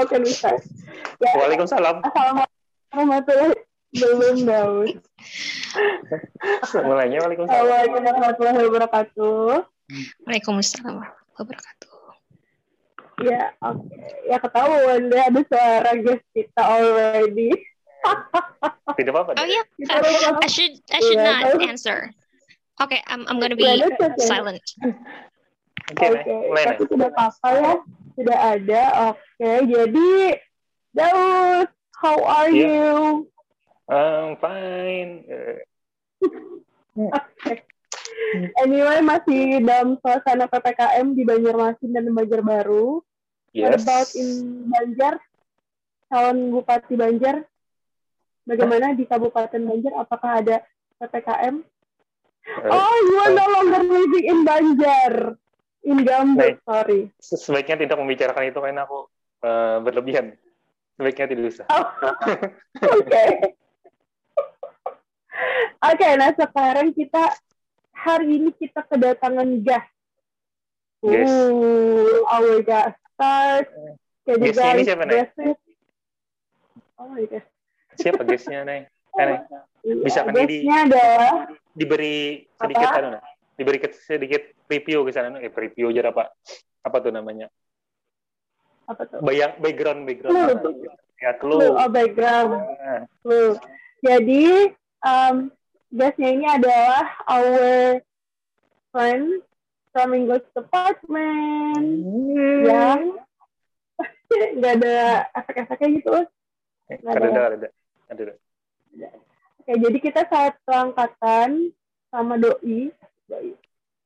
how 0.00 0.08
can 0.08 0.24
we 0.24 0.32
start? 0.32 0.64
Ya. 1.20 1.36
Waalaikumsalam. 1.36 2.00
Assalamualaikum 2.00 2.96
warahmatullahi 2.96 3.56
belum 3.92 4.36
Daud. 4.48 4.96
Mulainya 6.88 7.18
Waalaikumsalam. 7.20 7.52
Assalamualaikum 7.52 8.00
warahmatullahi 8.08 8.60
wabarakatuh. 8.64 9.44
Waalaikumsalam 10.24 10.92
warahmatullahi 10.96 11.36
wabarakatuh. 11.36 11.88
Ya, 13.20 13.52
oke. 13.60 13.84
Okay. 13.84 14.32
Ya 14.32 14.36
ketahuan 14.40 15.12
deh 15.12 15.20
ada 15.20 15.40
suara 15.44 15.92
guest 16.00 16.24
kita 16.32 16.62
already. 16.64 17.52
Tidak 18.96 19.12
apa-apa. 19.12 19.36
Oh 19.36 19.44
iya, 19.44 19.60
yeah. 19.76 20.40
I 20.40 20.48
should 20.48 20.80
I 20.88 21.04
should 21.04 21.20
yeah, 21.20 21.52
not 21.52 21.60
answer. 21.60 22.08
Okay, 22.80 23.04
I'm 23.04 23.28
I'm 23.28 23.36
gonna 23.36 23.60
be 23.60 23.68
okay. 23.68 24.16
silent. 24.24 24.64
Oke, 25.92 26.00
okay, 26.00 26.08
okay. 26.16 26.64
tapi 26.64 26.82
tidak 26.86 27.12
apa-apa 27.12 27.48
ya, 27.60 27.72
sudah 28.20 28.38
ada. 28.60 28.82
Oke, 29.10 29.40
okay. 29.40 29.58
jadi 29.64 30.10
Daud, 30.92 31.68
how 31.96 32.18
are 32.20 32.52
yeah. 32.52 32.68
you? 32.68 33.24
I'm 33.88 34.36
fine. 34.36 35.24
okay. 37.00 37.56
Anyway, 38.62 39.02
masih 39.02 39.58
dalam 39.66 39.98
suasana 39.98 40.46
PPKM 40.46 41.18
di 41.18 41.26
Banjarmasin 41.26 41.90
dan 41.90 42.06
Banjarbaru. 42.14 43.02
Yes. 43.50 43.82
What 43.82 43.82
about 43.82 44.08
in 44.14 44.30
Banjar? 44.70 45.14
Calon 46.10 46.38
Bupati 46.54 46.94
Banjar, 46.94 47.46
bagaimana 48.46 48.94
huh? 48.94 48.98
di 48.98 49.06
Kabupaten 49.06 49.62
Banjar? 49.62 49.92
Apakah 49.98 50.42
ada 50.42 50.62
PPKM? 50.98 51.62
Uh, 52.50 52.70
oh, 52.70 52.96
you 53.10 53.16
are 53.18 53.34
no 53.34 53.46
longer 53.50 53.82
living 53.86 54.26
in 54.26 54.38
Banjar. 54.42 55.38
In 55.80 56.04
Gambut, 56.04 56.60
sorry. 56.64 57.08
Sebaiknya 57.20 57.88
tidak 57.88 57.96
membicarakan 57.96 58.52
itu 58.52 58.60
karena 58.60 58.84
aku 58.84 59.08
uh, 59.44 59.80
berlebihan. 59.80 60.36
Sebaiknya 61.00 61.26
tidak 61.32 61.44
usah. 61.56 61.66
Oh. 61.72 61.84
Oke. 62.84 63.08
okay. 63.08 63.30
Oke, 65.80 65.96
okay, 65.96 66.12
nah 66.20 66.28
sekarang 66.36 66.92
kita 66.92 67.32
hari 67.96 68.36
ini 68.36 68.52
kita 68.52 68.84
kedatangan 68.84 69.48
gas. 69.64 69.88
Yes. 71.00 71.32
Ooh, 71.32 72.28
our 72.28 72.60
gas 72.60 72.92
start. 73.16 73.72
Jadi 74.28 74.52
guys, 74.52 74.76
ini 74.76 74.82
siapa, 74.84 75.04
nih? 75.08 75.24
Oh 77.00 77.08
my 77.08 77.24
god. 77.24 77.44
Siapa 77.96 78.20
guysnya, 78.24 78.60
Neng? 78.68 78.84
Eh, 79.16 79.40
Bisa 80.04 80.28
kan 80.28 80.36
di, 80.44 80.68
adalah 80.68 81.48
diberi 81.72 82.44
sedikit 82.60 82.86
apa? 82.92 82.98
Anu, 83.00 83.08
diberi 83.60 83.76
sedikit 83.92 84.40
review 84.72 85.04
ke 85.04 85.12
sana, 85.12 85.36
eh 85.36 85.52
review 85.52 85.92
aja 85.92 86.08
apa? 86.08 86.32
Apa 86.80 86.96
tuh 87.04 87.12
namanya? 87.12 87.52
Apa 88.88 89.04
tuh? 89.04 89.20
Bayang, 89.20 89.60
background, 89.60 90.08
background. 90.08 90.32
Clue. 90.32 90.88
Ya, 91.20 91.36
clue. 91.36 91.60
clue. 91.60 91.76
Oh, 91.76 91.90
background. 91.92 92.50
Nah. 92.56 93.04
Clue. 93.20 93.60
Jadi, 94.00 94.72
um, 95.04 95.52
guestnya 95.92 96.28
ini 96.32 96.46
adalah 96.48 97.04
our 97.28 98.00
friend 98.88 99.44
from 99.92 100.16
English 100.16 100.48
Department 100.56 101.84
hmm. 102.00 102.64
yang 102.64 103.00
nggak 104.56 104.72
ada 104.80 104.96
efek-efeknya 105.36 105.88
gitu. 106.00 106.16
Nggak 106.88 107.12
ada. 107.12 107.28
Ada, 107.28 107.28
ada, 107.28 107.68
ada. 108.08 108.22
ada. 108.24 108.34
Oke, 109.60 109.72
jadi 109.76 109.98
kita 110.00 110.24
saat 110.32 110.56
angkatan 110.64 111.68
sama 112.08 112.40
doi. 112.40 112.90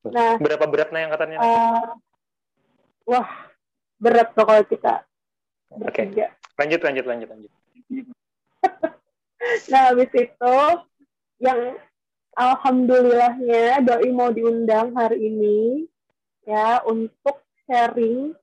Nah, 0.04 0.36
berapa 0.36 0.64
beratnya 0.68 1.08
angkatannya? 1.08 1.38
Uh, 1.40 1.96
wah, 3.08 3.28
berat 3.96 4.28
pokoknya 4.36 4.64
kita. 4.68 4.94
Oke. 5.80 6.12
Okay. 6.12 6.28
Lanjut, 6.54 6.80
lanjut, 6.84 7.04
lanjut, 7.08 7.28
lanjut. 7.32 7.52
nah, 9.72 9.82
habis 9.90 10.10
itu 10.12 10.56
yang 11.42 11.60
alhamdulillahnya 12.34 13.82
doi 13.82 14.10
mau 14.10 14.30
diundang 14.30 14.94
hari 14.94 15.30
ini 15.30 15.86
ya 16.44 16.82
untuk 16.84 17.40
sharing 17.64 18.34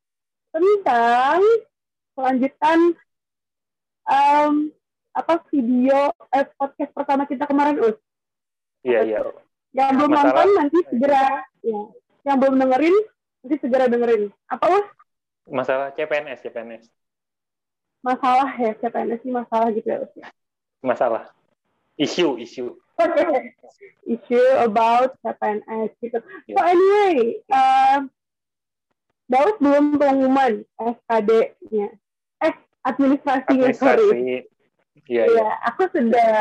tentang 0.52 1.40
kelanjutan 2.16 2.80
um, 4.08 4.72
apa 5.12 5.44
video 5.52 6.12
eh, 6.32 6.48
podcast 6.56 6.92
pertama 6.96 7.28
kita 7.28 7.44
kemarin 7.44 7.84
us 7.84 7.98
iya 8.84 9.04
iya 9.04 9.20
yang 9.72 9.96
belum 9.96 10.12
Masalah. 10.12 10.28
nonton 10.36 10.50
nanti 10.60 10.80
segera 10.92 11.24
ya 11.64 11.82
yang 12.28 12.38
belum 12.38 12.56
dengerin 12.60 12.96
nanti 13.42 13.56
segera 13.64 13.86
dengerin 13.88 14.24
apa 14.52 14.66
us 14.68 14.88
masalah 15.48 15.88
CPNS 15.96 16.40
CPNS 16.44 16.84
masalah 18.02 18.50
ya 18.60 18.72
CPNS 18.78 19.22
ini 19.24 19.32
masalah 19.32 19.68
gitu 19.72 19.88
ya 19.88 19.98
us 20.04 20.12
masalah 20.84 21.24
isu 21.96 22.40
isu 22.42 22.66
issue 24.06 24.48
about 24.62 25.18
CPNS 25.26 25.90
gitu. 26.04 26.22
So 26.54 26.60
anyway, 26.62 27.42
uh, 27.50 28.06
Daud 29.26 29.58
belum 29.58 29.98
pengumuman 29.98 30.62
SKD-nya. 30.78 31.98
Eh, 32.46 32.54
administrasinya, 32.86 33.74
Administrasi. 33.74 34.06
sorry. 34.06 34.46
Iya, 35.10 35.24
ya, 35.34 35.50
aku 35.66 35.90
sudah. 35.90 36.34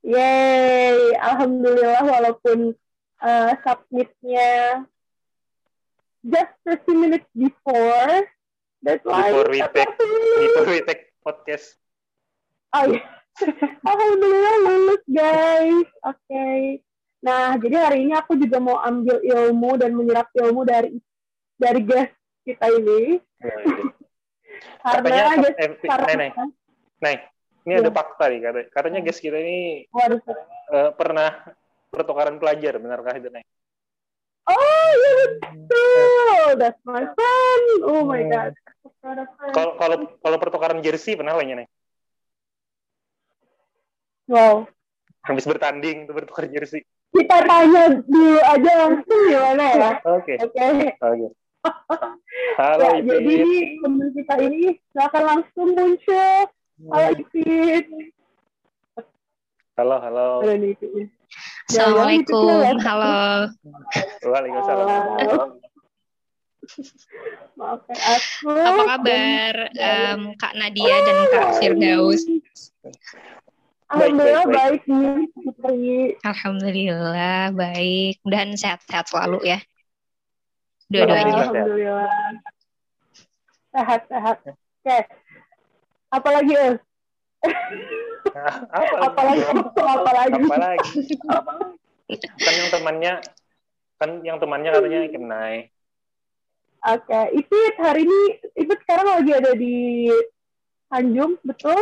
Yay, 0.00 1.12
alhamdulillah 1.20 2.02
walaupun 2.08 2.72
uh, 3.20 3.52
submitnya 3.60 4.84
just 6.24 6.52
30 6.64 7.02
minutes 7.04 7.28
before. 7.36 8.24
That's 8.80 9.04
before 9.04 9.48
we 9.52 9.60
take, 9.60 9.92
before 10.40 10.68
we 10.72 10.80
take 10.88 11.12
podcast. 11.20 11.76
Oh 12.72 12.88
iya. 12.88 12.96
Yeah. 12.96 13.06
Alhamdulillah 13.90 14.56
lulus 14.64 15.02
guys. 15.08 15.88
Oke. 16.04 16.16
Okay. 16.28 16.60
Nah, 17.20 17.56
jadi 17.60 17.76
hari 17.76 18.08
ini 18.08 18.16
aku 18.16 18.36
juga 18.40 18.56
mau 18.56 18.80
ambil 18.80 19.20
ilmu 19.20 19.76
dan 19.76 19.92
menyerap 19.92 20.32
ilmu 20.32 20.64
dari 20.64 20.96
dari 21.60 21.80
guest 21.84 22.16
kita 22.48 22.66
ini. 22.72 23.20
Ya, 23.40 23.52
ya. 23.52 23.76
Karena 24.84 25.36
eh, 25.60 25.72
karena, 25.84 26.32
nih, 27.00 27.16
ini 27.66 27.72
ya. 27.76 27.82
ada 27.84 27.92
fakta 27.92 28.24
nih. 28.30 28.40
Katanya, 28.40 28.66
katanya 28.72 29.00
guest 29.04 29.20
kita 29.20 29.36
ini 29.40 29.84
Waduh. 29.92 30.20
uh, 30.72 30.90
pernah 30.96 31.30
pertukaran 31.90 32.36
pelajar, 32.40 32.78
benarkah 32.78 33.16
itu 33.18 33.28
nih? 33.28 33.44
Oh 34.50 34.88
iya 34.90 35.10
betul, 35.14 36.46
that's 36.58 36.82
my 36.82 37.04
friend. 37.04 37.64
Oh 37.86 38.02
my 38.02 38.22
hmm. 38.24 38.32
god. 38.32 38.52
Kalau 39.54 39.76
kalau 39.78 39.96
kalau 40.18 40.36
pertukaran 40.40 40.80
jersey 40.82 41.14
pernah 41.14 41.36
lainnya 41.38 41.64
nih? 41.64 41.68
Wow. 44.30 44.66
Habis 45.26 45.44
bertanding 45.44 46.08
tuh 46.08 46.14
bertukar 46.16 46.48
jersey. 46.48 46.86
Kita 47.10 47.42
tanya 47.42 48.00
dulu 48.06 48.38
aja 48.38 48.72
langsung 48.86 49.20
gimana 49.26 49.64
ya. 49.74 49.90
Oke. 50.06 50.34
Oke. 50.38 50.66
Oke. 51.02 51.26
Halo 52.60 52.82
ya, 52.82 53.18
Jadi 53.20 53.82
teman 53.84 54.08
kita 54.16 54.34
ini 54.40 54.78
akan 54.96 55.22
langsung 55.26 55.68
muncul. 55.76 56.48
Halo 56.80 57.12
Ipin. 57.12 57.84
Halo, 59.76 59.96
halo. 60.00 60.26
Halo 60.40 60.56
Assalamualaikum. 61.68 62.72
Halo. 62.80 63.16
Waalaikumsalam. 64.32 65.60
Maafkan 67.60 67.98
aku. 68.00 68.48
Apa 68.56 68.82
kabar 68.96 69.54
um, 69.76 70.20
Kak 70.40 70.56
Nadia 70.56 70.96
dan 71.04 71.16
Kak 71.28 71.48
Firdaus? 71.60 72.24
Alhamdulillah 73.92 74.46
baik, 74.48 74.82
baik, 74.88 75.30
baik. 75.60 76.12
Alhamdulillah 76.24 77.52
baik 77.52 78.16
dan 78.24 78.56
sehat-sehat 78.56 79.12
selalu 79.12 79.44
ya. 79.44 79.60
Dua-duanya. 80.88 81.44
Alhamdulillah. 81.44 82.08
Sehat-sehat. 83.76 84.36
Oke. 84.80 84.98
Apalagi 86.10 86.52
ya? 86.52 86.70
apalagi? 89.00 89.42
apalagi? 89.78 90.42
Apalagi? 90.44 90.92
kan 92.20 92.52
yang 92.58 92.68
temannya 92.74 93.12
kan 94.00 94.10
yang 94.26 94.36
temannya 94.42 94.70
katanya 94.74 95.00
kenai. 95.14 95.56
Oke, 96.80 97.04
okay. 97.12 97.24
itu 97.36 97.56
hari 97.76 98.08
ini 98.08 98.20
itu 98.56 98.72
sekarang 98.82 99.06
lagi 99.20 99.32
ada 99.36 99.52
di 99.52 100.08
Tanjung, 100.88 101.36
betul? 101.44 101.76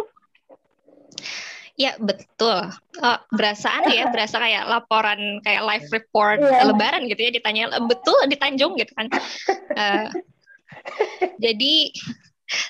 Ya 1.78 1.94
betul. 2.02 2.74
Oh, 2.98 3.18
berasaan 3.30 3.86
ya, 3.94 4.10
berasa 4.14 4.42
kayak 4.42 4.66
laporan 4.66 5.38
kayak 5.46 5.62
live 5.62 5.88
report 5.94 6.42
yeah. 6.42 6.66
Lebaran 6.66 7.06
gitu 7.06 7.30
ya 7.30 7.30
ditanya 7.30 7.70
betul 7.86 8.18
di 8.26 8.34
Tanjung 8.34 8.74
gitu 8.74 8.90
kan. 8.98 9.06
Uh, 9.78 10.10
jadi 11.44 11.94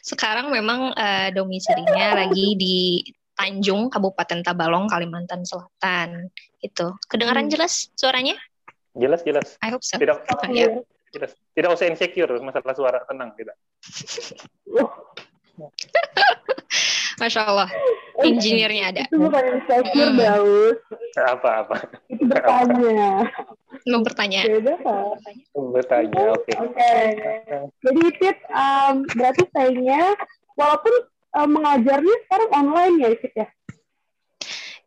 sekarang 0.02 0.50
memang 0.50 0.92
uh, 0.94 1.28
domisilinya 1.32 2.24
lagi 2.24 2.58
di 2.58 3.02
Tanjung, 3.38 3.86
Kabupaten 3.86 4.42
Tabalong, 4.42 4.90
Kalimantan 4.90 5.46
Selatan. 5.46 6.26
Gitu. 6.58 6.90
Kedengaran 7.06 7.46
hmm. 7.46 7.54
jelas 7.54 7.94
suaranya? 7.94 8.34
Jelas 8.98 9.22
jelas. 9.22 9.54
I 9.62 9.70
hope 9.70 9.86
so. 9.86 9.94
Tidak, 9.94 10.18
oh, 10.18 10.50
ya. 10.50 10.74
Jelas. 11.08 11.32
Tidak 11.56 11.72
usah 11.72 11.88
insecure 11.88 12.36
masalah 12.44 12.76
suara, 12.76 13.00
tenang 13.08 13.32
tidak. 13.32 13.56
Masya 17.18 17.42
Allah. 17.44 17.70
Injinirnya 18.18 18.90
ada. 18.90 19.02
Itu 19.06 19.18
bukan 19.22 19.44
insecure, 19.62 20.10
hmm. 20.10 20.18
Daus. 20.18 20.78
Apa-apa? 21.14 21.76
Itu 22.10 22.26
bertanya. 22.26 23.30
Mau 23.86 24.02
bertanya. 24.02 24.42
Beda, 24.42 24.74
Bertanya, 25.54 26.22
oke. 26.34 26.50
Okay. 26.50 26.56
Oke. 26.58 26.74
Okay. 26.74 27.02
Jadi, 27.86 28.02
Tit, 28.18 28.38
um, 28.50 29.06
berarti 29.14 29.42
sayangnya, 29.54 30.18
walaupun 30.58 30.94
um, 31.38 31.48
mengajarnya 31.54 32.16
sekarang 32.26 32.50
online 32.50 32.94
ya, 32.98 33.08
Tit 33.22 33.34
ya? 33.38 33.48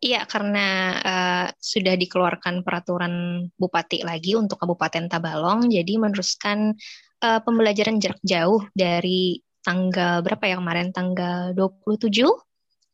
Iya, 0.02 0.20
karena 0.26 0.68
uh, 0.98 1.46
sudah 1.56 1.94
dikeluarkan 1.94 2.66
peraturan 2.66 3.46
bupati 3.54 4.02
lagi 4.02 4.34
untuk 4.34 4.58
Kabupaten 4.60 5.08
Tabalong, 5.08 5.70
jadi 5.70 5.94
meneruskan 5.94 6.74
uh, 7.22 7.40
pembelajaran 7.40 8.02
jarak 8.02 8.18
jauh 8.26 8.66
dari 8.74 9.40
tanggal 9.62 10.20
berapa 10.26 10.44
ya 10.44 10.56
kemarin 10.58 10.90
tanggal 10.90 11.54
27 11.54 12.10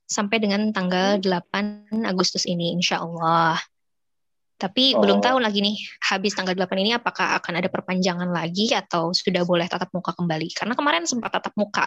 sampai 0.09 0.37
dengan 0.41 0.73
tanggal 0.73 1.21
8 1.21 1.93
hmm. 1.93 2.05
Agustus 2.09 2.49
ini 2.49 2.73
insya 2.73 3.05
Allah. 3.05 3.61
Tapi 4.59 4.97
oh. 4.97 5.05
belum 5.05 5.23
tahu 5.23 5.39
lagi 5.39 5.63
nih 5.63 5.77
habis 6.09 6.35
tanggal 6.35 6.57
8 6.57 6.67
ini 6.81 6.97
apakah 6.97 7.39
akan 7.39 7.61
ada 7.61 7.69
perpanjangan 7.69 8.29
lagi 8.33 8.73
atau 8.75 9.13
sudah 9.13 9.45
boleh 9.45 9.69
tatap 9.69 9.93
muka 9.93 10.17
kembali. 10.17 10.49
Karena 10.57 10.75
kemarin 10.75 11.05
sempat 11.05 11.37
tatap 11.37 11.55
muka 11.55 11.87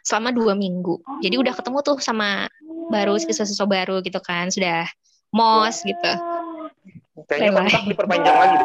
selama 0.00 0.32
dua 0.32 0.56
minggu. 0.56 1.00
Jadi 1.20 1.36
udah 1.36 1.52
ketemu 1.52 1.78
tuh 1.84 1.96
sama 2.00 2.48
baru 2.90 3.20
siswa-siswa 3.20 3.68
baru 3.68 4.00
gitu 4.02 4.18
kan, 4.18 4.48
sudah 4.48 4.88
mos 5.30 5.84
gitu. 5.84 6.12
Kayaknya 7.28 7.52
kontrak 7.54 7.82
diperpanjang 7.86 8.36
lagi. 8.36 8.56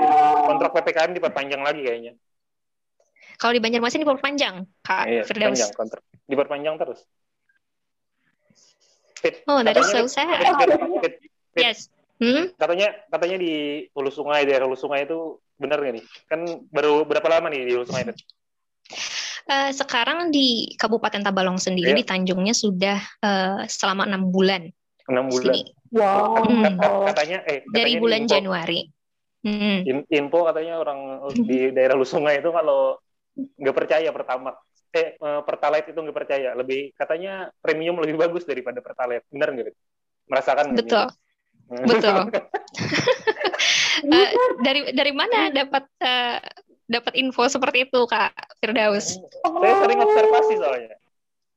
Kontrak 0.47 0.71
PPKM 0.73 1.11
diperpanjang 1.13 1.61
lagi 1.61 1.81
kayaknya. 1.83 2.13
Kalau 3.35 3.53
di 3.55 3.61
Banjarmasin 3.61 4.01
diperpanjang, 4.01 4.55
Kak 4.81 5.05
iya, 5.07 5.21
Firdaus. 5.27 5.59
Diperpanjang, 5.59 5.71
kontrak. 5.75 6.01
diperpanjang 6.25 6.75
terus. 6.79 6.99
Fit, 9.19 9.35
oh, 9.49 9.59
dari 9.63 9.81
so 9.83 10.05
sad. 10.05 10.43
yes. 11.57 11.89
Hmm? 12.15 12.55
Katanya 12.55 12.95
katanya 13.11 13.37
di 13.43 13.85
hulu 13.91 14.07
sungai, 14.07 14.47
daerah 14.47 14.71
hulu 14.71 14.79
sungai 14.79 15.03
itu 15.03 15.39
benar 15.59 15.83
nggak 15.83 15.99
nih? 15.99 16.05
Kan 16.31 16.47
baru 16.71 17.03
berapa 17.03 17.27
lama 17.27 17.51
nih 17.51 17.67
di 17.67 17.71
hulu 17.75 17.85
sungai? 17.87 18.07
Fit? 18.07 18.19
Uh, 19.45 19.69
sekarang 19.69 20.33
di 20.33 20.73
Kabupaten 20.73 21.21
Tabalong 21.21 21.61
sendiri 21.61 21.93
yeah. 21.93 21.99
di 22.01 22.05
Tanjungnya 22.07 22.55
sudah 22.57 22.97
uh, 23.21 23.61
selama 23.69 24.09
enam 24.09 24.33
bulan. 24.33 24.65
Enam 25.05 25.29
bulan. 25.29 25.53
Sini. 25.53 25.61
Wow. 25.93 26.49
Hmm. 26.49 26.81
Katanya, 27.13 27.45
eh, 27.45 27.61
katanya 27.61 27.75
dari 27.77 27.93
bulan 28.01 28.25
info, 28.25 28.31
Januari. 28.33 28.79
Hmm. 29.45 29.79
Info 30.09 30.39
katanya 30.49 30.73
orang 30.81 30.99
di 31.49 31.69
daerah 31.69 31.93
Lusungai 31.93 32.41
itu 32.41 32.49
kalau 32.49 32.97
nggak 33.35 33.75
percaya 33.75 34.09
pertama 34.15 34.55
eh, 34.95 35.19
eh 35.19 35.41
pertalite 35.43 35.91
itu 35.91 35.99
nggak 35.99 36.17
percaya 36.17 36.55
lebih 36.55 36.95
katanya 36.95 37.51
premium 37.59 37.99
lebih 37.99 38.15
bagus 38.15 38.47
daripada 38.47 38.79
pertalite 38.79 39.27
benar 39.27 39.51
nggak 39.51 39.75
merasakan 40.31 40.71
betul 40.73 41.05
betul 41.83 42.15
uh, 42.15 42.31
dari 44.65 44.81
dari 44.95 45.11
mana 45.11 45.51
dapat 45.51 45.83
uh, 45.99 46.39
dapat 46.85 47.13
info 47.17 47.49
seperti 47.49 47.89
itu 47.89 47.99
Kak 48.05 48.33
Firdaus? 48.61 49.17
Saya 49.41 49.75
sering 49.81 49.99
observasi 50.01 50.53
soalnya. 50.61 50.95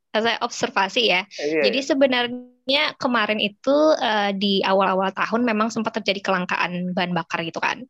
Saya 0.09 0.39
observasi 0.41 1.03
ya. 1.05 1.23
Iya. 1.37 1.69
Jadi 1.69 1.79
sebenarnya 1.85 2.97
kemarin 2.97 3.39
itu 3.39 3.77
uh, 3.95 4.33
di 4.33 4.65
awal-awal 4.65 5.13
tahun 5.13 5.45
memang 5.45 5.69
sempat 5.69 6.01
terjadi 6.01 6.25
kelangkaan 6.25 6.97
bahan 6.97 7.13
bakar 7.13 7.45
gitu 7.45 7.61
kan. 7.61 7.85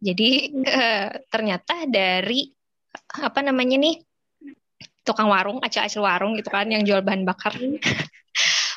Jadi 0.00 0.52
uh, 0.64 1.08
ternyata 1.28 1.84
dari 1.88 2.55
apa 3.22 3.40
namanya 3.44 3.76
nih 3.80 4.02
tukang 5.06 5.30
warung, 5.30 5.62
acil-acil 5.62 6.02
warung 6.02 6.34
gitu 6.34 6.50
kan 6.50 6.66
yang 6.66 6.82
jual 6.82 7.00
bahan 7.00 7.22
bakar. 7.22 7.54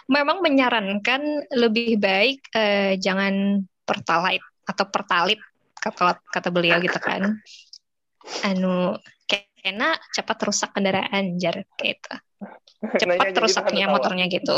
memang 0.10 0.42
menyarankan 0.42 1.54
lebih 1.54 2.02
baik 2.02 2.50
uh, 2.58 2.98
jangan 2.98 3.62
pertalite 3.86 4.46
atau 4.66 4.86
pertalit 4.90 5.38
kata 5.78 6.18
kata 6.30 6.50
beliau 6.50 6.82
gitu 6.82 6.98
kan. 6.98 7.38
Anu 8.46 8.98
kena 9.30 9.98
cepat 10.14 10.38
rusak 10.50 10.74
kendaraan 10.74 11.38
jar 11.38 11.62
gitu. 11.78 12.14
Cepat 13.02 13.36
gitu 13.36 13.40
rusaknya 13.44 13.86
gitu, 13.86 13.94
motornya 13.94 14.26
gitu. 14.32 14.58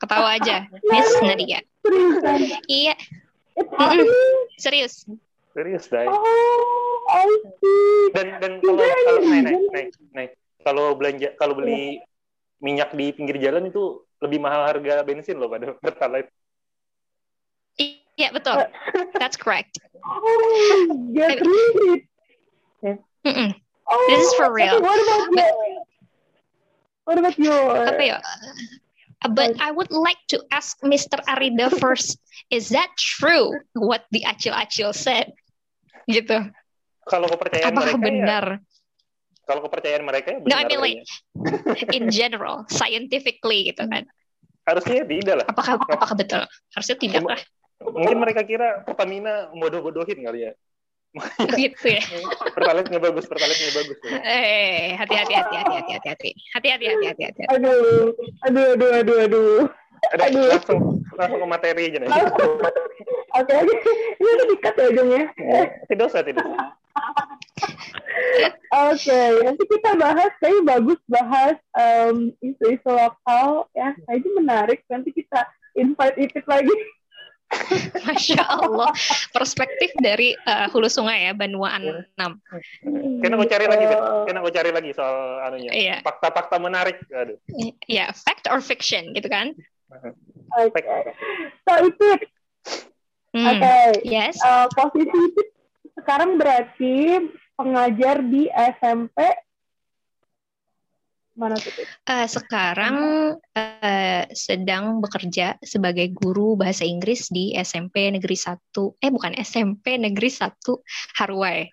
Ketawa 0.00 0.36
aja 0.36 0.66
Miss 0.90 1.10
Nadia. 1.22 1.60
Iya. 2.66 2.94
Serius? 4.56 5.06
Serius. 5.52 5.84
Dai 5.90 6.08
dan 8.14 8.26
dan 8.40 8.52
kalau 8.62 8.84
kalau 8.84 9.20
naik 9.26 9.42
naik 9.44 9.60
naik 9.72 9.90
naik 10.12 10.30
kalau 10.62 10.84
belanja 10.94 11.28
kalau 11.40 11.54
beli 11.56 12.00
minyak 12.60 12.92
di 12.92 13.12
pinggir 13.16 13.40
jalan 13.40 13.68
itu 13.68 14.04
lebih 14.20 14.38
mahal 14.42 14.68
harga 14.68 15.00
bensin 15.04 15.40
loh 15.40 15.48
pada 15.48 15.72
pertalite 15.78 16.30
Iya 18.20 18.36
betul, 18.36 18.68
that's 19.16 19.40
correct. 19.40 19.80
Oh, 20.04 20.92
get. 21.16 21.40
Oh, 23.90 24.06
This 24.12 24.28
is 24.28 24.34
for 24.36 24.52
real. 24.52 24.76
What 24.84 25.00
about 25.00 25.32
your? 25.32 25.52
What 27.08 27.16
about 27.16 27.36
your? 27.40 27.64
Apa 27.88 28.02
ya? 28.04 28.18
Uh, 29.24 29.32
but 29.32 29.56
I 29.58 29.72
would 29.72 29.90
like 29.90 30.20
to 30.30 30.38
ask 30.52 30.78
Mr. 30.84 31.18
Arida 31.26 31.72
first. 31.80 32.20
Is 32.52 32.68
that 32.70 32.92
true 32.96 33.50
what 33.72 34.04
the 34.12 34.24
acil-acil 34.24 34.92
said? 34.92 35.32
Gitu. 36.04 36.52
Kalau 37.08 37.26
kepercayaan 37.30 37.72
Apakah 37.72 37.96
mereka 37.96 37.98
ya- 37.98 38.06
benar? 38.08 38.44
Ya, 38.60 38.68
kalau 39.50 39.60
kepercayaan 39.66 40.04
mereka 40.06 40.28
ya 40.30 40.38
benar. 40.38 40.52
No, 40.52 40.56
I 40.62 40.64
mean 40.68 40.80
like 40.80 41.02
in 41.98 42.06
general, 42.12 42.62
scientifically 42.70 43.72
gitu 43.74 43.82
kan. 43.90 44.06
Harusnya 44.62 45.02
tidak 45.02 45.34
lah. 45.42 45.46
Apakah 45.50 45.74
apakah 45.80 46.14
betul? 46.14 46.42
Harusnya 46.70 46.96
tidak 47.00 47.24
lah. 47.26 47.40
Mungkin 47.80 48.20
mereka 48.20 48.44
kira 48.44 48.84
Pertamina 48.86 49.48
bodoh-bodohin 49.50 50.20
kali 50.22 50.46
ya. 50.46 50.52
gitu 51.58 51.98
ya. 51.98 52.02
pertalite 52.54 52.86
nggak 52.86 53.02
bagus, 53.02 53.26
pertalite 53.26 53.58
nggak 53.58 53.76
bagus. 53.82 53.98
Eh, 54.22 54.94
hati-hati, 54.94 55.34
hati-hati, 55.34 55.74
hati-hati, 55.74 55.90
hati-hati, 55.98 56.30
hati-hati, 56.54 56.84
hati-hati, 56.86 57.22
hati. 57.26 57.42
Aduh, 57.50 58.14
aduh, 58.46 58.66
aduh, 58.78 58.90
aduh, 58.94 59.18
aduh. 59.26 59.60
Ada 60.14 60.22
aduh. 60.30 60.46
langsung 60.54 60.80
langsung 61.18 61.40
ke 61.42 61.48
materi 61.50 61.82
aja 61.90 61.98
nih. 61.98 62.08
Oke, 62.08 63.52
oke. 63.58 63.74
Ini 64.22 64.28
udah 64.30 64.46
dikat 64.54 64.74
ya 64.78 64.84
ujungnya. 64.94 65.22
Tidak 65.90 66.04
usah, 66.06 66.22
tidak 66.22 66.46
usah. 66.46 66.78
Oke, 68.70 69.22
nanti 69.42 69.62
kita 69.66 69.98
bahas, 69.98 70.30
saya 70.38 70.58
bagus 70.62 71.00
bahas 71.10 71.58
um, 71.74 72.30
isu-isu 72.38 72.86
lokal 72.86 73.66
ya. 73.74 73.90
Nah, 74.06 74.14
itu 74.14 74.28
menarik. 74.38 74.86
Nanti 74.86 75.10
kita 75.10 75.42
invite 75.74 76.16
Ipit 76.18 76.46
lagi. 76.46 76.74
Masya 78.06 78.46
Allah, 78.46 78.94
perspektif 79.34 79.90
dari 79.98 80.38
uh, 80.46 80.70
hulu 80.70 80.86
sungai 80.86 81.26
ya, 81.26 81.32
Banuaan 81.34 82.06
6. 82.14 82.22
Kena 83.26 83.34
aku 83.34 83.46
cari 83.50 83.66
lagi, 83.66 83.90
Kena 84.30 84.38
aku 84.38 84.50
cari 84.54 84.70
lagi 84.70 84.90
soal 84.94 85.42
anunya. 85.50 85.70
Iya. 85.74 85.96
Fakta-fakta 86.06 86.62
menarik. 86.62 87.02
Aduh. 87.10 87.42
Iya, 87.90 88.14
fact 88.14 88.46
or 88.46 88.62
fiction 88.62 89.10
gitu 89.18 89.26
kan? 89.26 89.50
Okay. 89.90 90.82
So 91.66 91.72
itu, 91.90 92.08
hmm. 93.34 93.46
oke. 93.50 93.58
Okay. 93.58 93.90
Yes. 94.06 94.38
Uh, 94.46 94.70
posisi 94.70 95.10
itu 95.10 95.42
sekarang 96.10 96.42
berarti 96.42 97.22
pengajar 97.54 98.18
di 98.26 98.50
SMP 98.50 99.22
Mana 101.38 101.54
tuh? 101.54 101.70
Uh, 102.04 102.26
sekarang 102.26 102.96
uh, 103.54 104.22
sedang 104.34 104.98
bekerja 104.98 105.54
sebagai 105.62 106.10
guru 106.10 106.58
bahasa 106.58 106.82
Inggris 106.82 107.30
di 107.30 107.54
SMP 107.54 108.10
Negeri 108.10 108.34
1. 108.34 108.58
Eh 108.98 109.08
bukan 109.14 109.38
SMP 109.38 109.94
Negeri 109.96 110.26
1 110.26 110.50
Harway. 111.16 111.70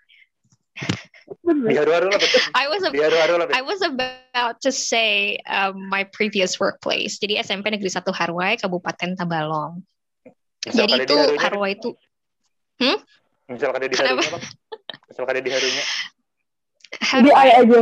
I 2.53 2.65
was 2.69 2.85
about, 2.85 3.49
I 3.49 3.59
was 3.65 3.81
about 3.81 4.55
to 4.61 4.71
say 4.71 5.41
um, 5.49 5.89
my 5.89 6.05
previous 6.05 6.61
workplace. 6.61 7.17
Jadi 7.17 7.41
SMP 7.41 7.73
Negeri 7.73 7.89
1 7.89 8.07
Harway, 8.13 8.61
Kabupaten 8.61 9.17
Tabalong. 9.17 9.81
Jadi 10.63 11.01
itu 11.01 11.17
Harway 11.41 11.75
itu 11.75 11.97
Hmm? 12.77 12.97
Misal 13.47 13.71
ada 13.71 13.87
di 13.87 13.95
Harunya, 13.95 14.39
Misal 15.07 15.23
ada 15.23 15.39
di 15.39 15.51
Harunya. 15.51 15.83
Harway. 17.03 17.49
aja. 17.51 17.79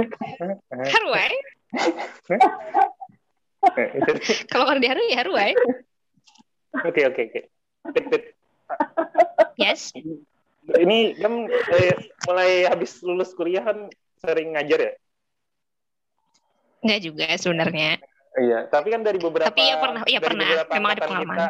Harway. 0.93 1.31
Kalau 4.53 4.77
di 4.77 4.87
Haru 4.89 5.01
ya 5.09 5.17
Haru 5.25 5.33
ya. 5.33 5.53
Oke 6.85 7.01
oke 7.09 7.21
oke. 7.29 7.41
Yes. 9.57 9.93
Ini 10.65 11.17
kan 11.21 11.33
eh, 11.49 11.93
mulai 12.25 12.65
habis 12.65 13.01
lulus 13.05 13.33
kuliah 13.37 13.61
kan 13.61 13.89
sering 14.21 14.57
ngajar 14.57 14.79
ya? 14.81 14.93
Enggak 16.85 16.99
juga 17.01 17.27
sebenarnya. 17.37 18.01
Iya, 18.35 18.67
tapi 18.67 18.91
kan 18.91 19.01
dari 19.01 19.15
beberapa 19.17 19.47
Tapi 19.47 19.63
ya 19.63 19.79
pernah, 19.79 20.01
iya 20.05 20.19
pernah. 20.19 20.45
Memang 20.67 20.91
ada 20.91 21.01
pengalaman. 21.07 21.37
Kita, 21.39 21.47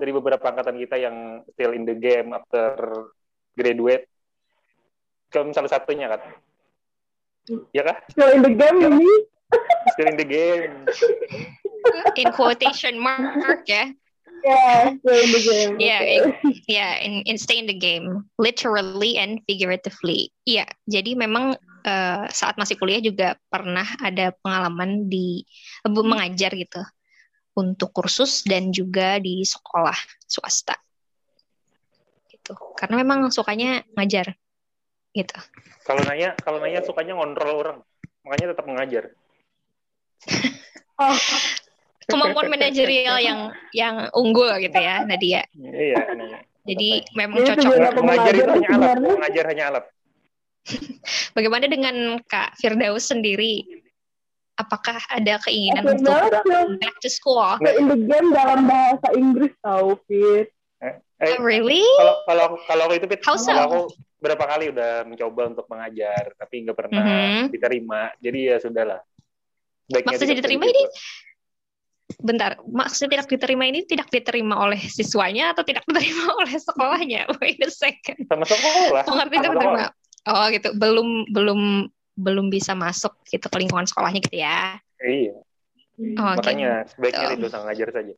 dari 0.00 0.12
beberapa 0.16 0.44
angkatan 0.48 0.76
kita 0.80 0.96
yang 0.96 1.16
still 1.52 1.76
in 1.76 1.84
the 1.84 1.94
game 1.94 2.32
after 2.32 2.74
graduate, 3.56 4.08
kamu 5.32 5.52
salah 5.56 5.70
satunya 5.70 6.06
kan? 6.12 6.22
Ya 7.74 7.82
kah? 7.82 7.98
Still 8.12 8.30
in 8.38 8.42
the 8.44 8.52
game 8.54 8.78
ini? 8.80 9.10
still 9.92 10.08
in 10.08 10.16
the 10.16 10.28
game. 10.28 10.86
In 12.16 12.28
quotation 12.32 12.96
mark 12.96 13.66
ya. 13.66 13.90
Yeah, 14.42 14.98
stay 14.98 15.18
in 15.22 15.30
the 15.30 15.42
game. 15.42 15.72
Yeah, 15.78 16.00
Okay. 16.02 16.18
in, 16.18 16.22
yeah, 16.66 16.92
in, 16.98 17.12
in 17.30 17.36
stay 17.38 17.62
in 17.62 17.70
the 17.70 17.78
game, 17.78 18.26
literally 18.42 19.14
and 19.14 19.38
figuratively. 19.46 20.34
Iya, 20.42 20.66
jadi 20.90 21.14
memang 21.14 21.54
eh, 21.86 22.24
saat 22.26 22.58
masih 22.58 22.74
kuliah 22.74 22.98
juga 22.98 23.38
pernah 23.46 23.86
ada 24.02 24.34
pengalaman 24.42 25.06
di 25.06 25.46
eh, 25.86 25.90
mengajar 25.90 26.50
gitu 26.58 26.82
untuk 27.54 27.94
kursus 27.94 28.42
dan 28.42 28.74
juga 28.74 29.22
di 29.22 29.46
sekolah 29.46 29.94
swasta. 30.26 30.74
Gitu. 32.52 32.76
Karena 32.78 32.94
memang 33.00 33.18
sukanya 33.32 33.82
ngajar. 33.96 34.36
Gitu. 35.12 35.36
Kalau 35.84 36.02
nanya, 36.08 36.32
kalau 36.40 36.58
nanya 36.62 36.80
sukanya 36.84 37.16
ngontrol 37.16 37.52
orang, 37.58 37.78
makanya 38.24 38.56
tetap 38.56 38.66
mengajar. 38.68 39.04
Oh, 40.96 41.16
Kemampuan 42.10 42.50
manajerial 42.50 43.16
yang 43.22 43.40
yang 43.70 44.10
unggul 44.10 44.50
gitu 44.58 44.74
ya, 44.74 45.06
Nadia. 45.06 45.46
Iya. 45.54 46.02
Jadi 46.66 46.88
memang 47.14 47.42
cocok. 47.46 47.94
Mengajar 47.98 48.32
itu 48.34 48.50
hanya 48.50 48.68
alat, 48.74 48.96
mengajar 48.98 49.44
hanya 49.50 49.64
alat. 49.70 49.84
Bagaimana 51.36 51.66
dengan 51.66 52.18
Kak 52.26 52.58
Firdaus 52.58 53.10
sendiri? 53.10 53.82
Apakah 54.60 55.00
ada 55.08 55.40
keinginan 55.42 55.88
Oke, 55.88 55.92
untuk 55.98 56.12
banget. 56.12 56.78
back 56.78 56.96
to 57.00 57.08
school? 57.08 57.56
Stay 57.58 57.74
in 57.80 57.88
the 57.88 57.98
game 57.98 58.30
dalam 58.36 58.68
bahasa 58.68 59.08
Inggris 59.16 59.54
tau, 59.64 59.96
Fit. 60.06 60.52
Eh, 61.22 61.38
Oh, 61.38 61.46
really? 61.46 61.86
kalau 62.02 62.14
kalau 62.26 62.46
kalau 62.66 62.82
aku 62.90 62.94
itu 62.98 63.06
Pit, 63.06 63.22
How 63.22 63.38
so? 63.38 63.46
kalau 63.46 63.62
aku 63.70 63.80
berapa 64.18 64.42
kali 64.42 64.64
udah 64.74 65.06
mencoba 65.06 65.42
untuk 65.54 65.66
mengajar 65.70 66.34
tapi 66.34 66.66
nggak 66.66 66.78
pernah 66.78 67.06
Mhm. 67.06 67.54
diterima 67.54 68.10
jadi 68.18 68.38
ya 68.54 68.56
sudahlah 68.58 69.00
Baiknya 69.90 70.14
Maksudnya 70.14 70.28
tidak 70.34 70.42
diterima 70.46 70.64
ini 70.70 70.82
Bentar, 72.22 72.60
maksudnya 72.68 73.10
tidak 73.18 73.28
diterima 73.34 73.64
ini 73.66 73.80
tidak 73.88 74.08
diterima 74.12 74.54
oleh 74.60 74.78
siswanya 74.78 75.56
atau 75.56 75.64
tidak 75.66 75.82
diterima 75.88 76.28
oleh 76.44 76.54
sekolahnya? 76.60 77.20
Wait 77.40 77.58
a 77.62 77.70
second. 77.72 78.18
sama 78.28 78.44
sekolah 78.46 79.02
sama 79.06 79.26
tidak 79.26 79.48
diterima? 79.58 79.86
Oh 80.28 80.46
gitu, 80.54 80.68
belum 80.76 81.32
belum 81.34 81.60
belum 82.14 82.46
bisa 82.52 82.76
masuk 82.78 83.16
gitu 83.26 83.48
ke 83.48 83.56
lingkungan 83.58 83.88
sekolahnya 83.88 84.20
gitu 84.22 84.38
ya. 84.38 84.78
iya 85.02 85.34
Oh, 86.18 86.34
makanya 86.36 86.84
sebaiknya 86.94 87.26
gitu. 87.32 87.36
itu 87.42 87.46
sang 87.48 87.64
ngajar 87.66 87.88
saja 87.90 88.14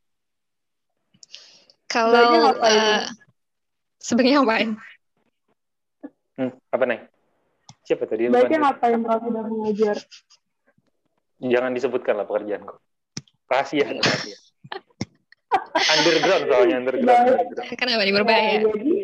Kalau 1.94 2.50
ngapain? 2.50 2.74
eh, 2.74 3.02
sebaiknya 4.02 4.42
ngapain? 4.42 4.70
hmm, 6.34 6.52
apa 6.74 6.84
nih 6.90 7.00
siapa 7.86 8.02
tadi 8.10 8.26
yang 8.26 8.34
Baiknya 8.34 8.58
ngapain 8.66 8.98
kalau 9.06 9.20
tidak 9.22 9.44
mengajar? 9.46 9.96
jangan 11.38 11.70
disebutkan 11.70 12.14
lah 12.18 12.26
pekerjaanku 12.26 12.74
rahasia 13.46 13.86
rahasia 13.94 14.36
underground 15.94 16.44
soalnya 16.50 16.76
underground, 16.82 17.10
underground. 17.30 17.76
Kenapa 17.78 18.02
nih 18.02 18.14
berbahaya? 18.14 18.58
Jadi 18.64 18.94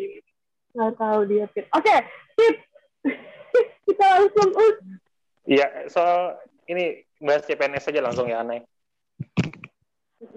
nggak 0.71 0.93
tahu 0.95 1.19
dia 1.27 1.45
Fit. 1.51 1.67
Oke, 1.75 1.95
Fit. 2.39 2.55
Kita 3.87 4.05
langsung 4.19 4.49
us. 4.55 4.75
iya 5.47 5.67
soal 5.91 6.39
ini 6.71 7.03
bahas 7.19 7.43
CPNS 7.43 7.91
saja 7.91 7.99
langsung 7.99 8.31
ya 8.31 8.41
aneh 8.41 8.63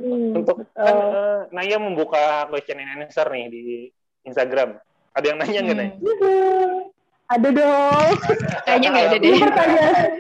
Hmm, 0.05 0.37
untuk 0.37 0.57
kan, 0.61 0.69
betul. 0.69 0.85
eh, 1.17 1.39
Naya 1.51 1.77
membuka 1.81 2.23
question 2.47 2.77
and 2.77 3.03
answer 3.03 3.25
nih 3.25 3.49
di 3.49 3.65
Instagram 4.23 4.77
ada 5.11 5.25
yang 5.25 5.39
nanya 5.41 5.61
nggak 5.63 5.73
Hmm. 5.73 5.81
nih 5.81 5.91
Yuhu. 5.99 6.33
Ada 7.25 7.49
dong. 7.51 8.13
Kayaknya 8.69 8.89
nggak 8.91 9.07
ada 9.07 9.17
deh. 9.17 9.37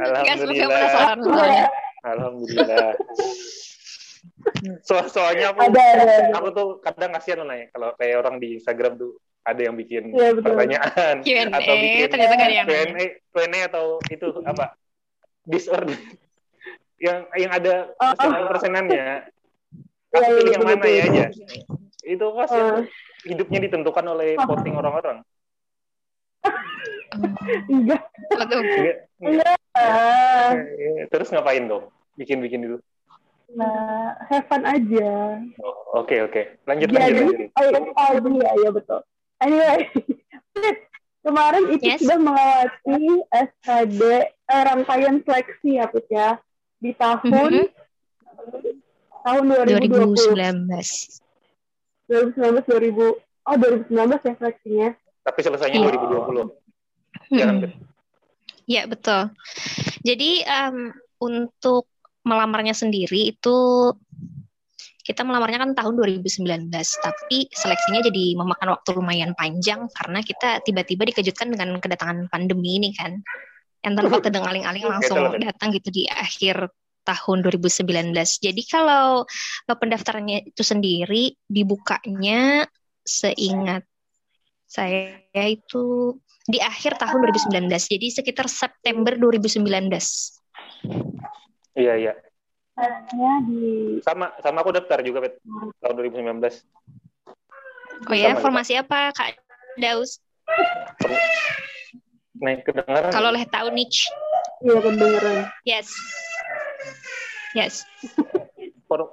Alhamdulillah. 0.00 0.68
penasaran 0.72 1.18
soalnya. 1.20 1.66
Alhamdulillah. 2.02 2.88
So, 4.80 4.94
soalnya 5.06 5.52
aku, 5.52 5.60
Ada, 5.62 5.82
ada, 5.94 6.02
ada. 6.02 6.16
aku 6.32 6.48
tuh 6.50 6.68
kadang 6.80 7.12
kasihan 7.12 7.44
loh 7.44 7.48
nanya 7.48 7.68
kalau 7.70 7.92
kayak 7.96 8.16
orang 8.18 8.40
di 8.40 8.56
Instagram 8.56 8.96
tuh 8.96 9.20
ada 9.42 9.60
yang 9.60 9.76
bikin 9.76 10.12
betul. 10.12 10.40
pertanyaan 10.40 11.20
Q&A, 11.20 11.52
atau 11.52 11.74
bikin 11.76 12.08
ternyata 12.08 12.34
ada 12.34 12.48
yang. 12.48 12.66
Q&A, 12.66 13.04
Q&A 13.28 13.60
atau 13.68 13.84
itu 14.08 14.26
apa 14.40 14.72
disorder 15.44 15.96
yang 16.96 17.28
yang 17.36 17.52
ada 17.52 17.92
Oh, 18.00 18.08
oh. 18.08 18.14
persenan 18.16 18.48
persenannya. 18.88 19.08
Iya, 20.14 20.20
Aku 20.20 20.30
iya, 20.30 20.38
pilih 20.38 20.52
yang 20.54 20.62
betul, 20.62 20.78
mana 20.78 20.86
ya 20.86 21.04
aja. 21.04 21.24
Itu 22.04 22.26
kasihan 22.32 22.66
Oh. 22.70 22.82
hidupnya 23.24 23.58
ditentukan 23.60 24.06
oleh 24.06 24.28
voting 24.38 24.74
orang-orang. 24.76 25.18
Enggak. 27.72 28.02
Enggak. 29.18 29.58
Ah, 29.74 30.54
nggak- 30.54 31.08
Terus 31.08 31.28
ngapain 31.30 31.64
dong? 31.64 31.90
Bikin-bikin 32.14 32.62
itu. 32.64 32.76
Nah, 33.54 34.14
have 34.28 34.46
fun 34.46 34.62
aja. 34.62 35.38
Oh, 35.58 36.02
Oke 36.02 36.18
oke. 36.20 36.58
Lanjut 36.64 36.90
lanjut. 36.90 36.98
Jadi, 37.00 37.18
lanjut. 37.22 37.36
iya, 37.54 37.78
oh 37.94 38.10
iya, 38.34 38.50
iya 38.56 38.70
betul. 38.70 39.00
Anyway, 39.38 39.78
kemarin 41.26 41.64
itu 41.70 41.84
Yes. 41.86 42.02
sudah 42.02 42.18
melewati 42.18 42.98
SKD 43.30 44.00
eh, 44.26 44.62
rangkaian 44.62 45.22
seleksi 45.22 45.70
ya, 45.78 45.86
Fit 45.88 46.06
ya, 46.08 46.28
di 46.78 46.90
tahun 46.92 47.30
Mhm. 47.30 47.64
Tahun 49.24 49.42
2020. 49.48 50.36
2019. 50.36 50.68
2019 52.04 52.68
2000 52.68 53.16
oh 53.44 53.56
2019 53.56 54.28
ya 54.28 54.32
seleksinya. 54.36 54.88
Tapi 55.24 55.40
selesainya 55.40 55.78
Iya. 55.80 55.86
2020. 55.88 56.52
Ya 57.32 57.44
kan, 57.48 57.54
Hmm. 57.56 57.62
Bet? 57.64 57.72
Ya 58.64 58.82
betul. 58.84 59.32
Jadi 60.04 60.44
em, 60.44 60.92
untuk 61.20 61.88
melamarnya 62.24 62.72
sendiri 62.72 63.32
itu 63.32 63.56
kita 65.04 65.20
melamarnya 65.20 65.60
kan 65.60 65.76
tahun 65.76 66.00
2019, 66.00 66.72
tapi 67.04 67.44
seleksinya 67.52 68.00
jadi 68.00 68.40
memakan 68.40 68.72
waktu 68.72 68.88
lumayan 68.96 69.36
panjang 69.36 69.84
karena 69.92 70.24
kita 70.24 70.64
tiba-tiba 70.64 71.04
dikejutkan 71.12 71.52
dengan 71.52 71.76
kedatangan 71.76 72.32
pandemi 72.32 72.80
ini 72.80 72.96
kan. 72.96 73.20
Yang 73.84 73.92
tanpa 74.00 74.16
terdengaling-aling 74.32 74.84
langsung 74.88 75.20
Betul, 75.20 75.36
betul. 75.36 75.44
datang 75.44 75.68
gitu 75.76 75.88
di 75.92 76.02
akhir 76.08 76.56
tahun 77.04 77.44
2019. 77.44 77.84
Jadi 78.40 78.62
kalau 78.66 79.28
eh, 79.68 79.76
pendaftarannya 79.76 80.50
itu 80.50 80.62
sendiri 80.64 81.36
dibukanya 81.46 82.64
seingat 83.04 83.84
saya 84.74 85.22
itu 85.46 86.18
di 86.50 86.58
akhir 86.58 86.98
tahun 86.98 87.30
2019. 87.30 87.70
Jadi 87.70 88.06
sekitar 88.10 88.50
September 88.50 89.14
2019. 89.14 89.62
Iya 91.78 91.94
iya. 91.94 92.12
Di 93.46 94.02
Sama 94.02 94.34
sama 94.42 94.66
aku 94.66 94.74
daftar 94.74 94.98
juga 95.06 95.22
Bet 95.22 95.38
tahun 95.78 95.94
2019. 95.94 96.42
Oh 98.10 98.16
ya, 98.18 98.34
Sama, 98.34 98.42
formasi 98.42 98.74
apa 98.74 99.14
Kak 99.14 99.38
Daus? 99.78 100.18
Nih 102.42 102.58
kedengaran. 102.66 103.14
Kalau 103.14 103.30
boleh 103.30 103.46
tahu 103.46 103.70
niche. 103.70 104.10
iya 104.66 104.78
kedengeran. 104.82 105.38
Yes. 105.62 105.94
Yes. 107.54 107.86
For- 108.86 109.10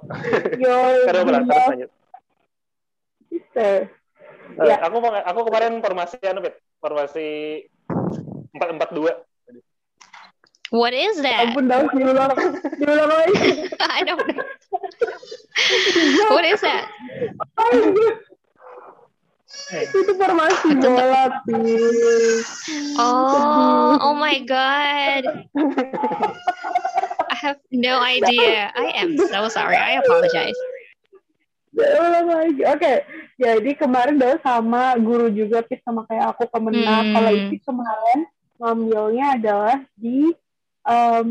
Yo, 0.58 0.74
Terus 1.08 1.22
terus 1.24 1.46
lanjut. 1.48 1.90
sister. 3.28 3.88
Eh, 4.52 4.68
Ya. 4.68 4.76
aku 4.84 5.00
mau- 5.00 5.16
aku 5.16 5.40
kemarin 5.48 5.80
formasi 5.80 6.20
anu 6.22 6.44
Bet, 6.44 6.60
formasi 6.76 7.64
442. 8.52 9.08
What 10.68 10.92
is 10.92 11.20
that? 11.20 11.52
Ampun 11.52 11.68
Daus 11.68 11.88
diulang, 11.92 12.32
diulang 12.76 13.08
lagi. 13.08 13.68
I 13.76 14.00
don't 14.04 14.20
know. 14.24 14.44
What 16.32 16.44
is 16.44 16.60
that? 16.60 16.88
Itu 19.72 20.12
formasi 20.16 20.68
bola, 20.76 21.40
Pis. 21.44 22.48
Oh, 22.96 23.96
oh 24.00 24.14
my 24.16 24.40
god. 24.44 25.24
Have 27.42 27.58
no 27.74 27.98
idea. 27.98 28.70
I 28.70 28.94
am 29.02 29.18
so 29.18 29.50
sorry. 29.50 29.74
I 29.74 29.98
apologize. 29.98 30.54
Lagi. 31.74 32.62
Oke, 32.68 32.92
jadi 33.34 33.70
kemarin 33.74 34.20
Daus 34.20 34.38
sama 34.46 34.94
guru 35.00 35.26
juga, 35.32 35.64
Pis 35.66 35.82
sama 35.82 36.06
kayak 36.06 36.36
aku 36.38 36.46
kemenang. 36.52 37.10
Hmm. 37.10 37.14
Kalau 37.18 37.30
itu 37.34 37.54
kemarin 37.66 38.18
ngambilnya 38.62 39.26
adalah 39.34 39.76
di 39.98 40.30
em, 40.86 41.28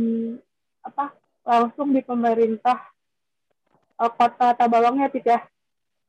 apa 0.83 1.15
langsung 1.47 1.95
di 1.95 2.03
pemerintah 2.03 2.91
eh, 4.01 4.11
kota 4.11 4.51
Tabalong 4.57 4.99
ya, 4.99 5.07
Pis 5.07 5.23
ya. 5.23 5.39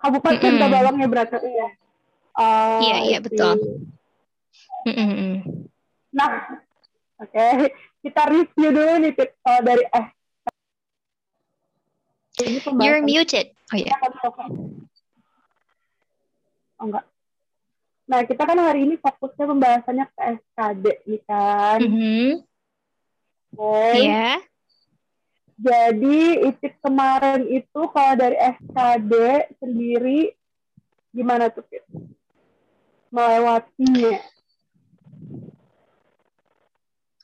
Kabupaten 0.02 0.42
Mm-mm. 0.42 0.58
Tabalong 0.58 0.96
ya 0.98 1.06
berarti 1.06 1.36
ya. 1.46 1.70
Eh, 2.42 2.80
Iya, 2.82 2.96
iya, 3.06 3.18
betul. 3.22 3.86
Mm-mm. 4.82 5.46
Nah, 6.10 6.58
oke, 7.22 7.46
kita 8.02 8.22
review 8.28 8.68
dulu 8.74 8.92
nih 8.98 9.12
Pit 9.14 9.30
eh, 9.30 9.60
dari 9.62 9.84
eh. 9.86 10.06
Ini 12.42 12.58
You're 12.82 13.04
muted. 13.06 13.54
Oh 13.70 13.78
ya. 13.78 13.94
Oh 16.82 16.90
enggak. 16.90 17.06
Nah, 18.10 18.20
kita 18.26 18.42
kan 18.42 18.58
hari 18.58 18.84
ini 18.84 18.94
fokusnya 18.98 19.46
pembahasannya 19.46 20.04
ke 20.10 20.20
SKD 20.42 20.84
nih 21.06 21.22
kan. 21.24 21.78
Mhm. 21.78 22.28
Oke. 23.54 23.94
Iya. 24.02 24.42
Jadi 25.62 26.18
Icip 26.50 26.82
kemarin 26.82 27.46
itu 27.46 27.80
kalau 27.94 28.14
dari 28.18 28.34
SKD 28.34 29.12
sendiri 29.62 30.34
gimana 31.14 31.46
tuh 31.54 31.62
Fit? 31.70 31.86
Melewatinya. 33.14 34.18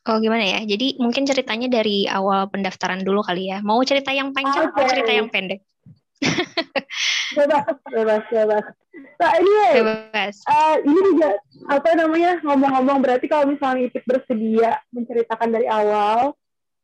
Oh 0.09 0.17
gimana 0.17 0.41
ya? 0.41 0.61
Jadi 0.65 0.97
mungkin 0.97 1.29
ceritanya 1.29 1.69
dari 1.69 2.09
awal 2.09 2.49
pendaftaran 2.49 3.05
dulu 3.05 3.21
kali 3.21 3.53
ya. 3.53 3.61
Mau 3.61 3.85
cerita 3.85 4.09
yang 4.09 4.33
panjang 4.33 4.73
okay. 4.73 4.81
atau 4.81 4.85
cerita 4.89 5.13
yang 5.13 5.29
pendek? 5.29 5.61
bebas, 7.37 7.77
bebas, 7.93 8.23
bebas. 8.33 8.65
Nah 9.21 9.33
ini 9.37 9.53
bebas. 9.85 10.35
Uh, 10.49 10.77
ini 10.83 11.01
juga 11.13 11.31
apa 11.69 11.89
namanya 11.93 12.33
ngomong-ngomong 12.41 12.99
berarti 13.05 13.29
kalau 13.29 13.53
misalnya 13.53 13.87
Ipit 13.87 14.03
bersedia 14.09 14.81
menceritakan 14.97 15.49
dari 15.53 15.69
awal 15.69 16.33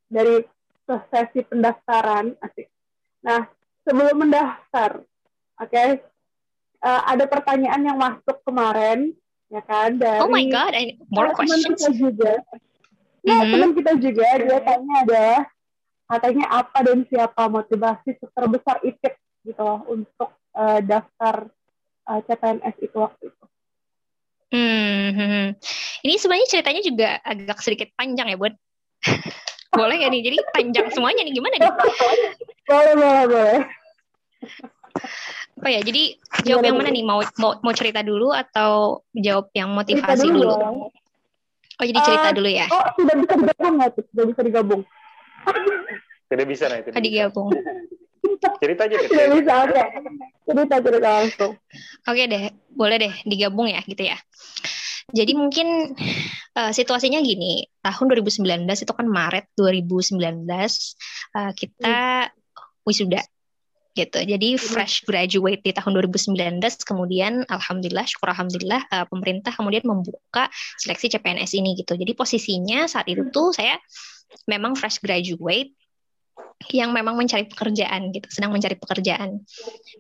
dari 0.07 0.45
sesi 0.85 1.41
pendaftaran, 1.49 2.37
asik. 2.45 2.69
Nah 3.25 3.49
sebelum 3.89 4.21
mendaftar, 4.21 5.01
oke, 5.01 5.71
okay, 5.73 6.05
uh, 6.85 7.03
ada 7.09 7.25
pertanyaan 7.25 7.83
yang 7.89 7.97
masuk 7.97 8.37
kemarin, 8.45 9.17
ya 9.49 9.65
kan 9.65 9.97
dari. 9.97 10.21
Oh 10.21 10.29
my 10.29 10.45
god, 10.53 10.77
I, 10.77 11.01
more 11.09 11.33
questions. 11.33 11.89
Juga 11.97 12.39
Nah, 13.25 13.41
mm-hmm. 13.41 13.53
teman 13.57 13.71
kita 13.73 13.93
juga 13.97 14.27
dia 14.37 14.59
tanya 14.61 14.95
ada 15.01 15.27
katanya 16.05 16.45
apa 16.53 16.79
dan 16.85 16.99
siapa 17.09 17.43
motivasi 17.49 18.21
terbesar 18.37 18.77
IPIT 18.85 19.17
gitu 19.49 19.61
loh 19.65 19.81
untuk 19.89 20.31
uh, 20.53 20.81
daftar 20.85 21.49
uh, 22.05 22.13
eh, 22.17 22.21
CPNS 22.29 22.77
itu 22.85 22.97
waktu 23.01 23.25
itu. 23.33 23.45
Hmm, 24.55 25.51
ini 26.07 26.15
sebenarnya 26.15 26.47
ceritanya 26.47 26.83
juga 26.85 27.09
agak 27.27 27.59
sedikit 27.59 27.91
panjang 27.99 28.31
ya, 28.31 28.39
Bud. 28.39 28.55
boleh 29.75 29.99
ya 29.99 30.07
nih? 30.07 30.23
Jadi 30.23 30.37
panjang 30.55 30.87
semuanya 30.95 31.27
nih, 31.27 31.35
gimana 31.35 31.55
nih? 31.59 31.73
boleh, 32.71 32.95
boleh, 32.95 33.25
boleh. 33.27 33.59
Apa 35.59 35.69
ya? 35.73 35.81
Jadi 35.83 36.03
jawab 36.47 36.63
yang 36.71 36.79
mana 36.79 36.95
nih? 36.95 37.03
Mau 37.03 37.19
mau 37.43 37.59
mau 37.59 37.75
cerita 37.75 38.07
dulu 38.07 38.31
atau 38.31 39.03
jawab 39.11 39.51
yang 39.59 39.75
motivasi 39.75 40.31
dulu? 40.31 40.55
dulu? 40.55 40.95
Oh 41.75 41.85
jadi 41.85 41.99
cerita 42.07 42.29
uh, 42.31 42.35
dulu 42.35 42.51
ya? 42.51 42.67
Oh 42.71 42.85
sudah 42.95 43.15
bisa 43.19 43.35
digabung 43.35 43.75
nggak 43.81 43.91
tuh? 43.95 44.05
Sudah 44.11 44.25
bisa 44.31 44.41
digabung? 44.47 44.83
Tidak 46.31 46.47
bisa 46.49 46.65
nah 46.71 46.79
itu. 46.81 46.91
Oh, 46.95 47.03
digabung. 47.03 47.49
cerita 48.63 48.83
aja 48.87 48.95
deh. 48.97 49.09
Tidak 49.11 49.29
bisa 49.39 49.53
oke. 49.67 49.83
Cerita 50.45 50.75
cerita 50.81 51.09
langsung. 51.09 51.53
Oke 52.07 52.15
okay 52.15 52.25
deh, 52.31 52.45
boleh 52.71 52.97
deh 53.01 53.15
digabung 53.27 53.67
ya 53.69 53.81
gitu 53.85 54.07
ya. 54.07 54.19
Jadi 55.15 55.37
mungkin 55.37 55.93
uh, 56.57 56.73
situasinya 56.73 57.21
gini, 57.21 57.69
tahun 57.85 58.07
2019 58.25 58.65
itu 58.65 58.93
kan 58.97 59.07
Maret 59.07 59.53
2019 59.53 60.17
uh, 61.37 61.53
kita 61.53 61.99
hmm. 62.33 62.87
wisuda 62.89 63.21
gitu. 63.95 64.19
Jadi 64.19 64.59
fresh 64.59 65.07
graduate 65.07 65.63
di 65.63 65.71
tahun 65.71 65.95
2019 66.03 66.35
kemudian 66.83 67.47
alhamdulillah 67.47 68.05
syukur 68.05 68.35
alhamdulillah 68.35 68.83
uh, 68.91 69.07
pemerintah 69.07 69.55
kemudian 69.55 69.87
membuka 69.87 70.51
seleksi 70.83 71.15
CPNS 71.15 71.55
ini 71.55 71.79
gitu. 71.79 71.95
Jadi 71.95 72.13
posisinya 72.13 72.91
saat 72.91 73.07
itu 73.07 73.31
tuh 73.31 73.55
saya 73.55 73.79
memang 74.51 74.75
fresh 74.75 74.99
graduate 74.99 75.73
yang 76.75 76.91
memang 76.91 77.15
mencari 77.15 77.47
pekerjaan 77.47 78.11
gitu, 78.11 78.27
sedang 78.35 78.51
mencari 78.51 78.75
pekerjaan. 78.75 79.47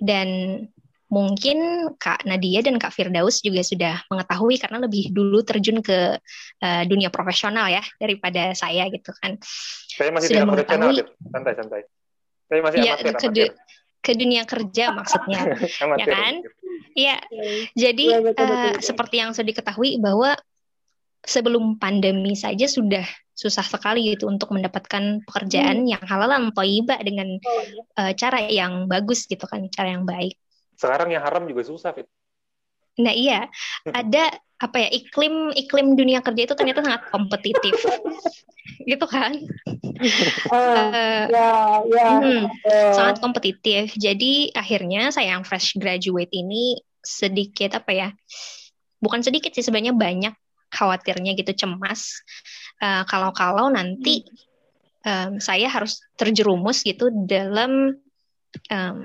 Dan 0.02 0.58
mungkin 1.06 1.90
Kak 1.94 2.26
Nadia 2.26 2.64
dan 2.66 2.82
Kak 2.82 2.90
Firdaus 2.90 3.38
juga 3.44 3.62
sudah 3.62 4.02
mengetahui 4.10 4.58
karena 4.58 4.82
lebih 4.82 5.14
dulu 5.14 5.46
terjun 5.46 5.78
ke 5.84 6.18
uh, 6.64 6.82
dunia 6.88 7.14
profesional 7.14 7.70
ya 7.70 7.84
daripada 8.02 8.50
saya 8.58 8.90
gitu 8.90 9.14
kan. 9.22 9.38
Saya 9.86 10.10
masih 10.10 10.34
sudah 10.34 10.42
profesional, 10.50 10.90
santai-santai. 11.30 11.82
Saya 12.50 12.60
masih 12.60 12.78
ya, 12.82 12.92
amatir, 12.98 13.14
amatir 13.14 13.48
ke 14.04 14.12
dunia 14.12 14.44
kerja 14.44 14.93
maksudnya, 14.93 15.56
ya 16.00 16.06
kan? 16.06 16.45
Iya. 16.93 17.17
Jadi 17.73 18.06
uh, 18.12 18.76
seperti 18.84 19.25
yang 19.25 19.32
sudah 19.32 19.49
diketahui 19.49 19.97
bahwa 19.99 20.36
sebelum 21.25 21.80
pandemi 21.80 22.36
saja 22.36 22.69
sudah 22.69 23.08
susah 23.34 23.67
sekali 23.67 24.14
gitu 24.14 24.30
untuk 24.30 24.54
mendapatkan 24.54 25.25
pekerjaan 25.26 25.82
hmm. 25.82 25.90
yang 25.97 26.02
halal 26.06 26.30
dan 26.30 26.54
toibah 26.54 27.00
dengan 27.02 27.34
uh, 27.99 28.12
cara 28.14 28.47
yang 28.47 28.86
bagus 28.86 29.26
gitu 29.26 29.49
kan, 29.49 29.67
cara 29.73 29.97
yang 29.97 30.06
baik. 30.06 30.38
Sekarang 30.78 31.10
yang 31.10 31.25
haram 31.25 31.49
juga 31.49 31.67
susah, 31.67 31.90
Fit. 31.97 32.06
Nah 33.00 33.15
iya, 33.15 33.50
ada 33.91 34.30
apa 34.59 34.76
ya 34.87 34.89
iklim 34.95 35.50
iklim 35.52 35.99
dunia 35.99 36.23
kerja 36.23 36.47
itu 36.47 36.54
ternyata 36.54 36.80
sangat 36.87 37.11
kompetitif, 37.11 37.75
gitu 38.91 39.07
kan? 39.11 39.35
Uh, 40.50 41.26
ya, 41.30 41.52
ya, 41.91 42.09
hmm, 42.23 42.43
uh. 42.47 42.93
sangat 42.95 43.17
kompetitif. 43.19 43.95
Jadi 43.99 44.54
akhirnya 44.54 45.11
saya 45.11 45.37
yang 45.37 45.43
fresh 45.43 45.75
graduate 45.78 46.30
ini 46.30 46.78
sedikit 47.02 47.78
apa 47.83 47.91
ya? 47.93 48.09
Bukan 49.02 49.21
sedikit 49.21 49.52
sih 49.52 49.67
sebenarnya 49.67 49.93
banyak 49.93 50.35
khawatirnya 50.75 51.39
gitu 51.39 51.54
cemas 51.54 52.25
uh, 52.83 53.07
kalau-kalau 53.07 53.71
nanti 53.71 54.26
um, 55.07 55.39
saya 55.39 55.71
harus 55.71 56.02
terjerumus 56.19 56.83
gitu 56.83 57.13
dalam 57.13 57.95
um, 58.73 58.99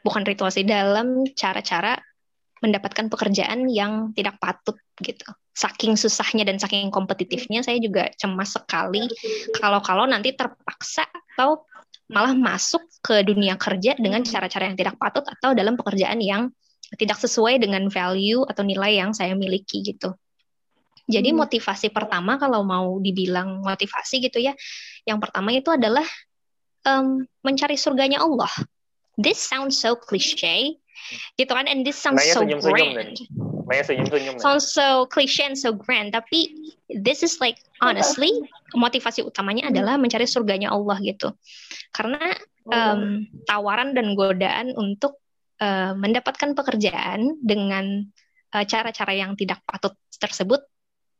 bukan 0.00 0.22
ritual 0.24 0.48
sih 0.48 0.64
dalam 0.64 1.28
cara-cara 1.36 2.00
mendapatkan 2.62 3.10
pekerjaan 3.10 3.66
yang 3.70 4.14
tidak 4.14 4.38
patut 4.38 4.78
gitu. 5.00 5.26
Saking 5.54 5.94
susahnya 5.94 6.42
dan 6.46 6.58
saking 6.58 6.90
kompetitifnya 6.90 7.62
saya 7.62 7.78
juga 7.78 8.10
cemas 8.18 8.54
sekali 8.54 9.06
kalau-kalau 9.58 10.06
nanti 10.06 10.34
terpaksa 10.34 11.06
atau 11.34 11.62
malah 12.10 12.36
masuk 12.36 12.84
ke 13.00 13.24
dunia 13.24 13.56
kerja 13.56 13.96
dengan 13.96 14.20
cara-cara 14.26 14.68
yang 14.68 14.76
tidak 14.76 14.98
patut 15.00 15.24
atau 15.24 15.56
dalam 15.56 15.78
pekerjaan 15.78 16.20
yang 16.20 16.52
tidak 16.94 17.16
sesuai 17.18 17.58
dengan 17.58 17.88
value 17.88 18.44
atau 18.44 18.62
nilai 18.62 19.00
yang 19.00 19.16
saya 19.16 19.32
miliki 19.32 19.80
gitu. 19.82 20.12
Jadi 21.04 21.32
hmm. 21.32 21.38
motivasi 21.44 21.92
pertama 21.92 22.40
kalau 22.40 22.64
mau 22.64 22.96
dibilang 23.00 23.60
motivasi 23.60 24.24
gitu 24.24 24.40
ya, 24.40 24.56
yang 25.04 25.20
pertama 25.20 25.52
itu 25.52 25.68
adalah 25.68 26.04
um, 26.88 27.24
mencari 27.44 27.76
surganya 27.76 28.24
Allah. 28.24 28.50
This 29.14 29.38
sounds 29.38 29.78
so 29.78 29.94
cliche, 29.94 30.80
gitu 31.36 31.52
kan? 31.52 31.66
And 31.66 31.84
this 31.84 31.98
sounds 31.98 32.22
Naya 32.22 32.34
so 32.34 32.40
senyum 32.42 32.60
grand. 32.60 33.16
Naya 33.64 33.82
senyum-senyum 33.84 34.36
sounds 34.40 34.68
so 34.70 35.08
cliche 35.08 35.44
and 35.44 35.56
so 35.56 35.72
grand. 35.72 36.12
Tapi 36.12 36.52
this 36.88 37.24
is 37.24 37.40
like 37.40 37.60
honestly 37.80 38.30
motivasi 38.76 39.24
utamanya 39.24 39.70
adalah 39.72 39.96
mencari 39.96 40.28
surganya 40.28 40.72
Allah 40.72 41.00
gitu. 41.00 41.32
Karena 41.94 42.34
um, 42.68 43.24
tawaran 43.48 43.92
dan 43.96 44.12
godaan 44.18 44.72
untuk 44.74 45.20
uh, 45.60 45.92
mendapatkan 45.96 46.52
pekerjaan 46.56 47.40
dengan 47.40 48.04
uh, 48.52 48.64
cara-cara 48.64 49.12
uh, 49.12 49.18
yang 49.26 49.32
tidak 49.38 49.62
patut 49.64 49.94
tersebut 50.16 50.64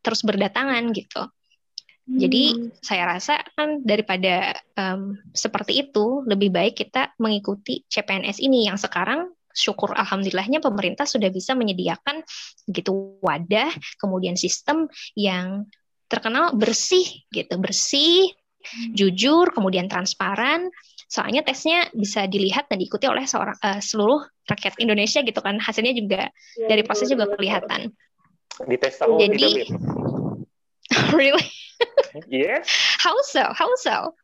terus 0.05 0.21
berdatangan 0.21 0.93
gitu. 0.93 1.29
Jadi 2.05 2.53
hmm. 2.53 2.85
saya 2.85 3.17
rasa 3.17 3.41
kan 3.57 3.81
daripada 3.81 4.53
um, 4.77 5.17
seperti 5.33 5.89
itu 5.89 6.21
lebih 6.29 6.53
baik 6.53 6.77
kita 6.77 7.17
mengikuti 7.17 7.81
CPNS 7.89 8.45
ini 8.45 8.69
yang 8.69 8.77
sekarang 8.77 9.33
syukur 9.55 9.95
alhamdulillahnya 9.95 10.59
pemerintah 10.59 11.07
sudah 11.07 11.31
bisa 11.31 11.55
menyediakan 11.55 12.27
gitu 12.67 13.23
wadah, 13.23 13.71
kemudian 14.03 14.35
sistem 14.35 14.91
yang 15.15 15.71
terkenal 16.11 16.53
bersih 16.59 17.07
gitu, 17.31 17.55
bersih, 17.57 18.35
hmm. 18.61 18.93
jujur, 18.99 19.55
kemudian 19.55 19.87
transparan. 19.87 20.69
Soalnya 21.07 21.47
tesnya 21.47 21.87
bisa 21.95 22.27
dilihat 22.27 22.67
dan 22.67 22.83
diikuti 22.83 23.07
oleh 23.07 23.23
seorang 23.25 23.55
uh, 23.63 23.79
seluruh 23.79 24.27
rakyat 24.51 24.83
Indonesia 24.83 25.23
gitu 25.23 25.39
kan. 25.39 25.63
Hasilnya 25.63 25.95
juga 25.95 26.29
ya, 26.59 26.67
dari 26.67 26.83
proses 26.83 27.07
juga 27.07 27.31
kelihatan. 27.31 27.95
Di 28.67 28.77
tes 28.79 28.99
tahu 28.99 29.23
Jadi, 29.23 29.71
really? 31.17 31.47
yes. 32.27 32.67
How 32.99 33.15
so? 33.27 33.47
How 33.55 33.71
so? 33.79 34.15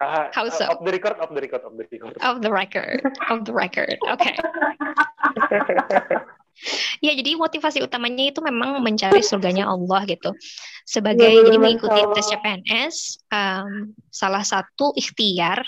Uh, 0.00 0.32
How 0.32 0.48
so? 0.48 0.64
Of 0.64 0.80
the 0.80 0.96
record, 0.96 1.20
of 1.20 1.28
the 1.28 1.44
record, 1.44 1.60
of 1.60 1.76
the 1.76 1.84
record. 1.84 2.16
Of 2.24 2.40
the 2.40 2.48
record, 2.48 3.04
of 3.28 3.44
the 3.44 3.52
record. 3.52 4.00
Oke. 4.08 4.16
Okay. 4.16 4.32
ya, 7.04 7.12
jadi 7.12 7.36
motivasi 7.36 7.84
utamanya 7.84 8.32
itu 8.32 8.40
memang 8.40 8.80
mencari 8.80 9.20
surganya 9.20 9.68
Allah 9.68 10.08
gitu. 10.08 10.32
Sebagai 10.88 11.28
ya, 11.28 11.44
jadi 11.44 11.60
mengikuti 11.60 12.00
tes 12.16 12.32
CPNS, 12.32 12.96
um, 13.28 13.92
salah 14.08 14.40
satu 14.40 14.96
ikhtiar 14.96 15.60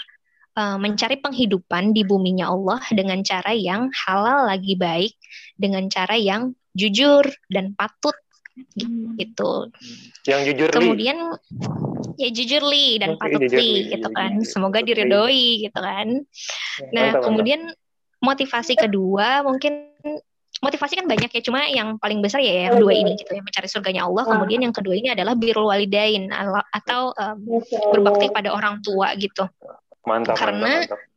uh, 0.57 0.81
mencari 0.81 1.21
penghidupan 1.21 1.93
di 1.93 2.01
buminya 2.01 2.49
Allah 2.49 2.81
dengan 2.89 3.21
cara 3.21 3.53
yang 3.53 3.93
halal 4.09 4.49
lagi 4.49 4.81
baik, 4.81 5.13
dengan 5.61 5.93
cara 5.93 6.17
yang 6.17 6.57
jujur 6.73 7.29
dan 7.53 7.77
patut 7.77 8.17
gitu. 9.17 9.53
Yang 10.29 10.41
jujur 10.53 10.69
Kemudian 10.73 11.19
ya 12.21 12.29
jujur 12.29 12.63
li 12.69 13.01
dan 13.01 13.17
patut 13.17 13.41
li 13.41 13.93
gitu 13.93 14.09
kan. 14.13 14.41
Semoga 14.45 14.85
diridoi 14.85 15.69
gitu 15.69 15.79
kan. 15.81 16.23
Nah, 16.93 17.21
kemudian 17.21 17.73
motivasi 18.23 18.79
kedua 18.79 19.43
mungkin 19.43 19.91
motivasi 20.63 20.95
kan 20.95 21.11
banyak 21.11 21.27
ya 21.33 21.43
cuma 21.43 21.67
yang 21.67 21.99
paling 21.99 22.23
besar 22.23 22.39
ya 22.39 22.71
yang 22.71 22.79
dua 22.79 22.95
ini 22.95 23.19
gitu 23.19 23.35
ya 23.35 23.43
mencari 23.43 23.67
surganya 23.67 24.07
Allah. 24.07 24.25
Kemudian 24.29 24.63
yang 24.63 24.75
kedua 24.75 24.95
ini 24.95 25.11
adalah 25.11 25.35
birrul 25.35 25.67
walidain 25.73 26.31
atau 26.71 27.11
um, 27.17 27.39
berbakti 27.91 28.31
pada 28.31 28.55
orang 28.55 28.79
tua 28.85 29.17
gitu. 29.19 29.49
Mantap 30.03 30.35
karena 30.35 30.83
mantap, 30.83 30.99
mantap 30.99 31.12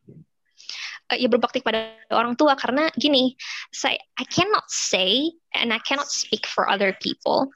uh, 1.12 1.18
ya 1.18 1.28
berbakti 1.30 1.62
pada 1.62 1.98
orang 2.14 2.34
tua 2.34 2.58
karena 2.58 2.90
gini 2.96 3.36
saya 3.70 4.00
I 4.18 4.26
cannot 4.26 4.66
say 4.70 5.30
and 5.54 5.70
I 5.70 5.80
cannot 5.82 6.10
speak 6.10 6.50
for 6.50 6.66
other 6.70 6.96
people 6.98 7.54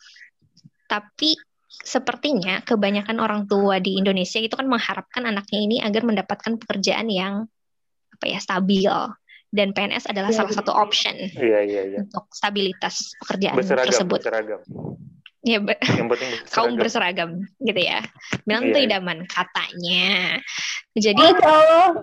tapi 0.90 1.38
sepertinya 1.70 2.60
kebanyakan 2.66 3.22
orang 3.22 3.48
tua 3.48 3.80
di 3.80 3.96
Indonesia 3.96 4.42
itu 4.42 4.52
kan 4.58 4.68
mengharapkan 4.68 5.24
anaknya 5.24 5.60
ini 5.64 5.78
agar 5.80 6.04
mendapatkan 6.04 6.60
pekerjaan 6.60 7.08
yang 7.08 7.48
apa 8.20 8.26
ya 8.28 8.40
stabil 8.42 8.84
dan 9.50 9.74
PNS 9.74 10.12
adalah 10.12 10.30
ya, 10.30 10.38
salah 10.44 10.54
satu 10.54 10.72
option 10.76 11.16
ya, 11.34 11.66
ya, 11.66 11.82
ya. 11.88 12.00
untuk 12.06 12.30
stabilitas 12.30 13.18
pekerjaan 13.18 13.58
berseragam, 13.58 13.88
tersebut. 13.90 14.20
Berseragam. 14.22 14.62
Ya, 15.40 15.56
yang 15.56 15.66
penting 16.12 16.30
berseragam. 16.36 16.54
kaum 16.54 16.74
berseragam 16.78 17.30
gitu 17.64 17.82
ya. 17.82 18.00
Bilang 18.46 18.70
itu 18.70 18.80
idaman 18.86 19.26
katanya. 19.26 20.38
Jadi 20.94 21.26
Allah 21.42 21.96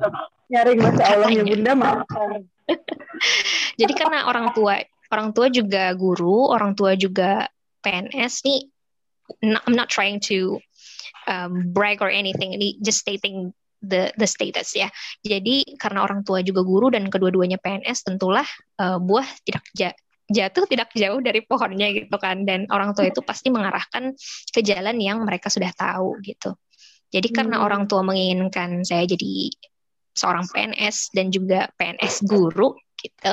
nyaring 0.50 0.78
masa 0.78 1.02
Allah 1.14 1.30
ya 1.32 1.42
Bunda 1.42 1.72
mah. 1.74 1.94
Jadi 3.80 3.92
karena 3.94 4.26
orang 4.26 4.54
tua 4.54 4.82
orang 5.10 5.30
tua 5.30 5.46
juga 5.50 5.94
guru, 5.94 6.50
orang 6.50 6.74
tua 6.74 6.98
juga 6.98 7.46
PNS 7.82 8.34
nih 8.46 8.60
I'm 9.42 9.74
not 9.74 9.90
trying 9.90 10.22
to 10.30 10.62
um, 11.26 11.74
brag 11.74 11.98
or 12.02 12.10
anything, 12.10 12.54
ini 12.54 12.78
just 12.82 13.02
stating 13.02 13.50
the 13.82 14.14
the 14.16 14.26
status 14.26 14.72
ya. 14.74 14.88
Jadi 15.22 15.76
karena 15.76 16.06
orang 16.06 16.22
tua 16.22 16.40
juga 16.40 16.62
guru 16.62 16.90
dan 16.90 17.10
kedua-duanya 17.10 17.58
PNS, 17.60 18.06
tentulah 18.06 18.46
uh, 18.78 18.98
buah 19.02 19.26
tidak 19.42 19.64
ja, 19.74 19.90
jatuh 20.30 20.66
tidak 20.66 20.90
jauh 20.94 21.18
dari 21.18 21.42
pohonnya 21.42 21.90
gitu 21.92 22.16
kan. 22.18 22.46
Dan 22.46 22.70
orang 22.70 22.94
tua 22.94 23.10
itu 23.10 23.20
pasti 23.22 23.50
mengarahkan 23.50 24.14
ke 24.50 24.60
jalan 24.62 24.96
yang 25.02 25.22
mereka 25.26 25.50
sudah 25.50 25.70
tahu 25.74 26.18
gitu. 26.22 26.54
Jadi 27.10 27.28
karena 27.30 27.62
hmm. 27.62 27.66
orang 27.66 27.82
tua 27.86 28.02
menginginkan 28.02 28.82
saya 28.82 29.06
jadi 29.06 29.50
seorang 30.16 30.48
PNS 30.48 31.12
dan 31.12 31.28
juga 31.28 31.68
PNS 31.76 32.24
guru 32.24 32.72
gitu. 32.96 33.32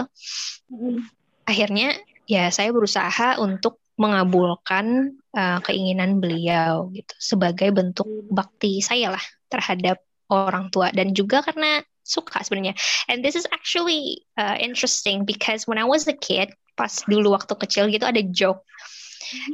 Hmm. 0.69 1.07
Akhirnya 1.47 1.95
ya 2.27 2.51
saya 2.51 2.69
berusaha 2.75 3.39
untuk 3.39 3.79
mengabulkan 3.95 5.15
uh, 5.37 5.59
keinginan 5.63 6.17
beliau 6.17 6.89
gitu 6.91 7.13
sebagai 7.21 7.69
bentuk 7.69 8.09
bakti 8.33 8.81
saya 8.81 9.13
lah 9.13 9.25
terhadap 9.47 10.01
orang 10.33 10.73
tua 10.73 10.89
dan 10.89 11.13
juga 11.13 11.45
karena 11.45 11.85
suka 12.03 12.43
sebenarnya. 12.43 12.75
And 13.07 13.23
this 13.23 13.37
is 13.37 13.47
actually 13.53 14.27
uh, 14.35 14.59
interesting 14.59 15.23
because 15.23 15.69
when 15.69 15.79
I 15.79 15.87
was 15.87 16.09
a 16.09 16.17
kid, 16.17 16.51
pas 16.73 16.91
dulu 17.05 17.37
waktu 17.37 17.53
kecil 17.53 17.87
gitu 17.93 18.03
ada 18.03 18.19
joke 18.33 18.65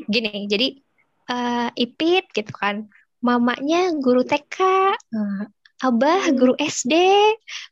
gini. 0.07 0.47
Jadi 0.49 0.79
uh, 1.29 1.69
Ipit 1.75 2.31
gitu 2.31 2.51
kan, 2.55 2.87
mamanya 3.19 3.93
guru 3.99 4.23
TK, 4.23 4.57
uh, 4.95 5.43
Abah 5.79 6.27
hmm. 6.27 6.35
guru 6.35 6.53
SD, 6.59 6.91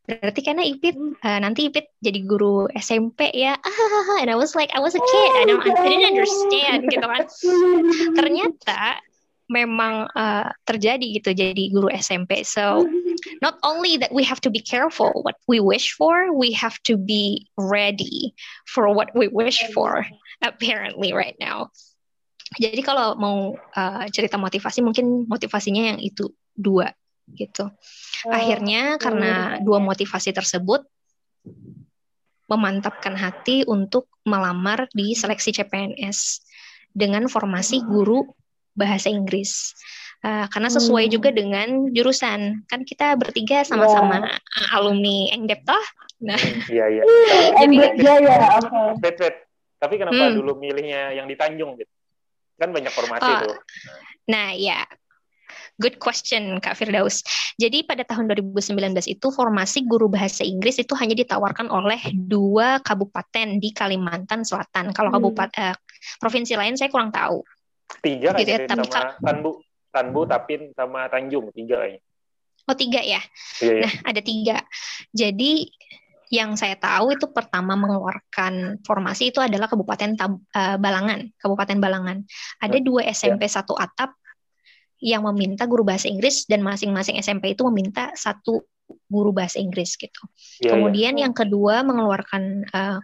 berarti 0.08 0.39
karena 0.39 0.63
Ipit 0.63 0.96
uh, 0.96 1.39
nanti 1.43 1.67
Ipit 1.67 1.91
jadi 2.00 2.24
guru 2.24 2.72
SMP 2.72 3.36
ya. 3.36 3.60
Ah, 3.60 4.15
and 4.24 4.32
I 4.32 4.38
was 4.39 4.56
like 4.56 4.72
I 4.72 4.80
was 4.80 4.96
a 4.96 5.04
kid, 5.04 5.32
I 5.36 5.43
don't 5.43 5.60
I 5.60 5.76
didn't 5.76 6.08
understand 6.15 6.88
gitu 6.88 7.04
kan. 7.04 7.28
Ternyata 8.15 9.04
memang 9.52 10.08
uh, 10.12 10.48
terjadi 10.63 11.20
gitu 11.20 11.36
jadi 11.36 11.63
guru 11.72 11.91
SMP. 11.91 12.48
So 12.48 12.88
not 13.43 13.60
only 13.67 14.00
that 14.00 14.15
we 14.15 14.24
have 14.24 14.39
to 14.48 14.52
be 14.52 14.63
careful 14.63 15.12
what 15.28 15.36
we 15.52 15.60
wish 15.60 15.91
for, 15.96 16.32
we 16.32 16.56
have 16.56 16.80
to 16.88 16.96
be 16.96 17.52
ready 17.60 18.32
for 18.72 18.88
what 18.91 19.12
we 19.12 19.28
wish 19.28 19.63
for 19.76 20.08
apparently 20.39 21.12
right 21.12 21.36
now. 21.43 21.76
Jadi 22.56 22.80
kalau 22.80 23.20
mau 23.20 23.60
uh, 23.76 24.08
cerita 24.15 24.39
motivasi 24.39 24.80
mungkin 24.80 25.28
motivasinya 25.28 25.91
yang 25.91 26.00
itu 26.00 26.32
dua 26.56 26.96
gitu. 27.35 27.67
Oh, 28.27 28.31
Akhirnya 28.31 28.95
karena 28.95 29.59
dua 29.59 29.83
motivasi 29.83 30.31
tersebut 30.31 30.87
memantapkan 32.47 33.15
hati 33.15 33.67
untuk 33.67 34.07
melamar 34.23 34.87
di 34.95 35.11
seleksi 35.11 35.51
CPNS 35.51 36.43
dengan 36.95 37.27
formasi 37.27 37.83
guru 37.83 38.23
bahasa 38.71 39.11
Inggris. 39.11 39.75
Uh, 40.25 40.49
karena 40.49 40.69
sesuai 40.73 41.07
hmm. 41.07 41.13
juga 41.13 41.29
dengan 41.29 41.93
jurusan. 41.93 42.65
Kan 42.65 42.81
kita 42.87 43.13
bertiga 43.19 43.61
sama-sama 43.61 44.25
yeah. 44.25 44.75
alumni 44.75 45.29
Engdep 45.35 45.61
toh. 45.61 45.85
Nah, 46.23 46.39
iya 46.73 46.89
iya. 46.89 47.03
Engdep 47.61 47.93
ya 48.01 48.15
ya. 48.23 48.37
Tapi 49.77 49.93
kenapa 50.01 50.33
hmm. 50.33 50.35
dulu 50.41 50.57
milihnya 50.57 51.13
yang 51.13 51.29
di 51.29 51.37
Tanjung 51.37 51.77
gitu? 51.77 51.91
Kan 52.57 52.73
banyak 52.73 52.89
formasi 52.89 53.29
uh, 53.29 53.39
tuh. 53.45 53.57
Nah, 54.25 54.57
ya 54.57 54.81
Good 55.77 56.01
question, 56.01 56.57
Kak 56.57 56.73
Firdaus. 56.73 57.21
Jadi 57.53 57.85
pada 57.85 58.01
tahun 58.01 58.33
2019 58.33 58.73
itu 59.05 59.27
formasi 59.29 59.85
guru 59.85 60.09
bahasa 60.09 60.41
Inggris 60.41 60.81
itu 60.81 60.97
hanya 60.97 61.13
ditawarkan 61.13 61.69
oleh 61.69 62.01
dua 62.17 62.81
kabupaten 62.81 63.61
di 63.61 63.69
Kalimantan 63.77 64.41
Selatan. 64.41 64.89
Kalau 64.89 65.13
hmm. 65.13 65.17
kabupaten 65.21 65.53
uh, 65.53 65.77
provinsi 66.17 66.57
lain 66.57 66.73
saya 66.81 66.89
kurang 66.89 67.13
tahu. 67.13 67.45
Tiga 68.01 68.33
gitu 68.41 68.49
ya, 68.57 68.65
sama 68.65 69.15
Tanbu, 69.21 69.61
Tanbu, 69.93 70.21
Tapin, 70.25 70.73
sama 70.73 71.05
Tanjung 71.13 71.53
tiga 71.53 71.85
kayaknya. 71.85 72.01
Oh 72.67 72.75
tiga 72.75 72.99
ya. 72.99 73.21
Iya, 73.61 73.73
iya. 73.77 73.81
Nah 73.85 73.93
ada 74.01 74.21
tiga. 74.25 74.57
Jadi 75.13 75.69
yang 76.27 76.59
saya 76.59 76.75
tahu 76.75 77.15
itu 77.15 77.31
pertama 77.31 77.79
mengeluarkan 77.79 78.83
formasi 78.83 79.31
itu 79.31 79.39
adalah 79.39 79.71
Kabupaten 79.71 80.19
Tab, 80.19 80.35
uh, 80.35 80.75
Balangan, 80.81 81.31
Kabupaten 81.39 81.77
Balangan. 81.79 82.17
Ada 82.59 82.83
dua 82.83 83.07
SMP 83.07 83.47
ya. 83.47 83.61
satu 83.61 83.77
atap 83.79 84.17
yang 84.97 85.25
meminta 85.29 85.69
guru 85.69 85.86
bahasa 85.86 86.10
Inggris 86.10 86.49
dan 86.49 86.65
masing-masing 86.65 87.21
SMP 87.21 87.53
itu 87.53 87.62
meminta 87.69 88.10
satu 88.17 88.65
guru 89.07 89.36
bahasa 89.36 89.62
Inggris 89.62 89.95
gitu. 89.99 90.21
Yeah, 90.63 90.63
iya. 90.63 90.69
Kemudian 90.73 91.13
yeah. 91.17 91.23
yang 91.27 91.33
kedua 91.36 91.86
mengeluarkan 91.86 92.43
uh, 92.71 92.99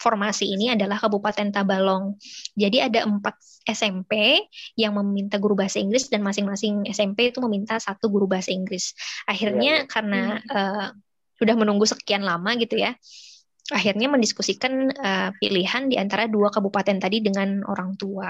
formasi 0.00 0.50
ini 0.50 0.74
adalah 0.74 0.98
Kabupaten 0.98 1.54
Tabalong. 1.54 2.18
Jadi 2.58 2.82
ada 2.82 3.06
empat 3.06 3.38
SMP 3.64 4.42
yang 4.76 4.98
meminta 5.00 5.40
guru 5.40 5.56
bahasa 5.56 5.80
Inggris 5.80 6.10
dan 6.12 6.20
masing-masing 6.20 6.84
SMP 6.90 7.32
itu 7.32 7.40
meminta 7.40 7.78
satu 7.78 8.10
guru 8.10 8.28
bahasa 8.28 8.50
Inggris. 8.52 8.92
Akhirnya 9.24 9.80
yeah, 9.80 9.86
yeah. 9.86 9.88
karena 9.88 10.22
uh, 10.50 10.88
sudah 11.38 11.54
menunggu 11.56 11.86
sekian 11.88 12.22
lama 12.26 12.52
gitu 12.58 12.78
ya, 12.78 12.94
akhirnya 13.72 14.12
mendiskusikan 14.12 14.92
uh, 14.92 15.30
pilihan 15.40 15.88
di 15.88 15.96
antara 15.96 16.28
dua 16.28 16.52
kabupaten 16.52 17.00
tadi 17.00 17.24
dengan 17.24 17.64
orang 17.64 17.96
tua 17.96 18.28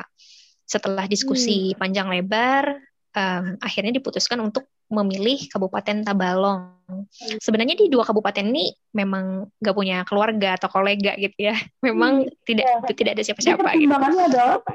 setelah 0.64 1.04
diskusi 1.04 1.72
hmm. 1.72 1.78
panjang 1.78 2.08
lebar 2.08 2.80
um, 3.14 3.44
akhirnya 3.62 3.94
diputuskan 3.94 4.40
untuk 4.42 4.68
memilih 4.92 5.48
Kabupaten 5.48 6.04
Tabalong. 6.04 6.76
Hmm. 6.84 7.04
Sebenarnya 7.40 7.78
di 7.78 7.88
dua 7.88 8.04
kabupaten 8.04 8.44
ini 8.44 8.68
memang 8.92 9.48
gak 9.56 9.72
punya 9.72 10.04
keluarga 10.04 10.60
atau 10.60 10.68
kolega 10.68 11.16
gitu 11.16 11.48
ya. 11.48 11.56
Memang 11.86 12.28
hmm. 12.28 12.44
tidak 12.44 12.66
ya. 12.68 12.92
tidak 12.92 13.12
ada 13.16 13.22
siapa-siapa. 13.24 13.64
Gitu. 13.64 13.88
Pertimbangannya 13.88 14.24
gitu. 14.28 14.30
adalah 14.36 14.54
apa? 14.60 14.72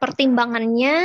Pertimbangannya 0.00 0.96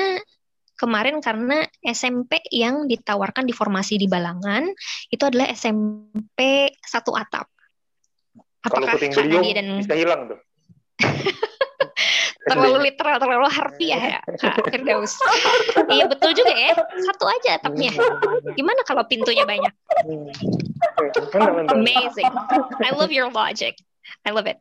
kemarin 0.77 1.17
karena 1.19 1.65
SMP 1.83 2.39
yang 2.53 2.87
ditawarkan 2.87 3.43
di 3.43 3.53
formasi 3.53 3.99
di 3.99 4.07
Balangan 4.07 4.63
itu 5.11 5.23
adalah 5.25 5.51
SMP 5.51 6.71
satu 6.79 7.17
atap. 7.17 7.49
Apakah 8.63 8.95
Kalau 8.95 9.11
karena 9.11 9.41
dia 9.43 9.53
dan 9.57 9.67
bisa 9.83 9.95
hilang 9.97 10.21
tuh. 10.31 10.39
terlalu 12.47 12.77
literal, 12.91 13.15
terlalu 13.19 13.47
harfiah 13.51 14.01
ya, 14.17 14.21
Kak 14.41 14.67
Firdaus. 14.71 15.15
iya 15.91 16.07
betul 16.07 16.31
juga 16.35 16.53
ya, 16.53 16.73
satu 16.75 17.25
aja 17.27 17.59
atapnya. 17.61 17.91
Gimana 18.55 18.81
kalau 18.87 19.03
pintunya 19.05 19.43
banyak? 19.43 19.71
Amazing. 21.71 22.31
I 22.83 22.89
love 22.95 23.11
your 23.11 23.29
logic. 23.31 23.79
I 24.27 24.31
love 24.35 24.47
it. 24.49 24.59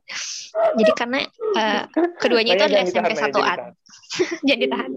Jadi 0.78 0.92
karena 0.94 1.20
uh, 1.58 1.82
keduanya 2.22 2.54
itu 2.54 2.64
adalah 2.70 2.82
SMP 2.86 3.12
satu 3.24 3.40
atap. 3.42 3.74
Jadi 4.46 4.64
tahan. 4.70 4.92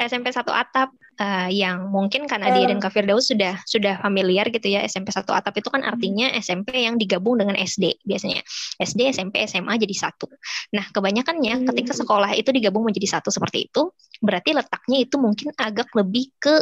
SMP 0.00 0.26
satu 0.34 0.50
atap 0.50 0.90
uh, 1.22 1.48
yang 1.52 1.92
mungkin 1.92 2.26
karena 2.26 2.50
dia 2.50 2.66
dan 2.66 2.80
eh. 2.80 2.82
Kafir 2.82 3.06
Daus 3.06 3.30
sudah 3.30 3.60
sudah 3.68 4.02
familiar 4.02 4.48
gitu 4.50 4.66
ya 4.66 4.82
SMP 4.88 5.14
satu 5.14 5.30
atap 5.30 5.54
itu 5.60 5.68
kan 5.70 5.86
artinya 5.86 6.32
SMP 6.40 6.82
yang 6.82 6.98
digabung 6.98 7.38
dengan 7.38 7.54
SD 7.54 8.02
biasanya. 8.02 8.42
SD, 8.82 9.14
SMP, 9.14 9.44
SMA 9.46 9.78
jadi 9.78 9.94
satu. 9.94 10.26
Nah, 10.74 10.88
kebanyakannya 10.90 11.68
ketika 11.70 11.92
hmm. 11.94 12.00
sekolah 12.02 12.30
itu 12.34 12.50
digabung 12.50 12.82
menjadi 12.82 13.20
satu 13.20 13.30
seperti 13.30 13.70
itu, 13.70 13.92
berarti 14.18 14.56
letaknya 14.56 14.98
itu 15.06 15.16
mungkin 15.20 15.54
agak 15.54 15.92
lebih 15.94 16.32
ke 16.40 16.56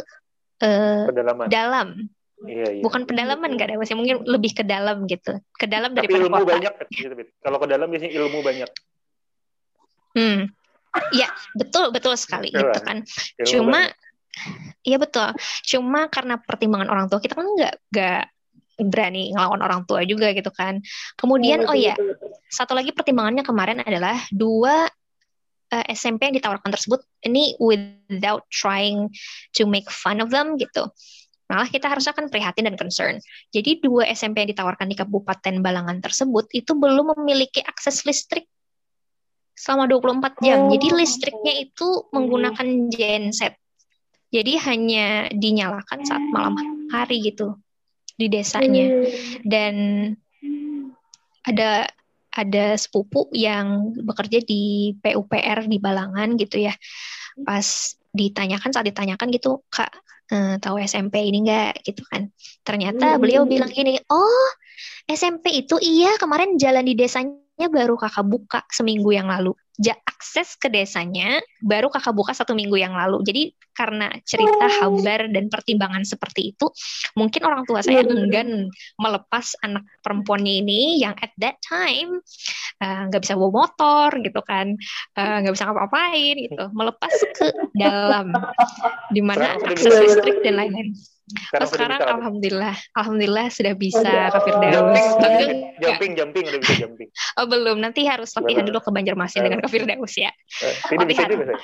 uh, 0.62 1.06
dalam 1.48 2.10
Iya, 2.46 2.66
iya. 2.78 2.82
Bukan 2.86 3.02
pedalaman 3.08 3.58
gak 3.58 3.74
ada 3.74 3.82
masih 3.82 3.98
mungkin 3.98 4.22
lebih 4.22 4.54
ke 4.54 4.62
dalam 4.62 5.10
gitu. 5.10 5.42
Ke 5.58 5.66
dalam 5.66 5.90
daripada 5.96 6.22
ilmu 6.22 6.38
kota. 6.38 6.50
banyak 6.54 6.74
gitu, 6.94 7.12
Kalau 7.42 7.58
ke 7.58 7.66
dalam 7.66 7.86
biasanya 7.90 8.12
ilmu 8.14 8.38
banyak. 8.46 8.70
Hmm. 10.14 10.40
Ya, 11.14 11.28
betul 11.58 11.90
betul 11.90 12.14
sekali 12.14 12.54
gitu 12.54 12.78
kan. 12.82 13.02
Ilmu 13.02 13.46
Cuma 13.46 13.80
Iya 14.86 14.96
betul. 15.02 15.34
Cuma 15.66 16.06
karena 16.06 16.38
pertimbangan 16.38 16.88
orang 16.88 17.06
tua 17.10 17.18
kita 17.18 17.34
kan 17.34 17.46
nggak 17.46 17.74
nggak 17.90 18.22
berani 18.78 19.34
ngelawan 19.34 19.58
orang 19.58 19.82
tua 19.84 20.06
juga 20.06 20.30
gitu 20.30 20.54
kan. 20.54 20.78
Kemudian 21.18 21.66
oh, 21.66 21.74
oh 21.74 21.76
ya, 21.76 21.98
satu 22.46 22.78
lagi 22.78 22.94
pertimbangannya 22.94 23.42
kemarin 23.42 23.82
adalah 23.82 24.14
dua 24.30 24.86
uh, 25.74 25.84
eh, 25.84 25.86
SMP 25.92 26.30
yang 26.30 26.36
ditawarkan 26.38 26.70
tersebut 26.70 27.02
ini 27.26 27.58
without 27.58 28.46
trying 28.54 29.10
to 29.50 29.66
make 29.66 29.90
fun 29.90 30.22
of 30.22 30.30
them 30.30 30.54
gitu. 30.56 30.86
Malah 31.48 31.68
kita 31.72 31.88
harusnya 31.88 32.12
kan 32.12 32.28
prihatin 32.28 32.68
dan 32.68 32.76
concern. 32.76 33.16
Jadi 33.48 33.80
dua 33.80 34.04
SMP 34.12 34.44
yang 34.44 34.52
ditawarkan 34.52 34.84
di 34.84 34.96
Kabupaten 35.00 35.54
Balangan 35.64 35.98
tersebut 36.04 36.52
itu 36.52 36.76
belum 36.76 37.16
memiliki 37.16 37.64
akses 37.64 38.04
listrik 38.04 38.44
selama 39.58 39.90
24 39.90 40.44
jam. 40.44 40.68
Oh. 40.68 40.70
Jadi 40.70 40.86
listriknya 40.94 41.54
itu 41.58 41.88
menggunakan 42.14 42.68
genset. 42.92 43.56
Jadi 44.28 44.60
hanya 44.60 45.32
dinyalakan 45.32 46.04
saat 46.04 46.20
malam 46.30 46.54
hari 46.92 47.24
gitu 47.24 47.56
di 48.14 48.28
desanya. 48.28 49.08
Dan 49.40 49.74
ada 51.48 51.88
ada 52.38 52.78
sepupu 52.78 53.26
yang 53.34 53.96
bekerja 53.98 54.38
di 54.44 54.94
PUPR 55.00 55.66
di 55.66 55.80
Balangan 55.82 56.38
gitu 56.38 56.60
ya. 56.62 56.76
Pas 57.42 57.97
ditanyakan 58.12 58.70
saat 58.72 58.86
ditanyakan 58.88 59.28
gitu, 59.34 59.62
Kak, 59.68 59.92
eh, 60.32 60.54
tahu 60.58 60.80
SMP 60.82 61.28
ini 61.28 61.44
enggak 61.44 61.84
gitu 61.84 62.02
kan. 62.08 62.32
Ternyata 62.64 63.20
beliau 63.20 63.44
bilang 63.44 63.70
gini, 63.70 64.00
"Oh, 64.08 64.48
SMP 65.08 65.64
itu 65.64 65.80
iya 65.80 66.16
kemarin 66.20 66.60
jalan 66.60 66.84
di 66.84 66.94
desanya 66.94 67.66
baru 67.72 67.96
kakak 67.96 68.26
buka 68.28 68.60
seminggu 68.68 69.10
yang 69.10 69.26
lalu 69.26 69.56
ja, 69.78 69.94
akses 70.02 70.58
ke 70.58 70.66
desanya 70.66 71.38
baru 71.62 71.86
kakak 71.86 72.10
buka 72.10 72.34
satu 72.34 72.52
minggu 72.58 72.74
yang 72.74 72.98
lalu. 72.98 73.22
Jadi 73.22 73.54
karena 73.70 74.10
cerita 74.26 74.66
habar 74.82 75.30
dan 75.30 75.46
pertimbangan 75.46 76.02
seperti 76.02 76.50
itu, 76.50 76.66
mungkin 77.14 77.46
orang 77.46 77.62
tua 77.62 77.78
saya 77.86 78.02
enggan 78.02 78.66
melepas 78.98 79.54
anak 79.62 79.86
perempuannya 80.02 80.66
ini 80.66 80.98
yang 80.98 81.14
at 81.22 81.30
that 81.38 81.62
time 81.62 82.18
eh, 82.82 83.02
nggak 83.06 83.22
uh, 83.22 83.24
bisa 83.24 83.38
bawa 83.38 83.50
motor 83.54 84.18
gitu 84.18 84.42
kan, 84.42 84.74
eh, 85.14 85.36
nggak 85.46 85.52
uh, 85.52 85.54
bisa 85.54 85.64
ngapa-ngapain 85.70 86.36
gitu, 86.42 86.64
melepas 86.74 87.14
ke 87.38 87.46
dalam 87.78 88.34
di 89.14 89.22
mana 89.22 89.54
akses 89.62 89.94
listrik 89.94 90.42
dan 90.42 90.58
lain-lain. 90.58 90.90
Sekarang, 91.28 91.68
oh, 91.68 91.68
sekarang 91.68 92.00
alhamdulillah, 92.00 92.76
alhamdulillah 92.96 93.46
sudah 93.52 93.74
bisa 93.76 94.32
oh, 94.32 94.32
Kak 94.32 94.42
Firdaus. 94.48 95.04
Jumping, 95.20 95.52
jumping, 95.78 96.12
jumping, 96.16 96.44
udah 96.48 96.60
bisa 96.64 96.74
jumping. 96.80 97.08
Oh 97.36 97.44
belum, 97.44 97.76
nanti 97.84 98.08
harus 98.08 98.32
latihan 98.32 98.64
dulu 98.64 98.80
ke 98.80 98.90
Banjarmasin 98.90 99.44
dengan 99.44 99.60
Kak 99.60 99.70
Firdaus 99.70 100.14
ya. 100.16 100.32
Ini 100.88 101.04
bisa 101.04 101.28
juga. 101.28 101.54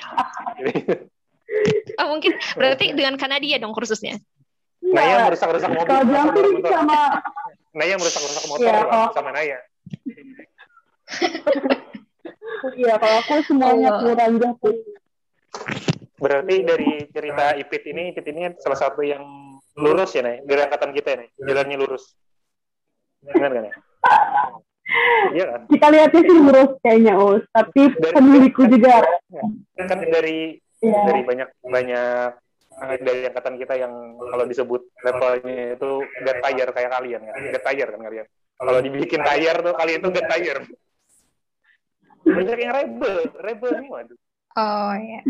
oh 2.01 2.07
mungkin 2.13 2.31
berarti 2.57 2.93
dengan 2.93 3.17
Kanadia 3.17 3.57
dong 3.57 3.73
kursusnya. 3.73 4.21
Naya 4.85 5.33
merusak-rusak 5.33 5.69
motor. 5.73 5.87
Kalau 5.89 6.05
jumping 6.05 6.61
sama 6.61 6.99
Naya 7.73 7.95
merusak-rusak 7.97 8.43
motor 8.45 8.69
ya, 8.69 9.09
sama 9.17 9.29
Naya. 9.33 9.57
Iya, 12.73 12.97
kalau 12.97 13.15
aku 13.21 13.45
semuanya 13.45 13.93
oh. 13.93 14.01
kurang 14.01 14.41
jumping. 14.41 14.77
Berarti 16.17 16.55
dari 16.65 17.05
cerita 17.13 17.53
Ipit 17.53 17.83
ini, 17.85 18.09
Ipit 18.09 18.25
ini 18.31 18.41
salah 18.57 18.79
satu 18.79 19.05
yang 19.05 19.21
lurus 19.75 20.11
ya 20.15 20.21
nih 20.23 20.43
dari 20.47 20.61
angkatan 20.63 20.91
kita 20.95 21.09
nih 21.19 21.29
jalannya 21.43 21.77
lurus 21.79 22.15
benar 23.23 23.51
kan 23.51 23.65
ya 23.67 23.75
Iya 25.33 25.45
kan? 25.49 25.61
Kita 25.65 25.87
lihatnya 25.89 26.21
sih 26.21 26.37
lurus 26.37 26.71
kayaknya 26.79 27.13
Us, 27.17 27.43
tapi 27.49 27.89
pemilikku 27.97 28.69
juga. 28.69 29.01
Kan 29.75 29.99
dari 30.07 30.61
ya. 30.79 31.01
dari 31.09 31.21
banyak 31.25 31.49
banyak 31.65 32.29
dari 33.01 33.21
angkatan 33.25 33.55
kita 33.57 33.73
yang 33.81 33.93
kalau 34.19 34.45
disebut 34.45 34.81
levelnya 35.01 35.73
itu 35.79 35.89
get 36.21 36.37
tire 36.43 36.71
kayak 36.71 36.91
kalian 36.93 37.21
kan, 37.25 37.43
get 37.49 37.63
tire 37.65 37.89
kan 37.89 38.01
kalian. 38.05 38.25
Kalau 38.55 38.79
dibikin 38.79 39.21
tire 39.25 39.59
tuh 39.65 39.73
kalian 39.73 39.99
itu 40.05 40.09
get 40.13 40.27
tire. 40.29 40.61
Banyak 42.25 42.57
yang 42.57 42.73
rebel, 42.73 43.15
rebel 43.41 43.71
semua 43.81 43.99
tuh. 44.05 44.17
Oh 44.55 44.93
ya. 44.97 45.21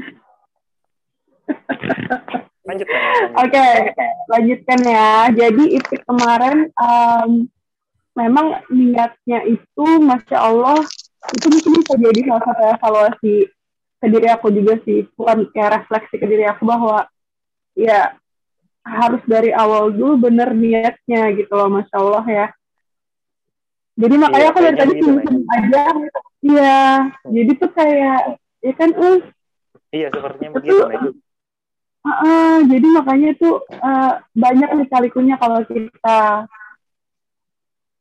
Lanjut. 2.65 2.87
Oke, 2.89 3.53
okay, 3.53 3.93
lanjutkan 4.25 4.79
ya. 4.81 5.29
Jadi 5.29 5.77
itu 5.77 5.93
kemarin 6.01 6.73
um, 6.73 7.45
memang 8.17 8.65
niatnya 8.73 9.45
itu, 9.45 9.85
masya 10.01 10.41
Allah, 10.41 10.81
itu 11.29 11.45
mungkin 11.45 11.71
bisa 11.77 11.93
jadi 11.93 12.19
salah 12.25 12.43
satu 12.43 12.63
evaluasi 12.73 13.35
ke 14.01 14.07
diri 14.09 14.27
aku 14.33 14.47
juga 14.49 14.81
sih, 14.81 15.05
bukan 15.13 15.45
kayak 15.53 15.81
refleksi 15.81 16.15
ke 16.17 16.25
diri 16.25 16.45
aku 16.49 16.65
bahwa 16.65 17.05
ya 17.77 18.17
harus 18.85 19.21
dari 19.25 19.49
awal 19.49 19.89
dulu 19.93 20.29
bener 20.29 20.53
niatnya 20.53 21.33
gitu 21.37 21.53
loh, 21.53 21.69
masya 21.69 21.95
Allah 22.01 22.25
ya. 22.25 22.47
Jadi 23.95 24.15
makanya 24.19 24.41
iya, 24.41 24.51
aku 24.51 24.59
dari 24.59 24.75
tadi 24.75 24.93
gitu, 24.99 25.11
aja, 25.47 25.83
iya. 26.43 26.83
Jadi 27.23 27.51
tuh 27.55 27.71
kayak, 27.71 28.19
ya 28.59 28.73
kan, 28.75 28.89
uh, 28.91 29.19
Iya, 29.95 30.07
sepertinya 30.11 30.51
begitu. 30.59 30.75
Itu, 30.75 31.09
Uh, 32.05 32.61
jadi 32.69 32.87
makanya 33.01 33.33
itu 33.33 33.49
uh, 33.81 34.21
banyak 34.37 34.69
nih 34.77 34.87
kalikunya 34.93 35.41
kalau 35.41 35.65
kita 35.65 36.45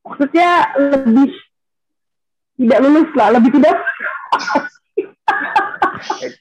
maksudnya 0.05 0.77
lebih 0.77 1.33
tidak 2.61 2.79
lulus 2.85 3.09
lah, 3.17 3.33
lebih 3.33 3.51
tidak. 3.57 3.75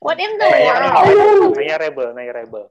What 0.03 0.19
in 0.19 0.35
the 0.35 0.47
world? 0.51 1.55
Naya 1.55 1.79
rebel, 1.79 2.11
Naya 2.11 2.35
rebel. 2.35 2.67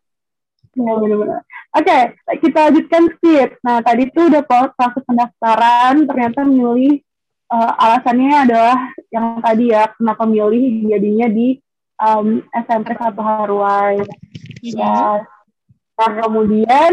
Ya, 0.72 0.92
benar-benar. 0.96 1.40
Oke, 1.76 1.84
okay, 1.84 2.02
kita 2.40 2.58
lanjutkan 2.68 3.02
skip. 3.16 3.50
Nah, 3.60 3.84
tadi 3.84 4.08
itu 4.08 4.20
udah 4.24 4.42
proses 4.44 5.04
pendaftaran, 5.04 6.08
ternyata 6.08 6.48
milih 6.48 7.00
uh, 7.52 7.72
alasannya 7.76 8.48
adalah 8.48 8.76
yang 9.12 9.40
tadi 9.40 9.72
ya, 9.72 9.92
kenapa 9.92 10.24
milih 10.24 10.88
jadinya 10.88 11.28
di 11.28 11.60
um, 12.02 12.42
SMP 12.50 12.98
Satu 12.98 13.22
Harwai. 13.22 14.02
Ya. 14.60 15.22
Nah, 15.96 16.12
kemudian 16.26 16.92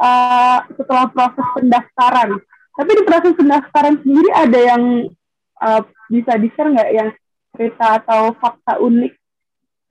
uh, 0.00 0.58
setelah 0.72 1.12
proses 1.12 1.46
pendaftaran, 1.52 2.40
tapi 2.76 2.90
di 2.96 3.02
proses 3.04 3.32
pendaftaran 3.36 4.00
sendiri 4.00 4.30
ada 4.32 4.58
yang 4.58 4.82
uh, 5.60 5.82
bisa 6.08 6.40
di-share 6.40 6.72
nggak 6.72 6.90
yang 6.96 7.08
cerita 7.54 8.00
atau 8.00 8.32
fakta 8.40 8.80
unik 8.80 9.12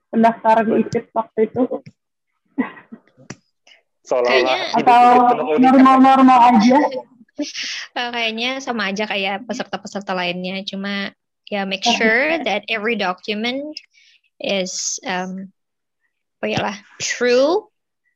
pendaftaran 0.09 0.65
di 0.65 0.73
IPIT 0.81 1.05
waktu 1.13 1.39
itu? 1.45 1.62
Kayaknya 4.09 4.57
atau 4.73 5.05
normal-normal 5.62 6.39
aja? 6.57 6.79
Uh, 7.93 8.09
kayaknya 8.09 8.57
sama 8.57 8.89
aja 8.89 9.05
kayak 9.05 9.45
peserta-peserta 9.45 10.17
lainnya, 10.17 10.65
cuma 10.65 11.13
ya 11.49 11.65
make 11.65 11.85
sure 11.85 12.41
that 12.41 12.65
every 12.69 12.97
document 12.97 13.77
is 14.39 14.97
um, 15.06 15.52
oh 16.43 16.47
ya 16.47 16.60
lah 16.63 16.75
true 17.04 17.67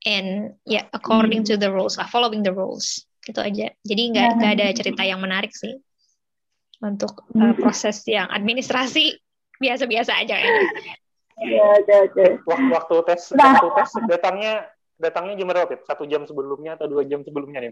and 0.08 0.56
ya 0.64 0.82
yeah, 0.82 0.86
according 0.96 1.44
hmm. 1.44 1.50
to 1.52 1.56
the 1.60 1.70
rules 1.70 2.00
lah 2.00 2.08
following 2.08 2.44
the 2.44 2.52
rules 2.52 3.04
itu 3.24 3.40
aja 3.40 3.72
jadi 3.88 4.02
nggak 4.12 4.30
nggak 4.40 4.52
ada 4.60 4.68
cerita 4.76 5.04
yang 5.08 5.24
menarik 5.24 5.56
sih 5.56 5.80
untuk 6.84 7.24
uh, 7.40 7.56
proses 7.56 8.04
yang 8.04 8.28
administrasi 8.28 9.16
biasa-biasa 9.64 10.12
aja. 10.20 10.36
Ya, 11.40 11.70
ya, 11.88 12.00
ya. 12.12 12.30
Waktu, 12.44 12.68
waktu 12.70 12.96
tes 13.08 13.22
nah. 13.34 13.56
waktu 13.56 13.68
tes 13.80 13.90
datangnya 14.12 14.68
datangnya 15.00 15.34
jam 15.40 15.48
berapa? 15.48 15.74
Satu 15.88 16.04
jam 16.06 16.28
sebelumnya 16.28 16.76
atau 16.76 16.92
dua 16.92 17.08
jam 17.08 17.24
sebelumnya 17.24 17.72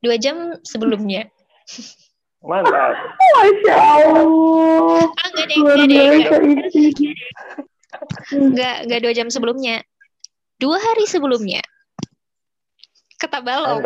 Dua 0.00 0.16
jam 0.16 0.54
sebelumnya. 0.62 1.26
Mantap. 2.44 2.92
Masya 3.36 3.74
Allah. 3.74 5.08
Ah, 5.08 5.28
enggak 5.32 5.46
deh, 5.48 5.56
enggak 5.56 5.86
deh. 5.88 6.08
Enggak, 8.36 8.76
enggak 8.84 9.00
dua 9.00 9.12
jam 9.16 9.28
sebelumnya. 9.32 9.80
Dua 10.60 10.76
hari 10.76 11.04
sebelumnya. 11.08 11.64
Kata 13.16 13.40
balong. 13.40 13.80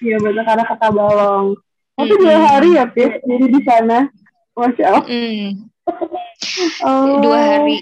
Iya 0.00 0.16
betul 0.20 0.44
karena 0.44 0.64
kata 0.68 0.88
balong. 0.92 1.56
Tapi 1.96 2.14
dua 2.16 2.36
hari 2.36 2.68
ya, 2.76 2.84
Pis. 2.88 3.12
Jadi 3.24 3.46
di 3.48 3.60
sana. 3.64 4.08
Masya 4.56 4.84
Allah. 4.88 5.04
Mm. 5.08 5.48
oh. 6.84 7.20
Dua 7.24 7.38
hari. 7.40 7.76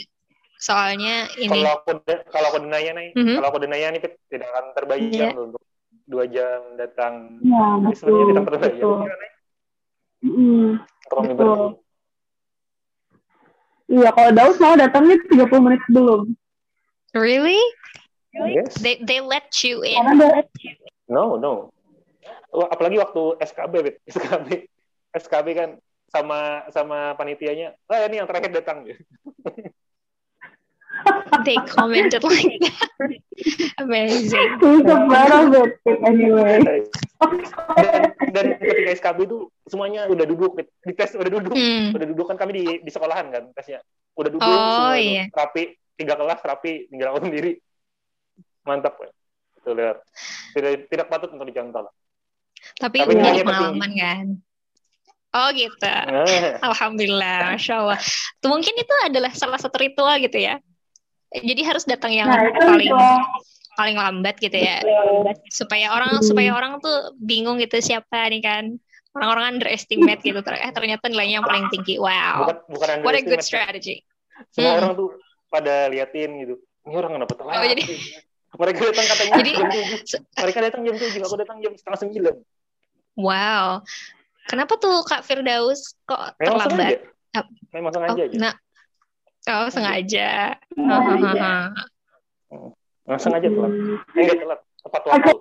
Soalnya 0.59 1.31
ini. 1.38 1.51
Kalau 1.51 1.71
aku 1.83 1.90
kalau 2.35 2.47
aku 2.51 2.59
denaya 2.66 2.90
nih, 2.94 3.14
mm 3.14 3.23
-hmm. 3.23 3.37
kalau 3.38 3.49
aku 3.55 3.59
denaya 3.62 3.87
nih 3.94 4.01
tidak 4.27 4.49
akan 4.51 4.64
terbayang 4.75 5.14
yeah. 5.14 5.33
untuk 5.38 5.62
dua 6.11 6.25
jam 6.27 6.61
datang. 6.75 7.38
Ya, 7.42 7.79
betul. 7.79 8.35
tidak 8.35 8.44
terbayang. 8.51 8.79
Betul. 8.79 9.07
Mm, 10.23 10.83
betul. 11.09 11.79
Iya, 13.89 14.11
kalau 14.13 14.31
Daus 14.37 14.59
mau 14.61 14.77
datangnya 14.77 15.17
30 15.33 15.65
menit 15.65 15.81
sebelum. 15.89 16.37
Really? 17.17 17.61
Yes. 18.37 18.77
They 18.79 19.01
they 19.01 19.25
let 19.25 19.49
you 19.65 19.81
in. 19.81 19.97
No, 21.09 21.41
no. 21.41 21.73
Apalagi 22.53 23.01
waktu 23.01 23.41
SKB, 23.41 23.75
Bet. 23.81 23.97
SKB. 24.13 24.69
SKB 25.17 25.47
kan 25.57 25.71
sama 26.09 26.65
sama 26.73 27.13
panitianya, 27.17 27.77
ah 27.89 28.05
ini 28.09 28.21
yang 28.21 28.29
terakhir 28.29 28.53
datang. 28.53 28.85
They 31.45 31.57
commented 31.69 32.25
like 32.25 32.59
that. 32.61 32.89
Amazing. 33.83 34.51
He's 34.59 34.87
a 34.89 34.97
part 35.07 35.33
of 35.33 35.55
it 35.55 35.79
anyway. 36.03 36.85
dan, 37.79 38.15
dan 38.31 38.47
ketika 38.63 38.91
SKB 39.03 39.19
itu 39.27 39.39
semuanya 39.67 40.07
udah 40.07 40.27
duduk 40.27 40.55
di 40.59 40.93
tes 40.95 41.15
udah 41.19 41.31
duduk 41.31 41.51
hmm. 41.51 41.91
udah 41.95 42.07
duduk 42.15 42.27
kan 42.31 42.39
kami 42.39 42.53
di 42.63 42.65
di 42.83 42.91
sekolahan 42.95 43.27
kan 43.35 43.51
tesnya 43.59 43.83
udah 44.15 44.31
duduk 44.31 44.47
oh, 44.47 44.55
semua 44.55 44.95
iya. 44.99 45.27
itu 45.27 45.35
rapi 45.35 45.63
tiga 45.99 46.15
kelas 46.15 46.41
rapi 46.47 46.87
tinggal 46.87 47.11
aku 47.11 47.27
sendiri 47.27 47.59
mantap 48.63 48.95
ya 49.03 49.11
itu 49.59 49.71
lihat 49.75 49.97
tidak 50.55 50.71
tidak 50.87 51.07
patut 51.11 51.31
untuk 51.35 51.47
dicontoh 51.51 51.91
tapi, 52.79 53.03
tapi 53.03 53.19
punya 53.19 53.43
pengalaman 53.43 53.93
kan 53.99 54.27
Oh 55.29 55.53
gitu. 55.53 55.85
Eh. 55.85 56.57
Alhamdulillah, 56.65 57.53
masya 57.53 57.85
Allah. 57.85 58.01
Tuh, 58.41 58.49
mungkin 58.49 58.73
itu 58.81 58.95
adalah 59.05 59.29
salah 59.37 59.61
satu 59.61 59.77
ritual 59.77 60.17
gitu 60.25 60.41
ya. 60.41 60.57
Jadi 61.29 61.62
harus 61.64 61.85
datang 61.85 62.12
yang 62.14 62.29
nah, 62.29 62.49
paling 62.57 62.95
paling 63.79 63.97
lambat 64.01 64.41
gitu 64.43 64.59
ya, 64.59 64.83
supaya 65.53 65.95
orang 65.95 66.19
supaya 66.25 66.51
orang 66.51 66.83
tuh 66.83 67.14
bingung 67.21 67.61
gitu 67.61 67.79
siapa 67.79 68.33
nih 68.33 68.43
kan. 68.43 68.64
Orang-orang 69.19 69.59
underestimate 69.59 70.23
gitu. 70.23 70.38
Eh 70.38 70.71
ternyata 70.71 71.11
nilainya 71.11 71.43
yang 71.43 71.47
paling 71.47 71.67
tinggi. 71.75 71.99
Wow. 71.99 72.47
Bukan, 72.47 72.57
bukan 72.71 72.88
What 73.03 73.19
a 73.19 73.23
good 73.25 73.43
strategy. 73.43 74.07
Semua 74.55 74.77
hmm. 74.77 74.81
orang 74.85 74.93
tuh 74.95 75.09
pada 75.51 75.91
liatin 75.91 76.31
gitu. 76.45 76.55
Ini 76.87 76.95
orang 76.95 77.19
kenapa 77.19 77.35
telat? 77.35 77.55
Oh, 77.59 77.67
jadi... 77.67 77.85
Mereka 78.49 78.81
datang 78.81 79.07
katanya 79.12 79.33
jadi, 79.45 79.53
jam 79.53 79.69
tujuh. 79.69 80.21
Mereka 80.41 80.59
datang 80.64 80.81
jam 80.81 80.97
tujuh. 80.97 81.21
Aku 81.21 81.37
datang 81.37 81.57
jam 81.61 81.73
setengah 81.77 81.99
sembilan. 82.01 82.35
Wow. 83.21 83.85
Kenapa 84.49 84.73
tuh 84.81 85.05
Kak 85.05 85.21
Firdaus 85.21 85.93
kok 86.09 86.33
Memang 86.41 86.64
terlambat? 86.64 86.97
Sengaja. 86.97 87.43
Memang 87.77 87.93
sengaja 87.93 88.17
oh, 88.17 88.25
aja. 88.25 88.37
Nah, 88.41 88.53
oh 89.49 89.69
sengaja. 89.73 90.53
Nah, 90.77 91.73
sengaja 93.17 93.49
telat. 93.49 93.73
Enggak 94.13 94.37
telat. 94.37 94.61
Tepat 94.79 95.03
waktu. 95.11 95.33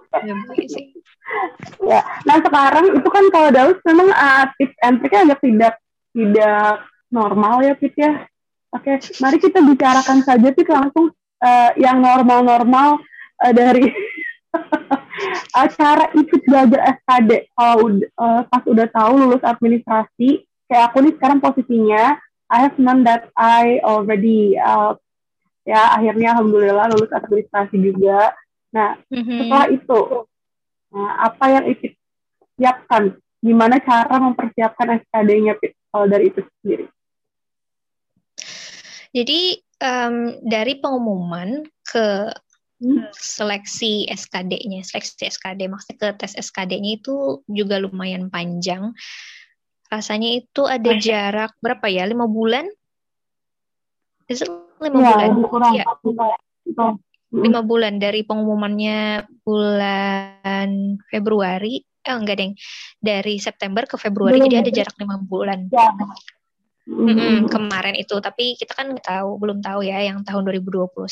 ya, 1.86 2.02
nah 2.26 2.38
sekarang 2.42 2.86
itu 2.96 3.10
kan 3.12 3.26
kalau 3.30 3.50
Daus 3.54 3.78
memang 3.86 4.10
uh, 4.12 4.50
tips 4.58 4.78
and 4.82 4.98
triknya 5.04 5.30
agak 5.30 5.40
tidak 5.44 5.74
tidak 6.16 6.74
normal 7.14 7.64
ya 7.64 7.74
Pit 7.78 7.94
ya. 7.96 8.26
Oke, 8.74 9.00
mari 9.24 9.38
kita 9.40 9.64
bicarakan 9.64 10.20
saja 10.26 10.50
Pit 10.52 10.68
langsung 10.68 11.14
uh, 11.44 11.72
yang 11.78 12.02
normal-normal 12.02 12.98
uh, 13.44 13.54
dari 13.54 13.94
acara 15.64 16.10
ikut 16.18 16.42
belajar 16.46 16.98
SKD 16.98 17.54
kalau 17.54 18.02
uh, 18.18 18.42
pas 18.48 18.64
udah 18.66 18.88
tahu 18.90 19.14
lulus 19.22 19.44
administrasi 19.46 20.46
kayak 20.68 20.92
aku 20.92 21.06
nih 21.06 21.14
sekarang 21.16 21.40
posisinya 21.40 22.18
I 22.48 22.68
have 22.68 22.80
known 22.80 23.04
that 23.04 23.30
I 23.36 23.84
already 23.84 24.56
uh, 24.56 24.96
ya 25.68 25.92
akhirnya 26.00 26.36
alhamdulillah 26.38 26.88
lulus 26.96 27.12
administrasi 27.12 27.76
juga 27.80 28.32
nah 28.72 28.96
mm-hmm. 29.12 29.38
setelah 29.44 29.68
itu 29.72 30.02
nah, 30.96 31.12
apa 31.28 31.46
yang 31.52 31.66
ikut 31.72 31.94
siapkan 32.56 33.04
gimana 33.44 33.80
cara 33.84 34.16
mempersiapkan 34.18 35.04
SKD-nya 35.04 35.60
kalau 35.92 36.08
dari 36.08 36.32
itu 36.32 36.42
sendiri 36.64 36.86
jadi 39.12 39.40
um, 39.84 40.40
dari 40.44 40.80
pengumuman 40.80 41.68
ke 41.84 42.32
Hmm. 42.78 43.10
seleksi 43.10 44.06
SKD-nya, 44.06 44.86
seleksi 44.86 45.26
SKD 45.34 45.66
maksudnya 45.66 45.98
ke 45.98 46.08
tes 46.14 46.38
SKD-nya 46.38 47.02
itu 47.02 47.42
juga 47.50 47.82
lumayan 47.82 48.30
panjang. 48.30 48.94
Rasanya 49.88 50.30
itu 50.36 50.68
ada 50.68 50.92
jarak 51.00 51.56
berapa 51.64 51.88
ya? 51.88 52.04
Lima 52.04 52.28
bulan? 52.28 52.68
Is 54.28 54.44
lima 54.84 55.00
ya, 55.00 55.32
bulan? 55.32 55.74
Ya. 55.74 55.86
Lima 57.32 57.62
bulan 57.64 58.00
dari 58.00 58.28
pengumumannya 58.28 59.24
bulan 59.48 61.00
Februari. 61.08 61.84
Eh 62.04 62.16
enggak 62.16 62.40
deng, 62.40 62.56
dari 63.04 63.36
September 63.40 63.84
ke 63.84 64.00
Februari 64.00 64.40
Belum. 64.40 64.48
jadi 64.48 64.56
ada 64.64 64.72
jarak 64.72 64.96
lima 65.00 65.20
bulan. 65.20 65.68
Ya. 65.72 65.92
Mm 66.88 67.12
-hmm, 67.12 67.38
kemarin 67.52 68.00
itu, 68.00 68.16
tapi 68.24 68.56
kita 68.56 68.72
kan 68.72 68.96
nggak 68.96 69.04
tahu, 69.12 69.36
belum 69.44 69.60
tahu 69.60 69.84
ya 69.84 70.08
yang 70.08 70.24
tahun 70.24 70.48
2021. 70.48 71.04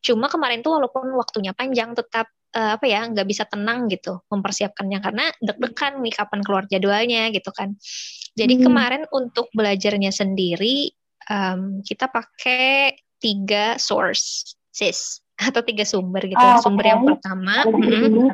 Cuma 0.00 0.32
kemarin 0.32 0.64
tuh 0.64 0.80
walaupun 0.80 1.04
waktunya 1.20 1.52
panjang 1.52 1.92
tetap 1.92 2.32
uh, 2.56 2.76
apa 2.78 2.86
ya 2.86 3.06
nggak 3.06 3.26
bisa 3.26 3.46
tenang 3.46 3.86
gitu 3.90 4.22
mempersiapkannya 4.30 4.98
karena 5.02 5.24
deg-degan 5.38 6.02
nih 6.02 6.14
kapan 6.14 6.40
keluar 6.42 6.64
jadwalnya 6.66 7.30
gitu 7.34 7.50
kan. 7.54 7.74
Jadi 8.34 8.60
hmm. 8.60 8.64
kemarin 8.64 9.02
untuk 9.10 9.50
belajarnya 9.54 10.10
sendiri 10.14 10.90
um, 11.30 11.82
kita 11.82 12.10
pakai 12.10 12.94
tiga 13.20 13.76
sources 13.76 15.20
atau 15.40 15.64
tiga 15.64 15.88
sumber 15.88 16.28
gitu. 16.28 16.36
Oh, 16.36 16.60
sumber 16.60 16.92
yang 16.92 17.02
pertama, 17.08 17.64
mm, 17.64 18.28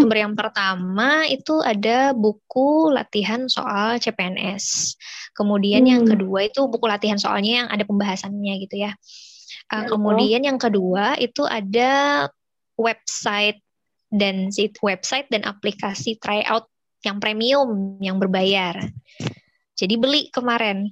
sumber 0.00 0.16
yang 0.16 0.32
pertama 0.32 1.28
itu 1.28 1.60
ada 1.60 2.16
buku 2.16 2.88
latihan 2.88 3.44
soal 3.52 4.00
CPNS. 4.00 4.96
Kemudian 5.36 5.84
hmm. 5.84 5.92
yang 5.92 6.02
kedua 6.08 6.48
itu 6.48 6.64
buku 6.64 6.88
latihan 6.88 7.20
soalnya 7.20 7.64
yang 7.64 7.68
ada 7.68 7.84
pembahasannya 7.84 8.54
gitu 8.64 8.80
ya. 8.88 8.96
Uh, 9.66 9.84
kemudian 9.90 10.46
yang 10.46 10.56
kedua 10.56 11.18
itu 11.20 11.44
ada 11.44 12.24
website 12.78 13.60
dan 14.12 14.54
sit 14.54 14.78
website 14.80 15.26
dan 15.32 15.42
aplikasi 15.42 16.16
tryout 16.22 16.70
yang 17.02 17.18
premium 17.18 17.98
yang 18.00 18.16
berbayar. 18.22 18.78
Jadi 19.76 19.94
beli 20.00 20.32
kemarin 20.32 20.88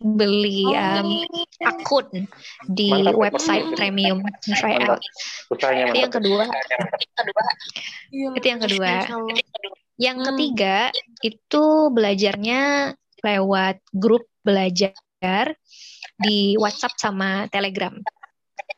beli 0.00 0.64
um, 0.72 1.28
akun 1.60 2.24
di 2.72 2.88
mantap, 2.88 3.20
website 3.20 3.68
mantap. 3.68 3.76
premium 3.76 4.18
tryout. 4.56 5.00
Itu 5.52 5.98
yang 6.00 6.12
kedua. 6.12 6.44
Itu 8.08 8.46
yang 8.48 8.60
kedua. 8.64 8.92
Yang 10.00 10.16
hmm. 10.16 10.26
ketiga 10.32 10.76
itu 11.20 11.64
belajarnya 11.92 12.60
lewat 13.20 13.84
grup 13.92 14.24
belajar 14.40 14.96
di 16.16 16.56
WhatsApp 16.56 16.96
sama 16.96 17.44
Telegram. 17.52 17.92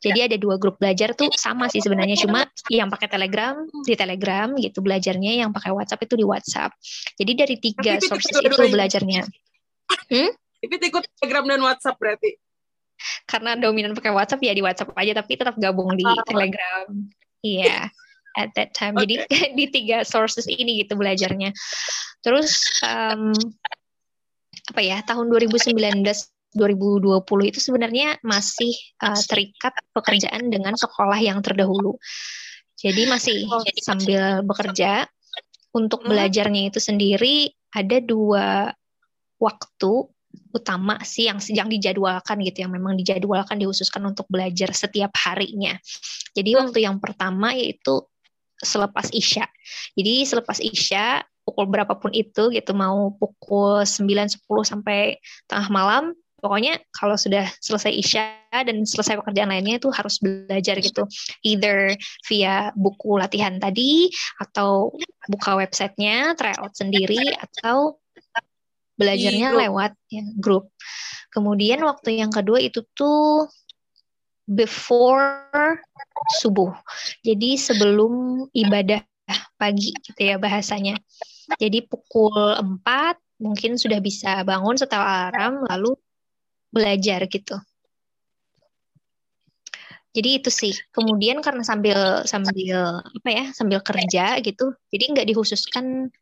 Jadi 0.03 0.19
ada 0.19 0.37
dua 0.37 0.59
grup 0.59 0.83
belajar 0.83 1.15
tuh 1.15 1.31
sama 1.39 1.71
sih 1.71 1.79
sebenarnya 1.79 2.19
cuma 2.19 2.45
yang 2.69 2.91
pakai 2.91 3.07
Telegram 3.07 3.55
di 3.87 3.95
Telegram 3.95 4.51
gitu 4.59 4.83
belajarnya 4.83 5.47
yang 5.47 5.55
pakai 5.55 5.71
WhatsApp 5.71 6.03
itu 6.05 6.15
di 6.19 6.27
WhatsApp. 6.27 6.75
Jadi 7.17 7.33
dari 7.39 7.57
tiga 7.63 7.97
Tapi 7.97 8.07
sources 8.11 8.35
itu 8.35 8.57
belajarnya. 8.67 9.23
Hmm? 10.11 10.31
Tapi 10.63 10.75
ikut 10.91 11.05
Telegram 11.23 11.45
dan 11.47 11.61
WhatsApp 11.63 11.97
berarti. 11.99 12.35
Karena 13.27 13.55
dominan 13.55 13.95
pakai 13.95 14.11
WhatsApp 14.11 14.43
ya 14.43 14.53
di 14.55 14.63
WhatsApp 14.63 14.95
aja 14.95 15.13
tapi 15.23 15.39
tetap 15.39 15.55
gabung 15.59 15.95
di 15.95 16.07
oh. 16.07 16.23
Telegram. 16.27 16.87
Iya. 17.43 17.67
Yeah 17.67 17.85
at 18.37 18.53
that 18.57 18.73
time. 18.73 18.97
Okay. 18.97 19.05
Jadi 19.05 19.15
di 19.59 19.65
tiga 19.69 20.05
sources 20.05 20.49
ini 20.49 20.85
gitu 20.85 20.97
belajarnya. 20.97 21.53
Terus 22.25 22.65
um, 22.85 23.33
apa 24.73 24.81
ya 24.81 25.03
tahun 25.03 25.29
2019 25.29 25.75
2020 26.53 27.25
itu 27.51 27.59
sebenarnya 27.61 28.21
masih 28.21 28.73
uh, 29.01 29.17
terikat 29.17 29.73
pekerjaan 29.97 30.53
dengan 30.53 30.77
sekolah 30.77 31.19
yang 31.21 31.41
terdahulu. 31.41 31.97
Jadi 32.77 33.09
masih 33.09 33.47
oh, 33.49 33.63
sambil 33.81 34.43
bekerja 34.43 35.07
untuk 35.73 36.05
hmm. 36.05 36.09
belajarnya 36.13 36.63
itu 36.69 36.79
sendiri 36.83 37.53
ada 37.73 37.99
dua 38.05 38.69
waktu 39.41 39.93
utama 40.53 41.01
sih 41.05 41.29
yang 41.29 41.41
sedang 41.41 41.69
dijadwalkan 41.69 42.41
gitu 42.45 42.65
yang 42.65 42.73
memang 42.73 42.97
dijadwalkan 42.97 43.57
dihususkan 43.57 44.05
untuk 44.05 44.29
belajar 44.29 44.73
setiap 44.77 45.13
harinya. 45.25 45.77
Jadi 46.37 46.53
hmm. 46.53 46.59
waktu 46.61 46.79
yang 46.85 46.97
pertama 47.01 47.57
yaitu 47.57 48.05
selepas 48.61 49.11
Isya. 49.11 49.49
Jadi 49.97 50.29
selepas 50.29 50.61
Isya 50.61 51.25
pukul 51.43 51.67
berapapun 51.67 52.15
itu 52.15 52.55
gitu 52.55 52.73
mau 52.73 53.11
pukul 53.19 53.83
9 53.83 54.07
10 54.07 54.39
sampai 54.63 55.19
tengah 55.51 55.69
malam 55.75 56.15
pokoknya 56.43 56.83
kalau 56.91 57.15
sudah 57.15 57.47
selesai 57.63 57.95
isya 57.95 58.25
dan 58.51 58.83
selesai 58.83 59.23
pekerjaan 59.23 59.55
lainnya 59.55 59.79
itu 59.79 59.89
harus 59.95 60.19
belajar 60.19 60.83
gitu. 60.83 61.07
Either 61.47 61.95
via 62.27 62.75
buku 62.75 63.17
latihan 63.17 63.63
tadi 63.63 64.11
atau 64.43 64.91
buka 65.31 65.63
websitenya 65.63 66.35
tryout 66.35 66.75
sendiri 66.75 67.33
atau 67.39 68.03
belajarnya 68.99 69.57
lewat 69.57 69.97
ya, 70.13 70.27
grup 70.37 70.69
kemudian 71.33 71.81
waktu 71.81 72.21
yang 72.21 72.29
kedua 72.29 72.61
itu 72.61 72.85
tuh 72.93 73.49
before 74.45 75.81
subuh. 76.43 76.71
Jadi 77.25 77.57
sebelum 77.57 78.45
ibadah 78.53 79.01
pagi 79.57 79.97
gitu 80.05 80.21
ya 80.21 80.37
bahasanya. 80.37 80.99
Jadi 81.57 81.89
pukul 81.89 82.59
4 82.85 83.17
mungkin 83.41 83.81
sudah 83.81 83.99
bisa 83.99 84.45
bangun 84.45 84.77
setelah 84.77 85.33
alarm 85.33 85.65
lalu 85.67 85.97
belajar 86.73 87.29
gitu. 87.29 87.57
Jadi 90.13 90.29
itu 90.41 90.51
sih. 90.53 90.75
Kemudian 90.93 91.41
karena 91.41 91.65
sambil 91.65 92.25
sambil 92.29 93.01
apa 93.01 93.29
ya, 93.33 93.45
sambil 93.57 93.81
kerja 93.81 94.41
gitu, 94.45 94.77
jadi 94.93 95.05
nggak 95.13 95.29
dikhususkan 95.29 96.13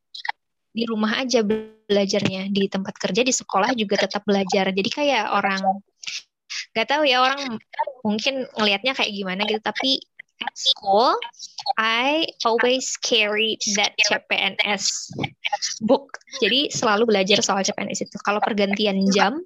di 0.70 0.86
rumah 0.86 1.26
aja 1.26 1.42
belajarnya 1.42 2.54
di 2.54 2.70
tempat 2.70 2.94
kerja 2.94 3.26
di 3.26 3.34
sekolah 3.34 3.74
juga 3.74 3.98
tetap 3.98 4.22
belajar. 4.22 4.70
Jadi 4.70 4.90
kayak 4.90 5.34
orang 5.34 5.82
nggak 6.70 6.86
tahu 6.86 7.02
ya 7.02 7.18
orang 7.22 7.58
mungkin 8.06 8.46
ngelihatnya 8.54 8.94
kayak 8.94 9.10
gimana 9.10 9.42
gitu, 9.50 9.58
tapi 9.58 9.98
at 10.40 10.54
school 10.56 11.18
I 11.76 12.30
always 12.46 12.94
carry 13.02 13.58
that 13.74 13.92
CPNS 14.06 15.10
book. 15.82 16.14
Jadi 16.38 16.70
selalu 16.70 17.10
belajar 17.10 17.42
soal 17.42 17.66
CPNS 17.66 18.06
itu. 18.06 18.16
Kalau 18.22 18.38
pergantian 18.38 19.02
jam 19.10 19.42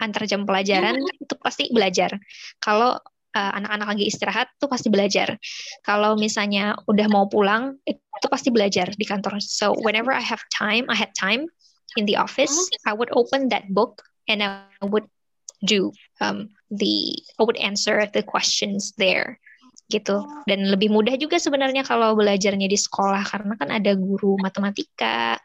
antar 0.00 0.24
jam 0.28 0.44
pelajaran 0.44 0.96
itu 0.98 1.34
pasti 1.40 1.68
belajar. 1.72 2.16
Kalau 2.60 2.96
uh, 3.36 3.52
anak-anak 3.56 3.96
lagi 3.96 4.04
istirahat 4.08 4.48
tuh 4.56 4.68
pasti 4.72 4.88
belajar. 4.88 5.36
Kalau 5.84 6.16
misalnya 6.16 6.76
udah 6.88 7.06
mau 7.12 7.28
pulang 7.28 7.76
itu 7.84 8.26
pasti 8.32 8.48
belajar 8.48 8.88
di 8.96 9.04
kantor. 9.04 9.38
So 9.44 9.76
whenever 9.84 10.10
I 10.10 10.24
have 10.24 10.40
time, 10.48 10.88
I 10.88 10.96
had 10.96 11.12
time 11.12 11.44
in 12.00 12.08
the 12.08 12.16
office, 12.16 12.56
I 12.88 12.96
would 12.96 13.12
open 13.12 13.52
that 13.52 13.68
book 13.72 14.00
and 14.28 14.40
I 14.40 14.64
would 14.80 15.08
do 15.64 15.92
um, 16.20 16.52
the 16.72 17.16
I 17.40 17.44
would 17.44 17.56
answer 17.56 18.04
the 18.08 18.24
questions 18.24 18.92
there 18.96 19.40
gitu 19.86 20.18
dan 20.50 20.66
lebih 20.66 20.90
mudah 20.90 21.14
juga 21.14 21.38
sebenarnya 21.38 21.86
kalau 21.86 22.18
belajarnya 22.18 22.66
di 22.66 22.74
sekolah 22.74 23.22
karena 23.22 23.54
kan 23.54 23.70
ada 23.70 23.94
guru 23.94 24.34
matematika 24.42 25.38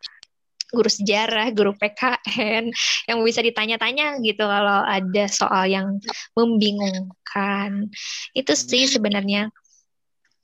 guru 0.72 0.90
sejarah, 0.90 1.52
guru 1.52 1.76
PKN 1.76 2.72
yang 3.12 3.18
bisa 3.22 3.44
ditanya-tanya 3.44 4.18
gitu 4.24 4.44
kalau 4.48 4.82
ada 4.88 5.26
soal 5.28 5.68
yang 5.68 6.00
membingungkan. 6.34 7.92
Itu 8.32 8.56
sih 8.56 8.88
sebenarnya 8.88 9.52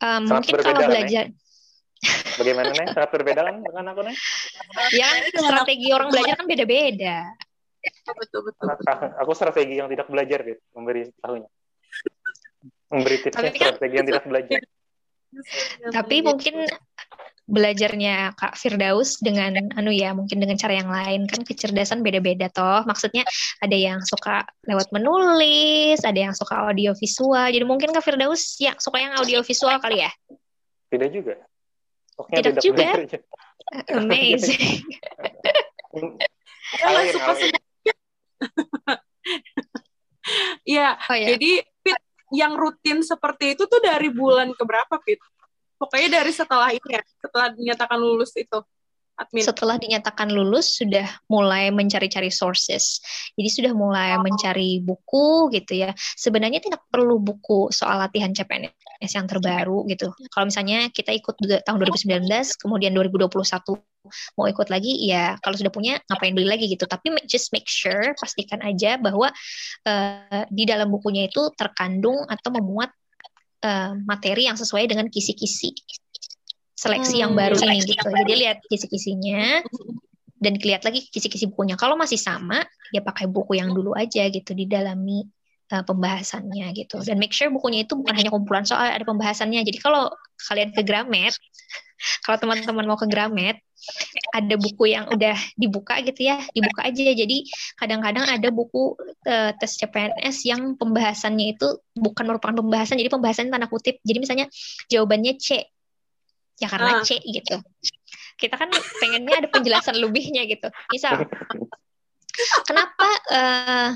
um, 0.04 0.28
mungkin 0.28 0.54
kalau 0.60 0.84
belajar 0.86 1.32
nih. 1.32 1.46
Bagaimana 2.38 2.70
nih? 2.70 2.88
Sangat 2.94 3.10
berbeda 3.10 3.42
kan 3.42 3.56
dengan 3.66 3.86
aku 3.90 4.02
nih? 4.06 4.16
Ya 4.94 5.10
kan 5.10 5.42
strategi 5.50 5.88
orang 5.90 6.14
belajar 6.14 6.34
kan 6.38 6.46
beda-beda. 6.46 7.18
Betul 8.06 8.42
betul. 8.52 8.66
Aku 9.26 9.32
strategi 9.34 9.82
yang 9.82 9.90
tidak 9.90 10.06
belajar 10.06 10.46
gitu, 10.46 10.62
memberi 10.78 11.10
tahunya. 11.18 11.50
Memberi 12.94 13.18
tipsnya 13.20 13.52
kan, 13.52 13.74
strategi 13.74 13.96
yang 13.98 14.08
tidak 14.08 14.24
belajar. 14.30 14.60
Tapi 15.92 16.16
mungkin 16.24 16.70
belajarnya 17.48 18.36
Kak 18.36 18.60
Firdaus 18.60 19.24
dengan 19.24 19.72
anu 19.74 19.90
ya 19.90 20.12
mungkin 20.12 20.44
dengan 20.44 20.60
cara 20.60 20.76
yang 20.76 20.92
lain. 20.92 21.26
Kan 21.26 21.48
kecerdasan 21.48 22.04
beda-beda 22.04 22.52
toh. 22.52 22.84
Maksudnya 22.84 23.24
ada 23.64 23.78
yang 23.78 24.04
suka 24.04 24.44
lewat 24.68 24.92
menulis 24.92 26.04
ada 26.04 26.20
yang 26.20 26.36
suka 26.36 26.68
audio 26.68 26.92
visual 26.94 27.48
jadi 27.48 27.64
mungkin 27.64 27.96
Kak 27.96 28.04
Firdaus 28.04 28.60
ya 28.60 28.76
suka 28.78 29.00
yang 29.00 29.16
audio 29.16 29.40
visual 29.42 29.80
kali 29.80 30.04
ya? 30.04 30.12
Tidak 30.92 31.10
juga. 31.10 31.36
Pokoknya 32.18 32.38
tidak, 32.44 32.54
tidak 32.60 32.64
juga? 32.64 32.90
amazing. 34.00 34.84
Ya, 36.68 37.00
suka 37.16 37.32
ya, 40.68 41.00
oh, 41.00 41.16
ya, 41.16 41.28
jadi 41.34 41.64
Pit, 41.80 42.00
yang 42.36 42.60
rutin 42.60 43.00
seperti 43.02 43.56
itu 43.56 43.64
tuh 43.72 43.80
dari 43.80 44.12
bulan 44.12 44.52
keberapa, 44.52 45.00
Pit? 45.00 45.24
Pokoknya 45.78 46.22
dari 46.22 46.32
setelah 46.34 46.70
ini 46.74 46.90
ya, 46.90 47.02
setelah 47.22 47.48
dinyatakan 47.54 47.98
lulus 47.98 48.34
itu. 48.36 48.60
Admin. 49.18 49.42
Setelah 49.42 49.82
dinyatakan 49.82 50.30
lulus 50.30 50.78
sudah 50.78 51.10
mulai 51.26 51.74
mencari-cari 51.74 52.30
sources. 52.30 53.02
Jadi 53.34 53.50
sudah 53.50 53.74
mulai 53.74 54.14
oh. 54.14 54.22
mencari 54.22 54.78
buku 54.78 55.50
gitu 55.58 55.74
ya. 55.74 55.90
Sebenarnya 55.98 56.62
tidak 56.62 56.86
perlu 56.86 57.18
buku 57.18 57.74
soal 57.74 57.98
latihan 57.98 58.30
CPNS 58.30 59.12
yang 59.18 59.26
terbaru 59.26 59.90
gitu. 59.90 60.14
Kalau 60.30 60.46
misalnya 60.46 60.94
kita 60.94 61.10
ikut 61.18 61.34
tahun 61.66 61.78
2019, 61.82 62.30
kemudian 62.62 62.94
2021 62.94 63.82
mau 64.40 64.48
ikut 64.48 64.72
lagi 64.72 65.04
ya 65.04 65.36
kalau 65.44 65.60
sudah 65.60 65.74
punya 65.74 66.00
ngapain 66.08 66.32
beli 66.32 66.48
lagi 66.48 66.72
gitu 66.72 66.88
tapi 66.88 67.12
just 67.28 67.52
make 67.52 67.68
sure 67.68 68.16
pastikan 68.16 68.64
aja 68.64 68.96
bahwa 68.96 69.28
uh, 69.84 70.44
di 70.48 70.64
dalam 70.64 70.88
bukunya 70.88 71.28
itu 71.28 71.52
terkandung 71.60 72.24
atau 72.32 72.50
memuat 72.56 72.88
uh, 73.68 73.92
materi 74.08 74.48
yang 74.48 74.56
sesuai 74.56 74.88
dengan 74.88 75.12
kisi-kisi 75.12 75.76
seleksi 76.78 77.20
hmm, 77.20 77.24
yang 77.28 77.32
baru 77.34 77.58
ini 77.60 77.84
gitu. 77.84 78.08
Jadi 78.08 78.34
lihat 78.38 78.64
kisi-kisinya 78.70 79.66
dan 80.38 80.54
lihat 80.62 80.86
lagi 80.86 81.10
kisi-kisi 81.10 81.50
bukunya. 81.50 81.76
Kalau 81.76 81.98
masih 81.98 82.22
sama, 82.22 82.62
ya 82.94 83.02
pakai 83.02 83.26
buku 83.26 83.58
yang 83.58 83.74
dulu 83.74 83.98
aja 83.98 84.30
gitu 84.30 84.54
didalami 84.54 85.26
uh, 85.74 85.82
pembahasannya 85.82 86.70
gitu. 86.78 87.02
Dan 87.02 87.18
make 87.18 87.34
sure 87.34 87.50
bukunya 87.50 87.84
itu 87.84 87.98
bukan 87.98 88.14
hanya 88.14 88.30
kumpulan 88.30 88.64
soal, 88.64 88.94
ada 88.94 89.04
pembahasannya. 89.04 89.66
Jadi 89.66 89.82
kalau 89.82 90.14
kalian 90.48 90.70
ke 90.72 90.86
Gramet, 90.86 91.34
kalau 92.26 92.38
teman-teman 92.38 92.86
mau 92.86 92.98
ke 93.00 93.08
Gramet, 93.10 93.58
ada 94.34 94.56
buku 94.58 94.90
yang 94.90 95.06
udah 95.08 95.38
dibuka 95.54 96.02
gitu 96.02 96.28
ya, 96.28 96.42
dibuka 96.52 96.90
aja. 96.90 97.14
Jadi 97.14 97.46
kadang-kadang 97.78 98.26
ada 98.26 98.50
buku 98.50 98.98
uh, 99.26 99.52
tes 99.56 99.72
CPNS 99.78 100.38
yang 100.50 100.62
pembahasannya 100.76 101.56
itu 101.58 101.78
bukan 101.94 102.26
merupakan 102.26 102.58
pembahasan, 102.58 102.98
jadi 102.98 103.10
pembahasannya 103.14 103.54
tanda 103.54 103.70
kutip. 103.70 104.02
Jadi 104.02 104.18
misalnya 104.18 104.46
jawabannya 104.90 105.38
C, 105.38 105.62
ya 106.58 106.68
karena 106.68 107.02
uh. 107.02 107.06
C 107.06 107.22
gitu. 107.22 107.62
Kita 108.38 108.54
kan 108.54 108.70
pengennya 109.02 109.46
ada 109.46 109.50
penjelasan 109.50 109.98
lebihnya 109.98 110.46
gitu. 110.46 110.70
Misal, 110.94 111.26
kenapa 112.70 113.08
uh, 113.34 113.90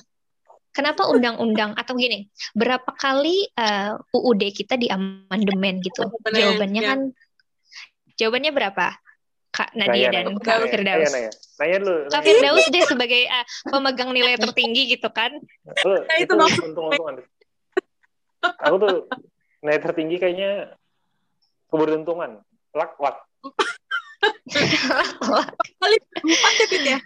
kenapa 0.73 1.05
undang-undang 1.11 1.77
atau 1.77 1.93
gini, 1.93 2.25
berapa 2.57 2.89
kali 2.97 3.53
uh, 3.53 4.01
UUD 4.15 4.41
kita 4.49 4.79
di 4.81 4.89
amandemen 4.89 5.77
gitu? 5.83 6.09
Jawabannya 6.25 6.81
ya. 6.81 6.89
kan 6.89 6.99
jawabannya 8.21 8.53
berapa? 8.53 8.93
Kak 9.51 9.75
Nadia 9.75 10.07
naya, 10.07 10.09
dan 10.15 10.25
Kak 10.39 10.63
Firdaus. 10.71 11.11
Naya, 11.11 11.27
naya. 11.27 11.31
naya 11.59 12.07
Kak 12.07 12.23
Firdaus 12.23 12.65
deh 12.71 12.83
sebagai 12.87 13.27
uh, 13.27 13.45
pemegang 13.67 14.15
nilai 14.15 14.39
tertinggi 14.39 14.95
gitu 14.95 15.11
kan. 15.11 15.35
Lu, 15.83 15.95
nah, 16.07 16.17
itu, 16.21 16.31
itu 16.31 16.61
untung-untungan. 16.71 17.19
Aku 18.63 18.75
tuh 18.79 18.95
nilai 19.59 19.79
tertinggi 19.83 20.15
kayaknya 20.23 20.71
keberuntungan. 21.67 22.39
Lak-lak. 22.71 23.27
Kali 25.81 25.97
empat 25.99 26.53
ya, 26.71 26.95
ya? 26.95 26.99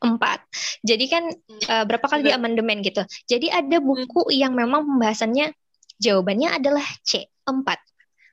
empat. 0.00 0.40
Jadi 0.80 1.04
kan 1.12 1.28
uh, 1.68 1.84
berapa 1.84 2.06
kali 2.08 2.28
di 2.28 2.32
amandemen 2.32 2.80
gitu. 2.80 3.04
Jadi 3.28 3.52
ada 3.52 3.84
buku 3.84 4.32
yang 4.32 4.56
memang 4.56 4.88
pembahasannya 4.88 5.52
jawabannya 6.00 6.56
adalah 6.56 6.84
C, 7.04 7.28
empat. 7.44 7.80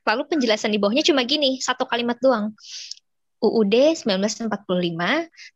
Lalu 0.02 0.22
penjelasan 0.26 0.74
di 0.74 0.78
bawahnya 0.82 1.06
cuma 1.06 1.22
gini, 1.22 1.62
satu 1.62 1.86
kalimat 1.86 2.18
doang. 2.18 2.54
UUD 3.42 3.74
1945 3.98 4.46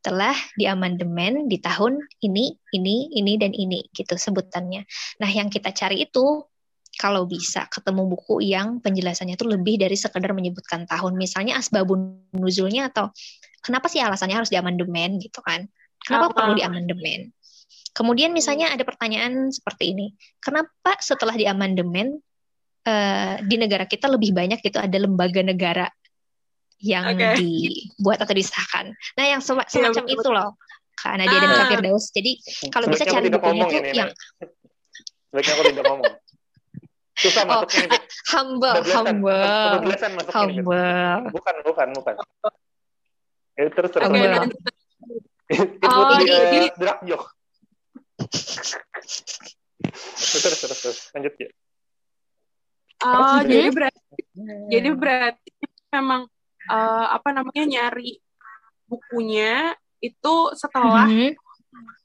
telah 0.03 0.35
diamandemen 0.59 1.47
di 1.47 1.63
tahun 1.63 2.03
ini, 2.19 2.59
ini, 2.75 3.15
ini, 3.15 3.33
dan 3.39 3.55
ini, 3.55 3.87
gitu 3.95 4.19
sebutannya. 4.19 4.83
Nah, 5.23 5.31
yang 5.31 5.47
kita 5.47 5.71
cari 5.71 6.03
itu 6.03 6.43
kalau 6.99 7.29
bisa 7.29 7.69
ketemu 7.71 8.09
buku 8.11 8.43
yang 8.43 8.83
penjelasannya 8.83 9.39
itu 9.39 9.47
lebih 9.47 9.79
dari 9.79 9.95
sekedar 9.95 10.35
menyebutkan 10.35 10.89
tahun. 10.89 11.15
Misalnya 11.15 11.61
asbabun 11.61 12.27
nuzulnya 12.35 12.91
atau 12.91 13.15
kenapa 13.63 13.87
sih 13.87 14.03
alasannya 14.03 14.35
harus 14.43 14.51
diamandemen 14.51 15.23
gitu 15.23 15.39
kan. 15.45 15.69
Kenapa 16.03 16.35
perlu 16.35 16.59
diamandemen? 16.59 17.31
Kemudian 17.97 18.35
misalnya 18.35 18.73
ada 18.73 18.85
pertanyaan 18.85 19.49
seperti 19.49 19.97
ini, 19.97 20.13
kenapa 20.37 21.01
setelah 21.01 21.33
diamandemen 21.33 22.21
uh, 22.87 23.43
di 23.43 23.57
negara 23.59 23.85
kita 23.85 24.07
lebih 24.07 24.33
banyak 24.33 24.63
itu 24.63 24.79
ada 24.79 24.97
lembaga 24.97 25.43
negara 25.43 25.87
yang 26.81 27.17
okay. 27.17 27.41
dibuat 27.41 28.23
atau 28.23 28.35
disahkan. 28.37 28.93
Nah, 29.17 29.25
yang 29.27 29.41
sem 29.43 29.57
iya, 29.59 29.67
semacam 29.67 30.05
ya, 30.07 30.13
itu 30.13 30.29
loh, 30.29 30.51
Kak 30.95 31.15
Nadia 31.19 31.37
ah. 31.37 31.41
dan 31.43 31.51
Kak 31.51 31.67
Firdaus. 31.73 32.05
Jadi 32.13 32.33
kalau 32.71 32.87
bisa 32.93 33.05
cari 33.09 33.29
bukunya 33.33 33.65
tuh 33.67 33.81
ini, 33.81 33.91
yang 33.97 34.11
Sebaiknya 35.37 35.53
aku 35.53 35.63
tidak 35.69 35.85
ngomong. 35.85 36.15
Susah 37.17 37.43
oh, 37.45 37.49
masuknya. 37.65 37.89
Humble, 38.33 38.81
humble. 38.89 39.45
Humble. 40.33 41.17
Bukan, 41.33 41.57
bukan, 41.65 41.87
bukan. 41.93 42.15
Ya, 43.57 43.69
terus 43.73 43.91
terus. 43.93 44.05
Humble. 44.05 44.53
It 45.47 45.79
oh, 45.87 46.19
would 46.19 46.27
be 46.27 46.33
a 46.33 46.73
drug 46.77 46.99
joke. 47.05 47.29
terus 50.17 50.59
terus 50.59 50.79
terus 50.83 50.99
lanjut 51.13 51.35
ya. 51.37 51.49
Oh, 53.05 53.41
jadi 53.45 53.69
berarti 53.69 54.21
hmm. 54.33 54.69
jadi 54.73 54.89
berarti 54.97 55.53
memang 55.93 56.25
uh, 56.73 57.07
apa 57.13 57.29
namanya 57.33 57.65
nyari 57.69 58.17
bukunya 58.89 59.77
itu 60.01 60.35
setelah 60.57 61.05
hmm. 61.05 61.37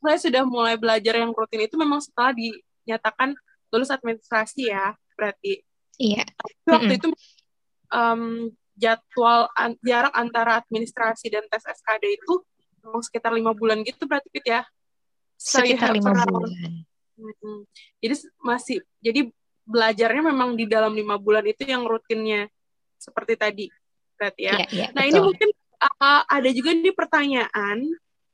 saya 0.03 0.17
sudah 0.19 0.43
mulai 0.43 0.75
belajar 0.75 1.15
yang 1.15 1.31
rutin 1.31 1.63
itu 1.63 1.79
memang 1.79 2.03
setelah 2.03 2.35
dinyatakan 2.35 3.35
lulus 3.71 3.93
administrasi 3.93 4.67
ya 4.67 4.91
berarti. 5.15 5.63
Iya. 6.01 6.27
Tapi 6.27 6.67
waktu 6.67 6.93
hmm. 6.97 6.99
itu 6.99 7.07
um, 7.93 8.51
jadwal 8.75 9.47
an 9.53 9.77
jarak 9.85 10.13
antara 10.17 10.59
administrasi 10.59 11.29
dan 11.29 11.45
tes 11.47 11.63
SKD 11.63 12.17
itu 12.17 12.41
memang 12.81 13.01
sekitar 13.05 13.31
lima 13.31 13.53
bulan 13.53 13.85
gitu 13.85 14.09
berarti 14.09 14.27
Pit 14.33 14.45
ya 14.49 14.65
sekitar 15.37 15.93
lima 15.93 16.25
bulan 16.25 16.81
hmm. 17.17 17.61
jadi 18.01 18.15
masih 18.41 18.77
jadi 18.97 19.29
belajarnya 19.71 20.21
memang 20.21 20.59
di 20.59 20.67
dalam 20.67 20.91
lima 20.91 21.15
bulan 21.15 21.47
itu 21.47 21.63
yang 21.63 21.87
rutinnya 21.87 22.51
seperti 22.99 23.33
tadi 23.39 23.65
berarti 24.19 24.41
ya, 24.45 24.55
ya, 24.59 24.67
ya 24.69 24.87
nah 24.93 25.07
betul. 25.07 25.11
ini 25.15 25.19
mungkin 25.23 25.49
uh, 25.81 26.21
ada 26.27 26.49
juga 26.51 26.69
nih 26.75 26.93
pertanyaan 26.93 27.77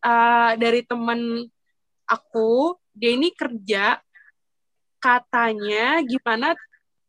uh, 0.02 0.52
dari 0.58 0.82
teman 0.84 1.46
aku 2.10 2.76
dia 2.92 3.14
ini 3.14 3.32
kerja 3.32 4.02
katanya 4.98 6.02
gimana 6.02 6.58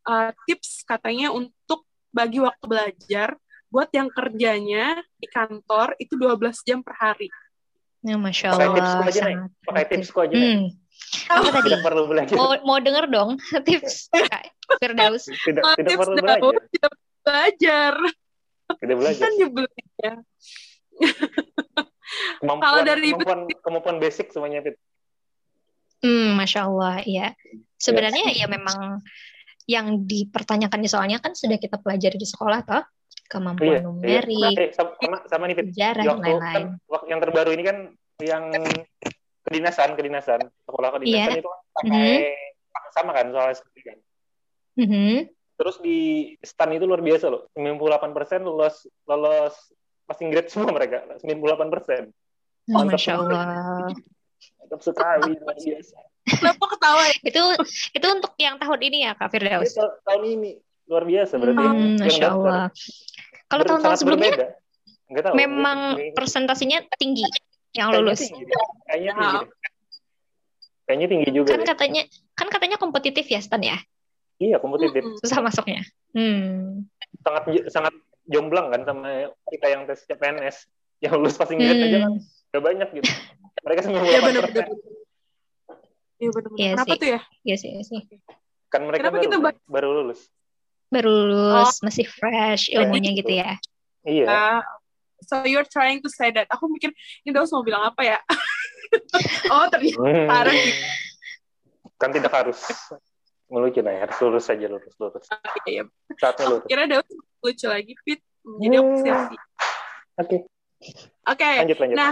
uh, 0.05 0.31
tips 0.45 0.85
katanya 0.85 1.33
untuk 1.33 1.83
bagi 2.13 2.39
waktu 2.39 2.65
belajar 2.65 3.35
buat 3.69 3.89
yang 3.93 4.09
kerjanya 4.09 4.97
di 5.17 5.27
kantor 5.29 5.93
itu 6.01 6.17
12 6.17 6.65
jam 6.65 6.81
per 6.81 6.97
hari. 6.97 7.29
Ya, 8.01 8.17
Masya 8.17 8.57
Allah. 8.57 8.73
Pakai 8.73 8.81
tipsku 8.81 9.03
aja 9.05 9.21
nih. 9.21 9.37
Pakai 9.61 9.85
tipsku 9.85 10.17
aja 10.25 10.35
hmm. 10.35 10.65
Apa 11.29 11.49
tadi? 11.49 11.67
Tidak 11.71 11.81
perlu 11.81 12.03
belajar. 12.09 12.35
Mau, 12.35 12.51
mau 12.65 12.77
denger 12.81 13.05
dong 13.09 13.29
tips 13.67 14.09
Firdaus. 14.77 15.25
Tidak, 15.25 15.63
tidak 15.63 15.89
tips 15.89 15.99
perlu 16.05 16.15
belajar. 16.21 16.53
Tidak 16.69 16.93
belajar. 17.25 17.93
Tidak 18.81 18.95
belajar. 19.01 19.21
Kan 19.25 19.33
nyebelin 19.33 19.85
ya. 19.97 20.13
kemampuan, 22.41 22.61
Kalau 22.61 22.81
dari 22.85 23.09
kemampuan, 23.13 23.39
kemampuan 23.65 23.97
basic 23.97 24.29
semuanya 24.29 24.61
Fit. 24.61 24.77
Hmm, 26.05 26.37
masya 26.37 26.69
Allah, 26.69 27.01
ya. 27.01 27.33
Sebenarnya 27.81 28.29
ya. 28.29 28.45
ya 28.45 28.47
memang 28.47 29.01
yang 29.65 30.05
dipertanyakan 30.05 30.79
di 30.81 30.89
soalnya 30.89 31.17
kan 31.17 31.33
sudah 31.33 31.57
kita 31.57 31.77
pelajari 31.81 32.17
di 32.17 32.25
sekolah 32.25 32.65
toh 32.65 32.81
kemampuan 33.29 33.77
iya, 33.77 33.85
numerik, 33.85 34.57
iya. 34.57 34.73
sama, 34.73 35.21
sama 35.29 35.45
nih 35.45 35.55
Fit. 35.61 35.65
sejarah 35.73 36.03
dan 36.05 36.19
lain-lain. 36.21 36.65
Kan, 36.85 37.05
yang 37.09 37.19
terbaru 37.21 37.49
ini 37.53 37.63
kan 37.65 37.77
yang 38.21 38.43
kedinasan, 39.45 39.95
kedinasan, 39.95 40.39
sekolah 40.67 40.89
kedinasan 40.99 41.31
yeah. 41.35 41.41
itu 41.41 41.49
kan 41.49 41.61
pakai 41.79 42.11
mm-hmm. 42.27 42.91
sama 42.95 43.11
kan 43.15 43.25
soal 43.31 43.49
skripsi 43.55 43.81
kan. 43.83 43.97
Mm-hmm. 44.79 45.13
Terus 45.59 45.75
di 45.83 45.99
STAN 46.39 46.71
itu 46.71 46.87
luar 46.87 47.03
biasa 47.03 47.27
loh, 47.27 47.51
98 47.55 48.15
persen 48.15 48.39
lolos 48.47 48.87
lolos 49.03 49.55
passing 50.07 50.31
grade 50.31 50.49
semua 50.53 50.71
mereka, 50.71 51.03
98 51.19 51.73
persen. 51.73 52.01
Oh, 52.69 52.85
Masya 52.85 53.13
Allah. 53.17 53.89
Mantap 54.61 54.81
sekali, 54.85 55.35
luar 55.35 55.57
biasa. 55.57 55.97
Kenapa 56.29 56.65
ketawa 56.77 57.01
ya? 57.09 57.15
itu 57.25 57.43
itu 57.97 58.07
untuk 58.07 58.37
yang 58.37 58.61
tahun 58.61 58.79
ini 58.85 58.97
ya 59.09 59.17
Kak 59.17 59.33
Firdaus? 59.33 59.73
Ini 59.73 59.81
tahun 60.05 60.23
ini 60.37 60.51
luar 60.85 61.03
biasa 61.09 61.33
berarti. 61.41 61.65
Hmm, 61.65 61.97
Masya 61.97 62.27
Allah. 62.29 62.63
Kalau 63.49 63.63
tahun-tahun 63.65 63.97
sebelumnya, 63.97 64.53
tahu. 65.09 65.33
memang 65.33 65.97
persentasinya 66.13 66.85
tinggi 67.01 67.25
yang 67.75 67.93
lulus. 67.93 68.25
Tinggi, 68.25 68.43
Kayaknya 68.89 69.13
tinggi. 69.13 69.37
Kayaknya 70.89 71.07
tinggi 71.07 71.29
juga. 71.29 71.49
Kan 71.53 71.61
deh. 71.61 71.67
katanya 71.69 72.01
kan 72.33 72.47
katanya 72.49 72.77
kompetitif 72.81 73.25
ya 73.29 73.39
Stan 73.43 73.61
ya? 73.61 73.77
Iya 74.41 74.57
kompetitif. 74.57 75.05
Susah 75.21 75.43
masuknya. 75.43 75.85
Hmm. 76.15 76.89
Sangat 77.21 77.43
sangat 77.69 77.93
jomblang 78.25 78.73
kan 78.73 78.81
sama 78.85 79.29
kita 79.53 79.67
yang 79.69 79.85
tes 79.85 80.01
CPNS 80.05 80.65
yang 80.99 81.13
lulus 81.17 81.37
passing 81.37 81.61
grade 81.61 81.77
hmm. 81.77 81.87
aja 81.89 81.97
kan 82.05 82.13
udah 82.49 82.61
banyak 82.65 82.89
gitu. 82.97 83.11
Mereka 83.61 83.79
semua 83.85 84.01
Iya 84.01 84.19
benar 84.25 84.43
benar. 84.49 84.67
Iya 86.19 86.29
benar. 86.33 86.51
Iya 86.57 86.69
Kenapa 86.73 86.93
sih. 86.93 86.99
tuh 86.99 87.07
ya? 87.07 87.21
Iya 87.45 87.55
sih, 87.55 87.69
iya 87.77 87.83
sih. 87.85 88.01
Kan 88.69 88.81
mereka 88.85 89.09
baru, 89.13 89.23
kita 89.23 89.37
baru 89.69 89.87
lulus. 90.01 90.29
Baru 90.89 91.09
lulus, 91.09 91.77
oh. 91.79 91.85
masih 91.85 92.05
fresh 92.09 92.73
ilmunya 92.73 93.13
gitu 93.13 93.33
ya. 93.33 93.61
Iya. 94.05 94.25
Uh, 94.25 94.61
so 95.25 95.43
you're 95.43 95.67
trying 95.67 95.99
to 96.03 96.09
say 96.11 96.29
that. 96.31 96.47
Aku 96.53 96.69
mikir 96.71 96.91
ini 97.25 97.31
Daus 97.31 97.51
mau 97.51 97.63
bilang 97.65 97.83
apa 97.87 98.01
ya? 98.05 98.17
oh 99.53 99.65
ternyata 99.69 100.49
hmm. 100.49 100.71
Kan 101.99 102.09
tidak 102.15 102.31
harus 102.31 102.59
melucu 103.49 103.81
nah, 103.81 103.97
harus 103.97 104.17
lurus 104.21 104.45
saja 104.45 104.65
lurus 104.69 104.93
lurus. 105.01 105.25
Okay, 105.29 105.81
iya. 105.81 105.83
Saatnya 106.17 106.45
lurus. 106.57 106.67
Kira 106.69 106.85
Daus 106.85 107.07
lucu 107.43 107.65
lagi 107.67 107.93
fit. 108.05 108.21
Jadi 108.45 108.75
hmm. 108.75 108.83
apresiasi. 108.83 109.35
Oke. 109.35 109.47
Okay. 110.19 110.39
Oke. 110.79 111.39
Okay. 111.39 111.55
Lanjut, 111.63 111.77
lanjut. 111.79 111.97
Nah, 111.97 112.11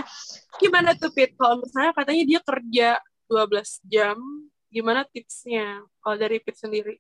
gimana 0.60 0.90
tuh 0.96 1.12
Pit? 1.16 1.32
Kalau 1.40 1.64
misalnya 1.64 1.92
katanya 1.96 2.24
dia 2.28 2.40
kerja 2.44 2.90
12 3.32 3.92
jam, 3.92 4.18
gimana 4.72 5.08
tipsnya 5.08 5.84
kalau 6.04 6.16
dari 6.20 6.40
Pit 6.44 6.56
sendiri? 6.60 6.96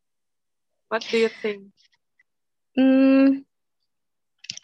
What 0.87 1.03
do 1.03 1.19
you 1.19 1.31
think? 1.43 1.67
Hmm, 2.77 3.46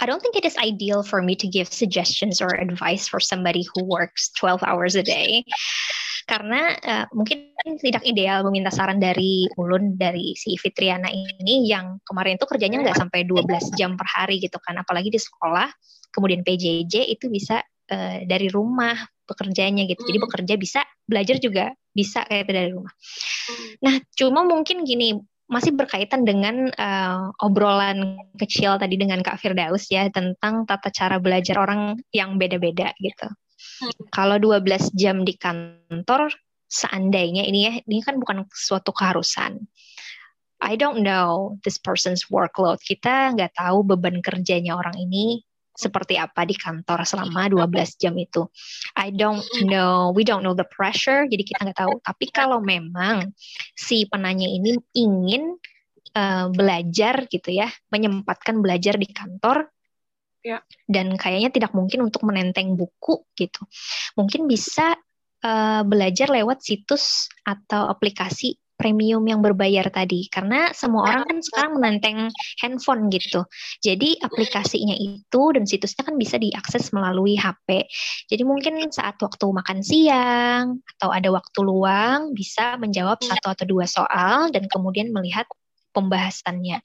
I 0.02 0.06
don't 0.10 0.22
think 0.22 0.36
it 0.36 0.46
is 0.46 0.58
ideal 0.58 1.04
for 1.06 1.22
me 1.22 1.36
to 1.38 1.48
give 1.48 1.70
suggestions 1.70 2.42
or 2.42 2.50
advice 2.58 3.06
for 3.06 3.22
somebody 3.22 3.62
who 3.62 3.86
works 3.86 4.34
12 4.40 4.64
hours 4.66 4.96
a 4.98 5.06
day. 5.06 5.46
Karena 6.24 6.74
uh, 6.80 7.06
mungkin 7.12 7.52
tidak 7.84 8.08
ideal 8.08 8.48
meminta 8.48 8.72
saran 8.72 8.98
dari 8.98 9.46
Ulun 9.60 10.00
dari 10.00 10.34
si 10.40 10.56
Fitriana 10.56 11.12
ini 11.12 11.68
yang 11.68 12.00
kemarin 12.08 12.40
itu 12.40 12.48
kerjanya 12.48 12.80
nggak 12.80 12.98
sampai 12.98 13.28
12 13.28 13.76
jam 13.76 14.00
per 14.00 14.08
hari 14.08 14.40
gitu 14.40 14.58
kan, 14.64 14.80
apalagi 14.80 15.12
di 15.12 15.20
sekolah. 15.20 15.68
Kemudian 16.14 16.42
PJJ 16.46 17.12
itu 17.12 17.28
bisa 17.28 17.60
uh, 17.92 18.18
dari 18.24 18.48
rumah 18.48 18.96
bekerjanya 19.28 19.84
gitu. 19.88 20.04
Jadi 20.04 20.18
hmm. 20.20 20.26
bekerja 20.28 20.54
bisa, 20.56 20.82
belajar 21.04 21.38
juga 21.40 21.76
bisa 21.94 22.26
kayak 22.28 22.50
itu 22.50 22.54
dari 22.54 22.70
rumah. 22.74 22.94
Nah, 23.84 23.96
cuma 24.16 24.42
mungkin 24.48 24.84
gini, 24.84 25.16
masih 25.52 25.76
berkaitan 25.76 26.24
dengan 26.24 26.72
uh, 26.72 27.30
obrolan 27.44 28.18
kecil 28.40 28.80
tadi 28.80 28.96
dengan 28.96 29.20
Kak 29.20 29.38
Firdaus 29.38 29.92
ya 29.92 30.08
tentang 30.08 30.64
tata 30.64 30.88
cara 30.90 31.20
belajar 31.20 31.60
orang 31.60 32.00
yang 32.16 32.40
beda-beda 32.40 32.96
gitu. 32.98 33.28
Hmm. 33.84 33.94
Kalau 34.10 34.38
12 34.40 34.96
jam 34.96 35.28
di 35.28 35.36
kantor 35.36 36.32
seandainya 36.72 37.46
ini 37.46 37.60
ya 37.70 37.74
ini 37.86 38.02
kan 38.02 38.18
bukan 38.18 38.48
suatu 38.50 38.90
keharusan. 38.96 39.62
I 40.64 40.80
don't 40.80 41.04
know 41.04 41.60
this 41.68 41.76
person's 41.76 42.32
workload. 42.32 42.80
Kita 42.80 43.36
nggak 43.36 43.60
tahu 43.60 43.84
beban 43.84 44.24
kerjanya 44.24 44.80
orang 44.80 44.96
ini 44.96 45.44
seperti 45.74 46.22
apa 46.22 46.46
di 46.46 46.54
kantor 46.54 47.02
selama 47.04 47.50
12 47.50 47.98
jam 48.02 48.14
itu. 48.16 48.46
I 48.94 49.10
don't 49.10 49.42
know, 49.66 50.14
we 50.14 50.22
don't 50.22 50.46
know 50.46 50.54
the 50.54 50.70
pressure, 50.70 51.26
jadi 51.26 51.42
kita 51.42 51.60
nggak 51.66 51.80
tahu. 51.82 51.94
Tapi 52.06 52.26
kalau 52.30 52.62
memang 52.62 53.34
si 53.74 54.06
penanya 54.06 54.46
ini 54.46 54.78
ingin 54.94 55.58
uh, 56.14 56.48
belajar 56.54 57.26
gitu 57.28 57.50
ya, 57.50 57.68
menyempatkan 57.90 58.62
belajar 58.62 59.02
di 59.02 59.10
kantor, 59.10 59.68
ya. 60.46 60.62
dan 60.86 61.18
kayaknya 61.18 61.50
tidak 61.50 61.72
mungkin 61.74 62.06
untuk 62.06 62.22
menenteng 62.24 62.78
buku 62.78 63.26
gitu, 63.34 63.66
mungkin 64.14 64.46
bisa 64.46 64.94
uh, 65.42 65.82
belajar 65.82 66.30
lewat 66.30 66.62
situs 66.62 67.34
atau 67.44 67.90
aplikasi 67.90 68.62
premium 68.76 69.24
yang 69.24 69.40
berbayar 69.40 69.88
tadi 69.94 70.28
karena 70.28 70.74
semua 70.74 71.10
orang 71.10 71.24
kan 71.30 71.38
sekarang 71.40 71.72
menenteng 71.78 72.18
handphone 72.60 73.08
gitu. 73.14 73.46
Jadi 73.80 74.20
aplikasinya 74.20 74.98
itu 74.98 75.44
dan 75.54 75.64
situsnya 75.64 76.04
kan 76.04 76.16
bisa 76.20 76.36
diakses 76.42 76.92
melalui 76.92 77.38
HP. 77.40 77.88
Jadi 78.28 78.44
mungkin 78.44 78.82
saat 78.92 79.18
waktu 79.22 79.46
makan 79.46 79.80
siang 79.86 80.84
atau 80.98 81.10
ada 81.14 81.30
waktu 81.32 81.60
luang 81.64 82.34
bisa 82.36 82.76
menjawab 82.82 83.22
satu 83.22 83.54
atau 83.54 83.66
dua 83.66 83.86
soal 83.88 84.50
dan 84.52 84.68
kemudian 84.68 85.14
melihat 85.14 85.48
pembahasannya. 85.94 86.82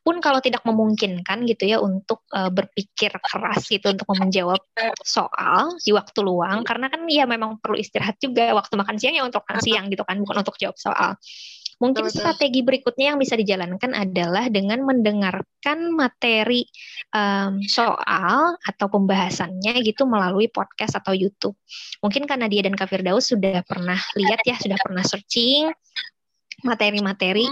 Pun 0.00 0.22
kalau 0.22 0.38
tidak 0.38 0.62
memungkinkan 0.62 1.44
gitu 1.44 1.66
ya 1.66 1.82
untuk 1.82 2.22
uh, 2.30 2.48
berpikir 2.48 3.10
keras 3.18 3.66
gitu 3.66 3.90
untuk 3.90 4.06
menjawab 4.14 4.62
soal 5.02 5.74
di 5.82 5.90
waktu 5.90 6.20
luang 6.22 6.62
karena 6.62 6.86
kan 6.88 7.02
ya 7.10 7.26
memang 7.26 7.58
perlu 7.58 7.76
istirahat 7.76 8.16
juga 8.22 8.54
waktu 8.54 8.78
makan 8.78 8.96
siang 8.96 9.14
ya 9.18 9.26
untuk 9.26 9.42
makan 9.44 9.60
siang 9.60 9.86
gitu 9.90 10.06
kan 10.06 10.16
bukan 10.22 10.36
untuk 10.46 10.56
jawab 10.56 10.78
soal. 10.78 11.18
Mungkin 11.82 12.06
strategi 12.06 12.62
berikutnya 12.62 13.14
yang 13.14 13.18
bisa 13.18 13.34
dijalankan 13.34 13.92
adalah 13.98 14.46
dengan 14.46 14.86
mendengarkan 14.86 15.90
materi 15.90 16.62
um, 17.10 17.58
soal 17.66 18.54
atau 18.62 18.86
pembahasannya 18.86 19.82
gitu 19.82 20.06
melalui 20.06 20.46
podcast 20.46 20.94
atau 21.02 21.10
YouTube. 21.10 21.58
Mungkin 21.98 22.30
karena 22.30 22.46
dia 22.46 22.62
dan 22.62 22.78
Kafir 22.78 23.02
Daus 23.02 23.26
sudah 23.26 23.66
pernah 23.66 23.98
lihat 24.14 24.40
ya, 24.46 24.54
sudah 24.54 24.78
pernah 24.78 25.02
searching 25.02 25.74
materi-materi 26.64 27.46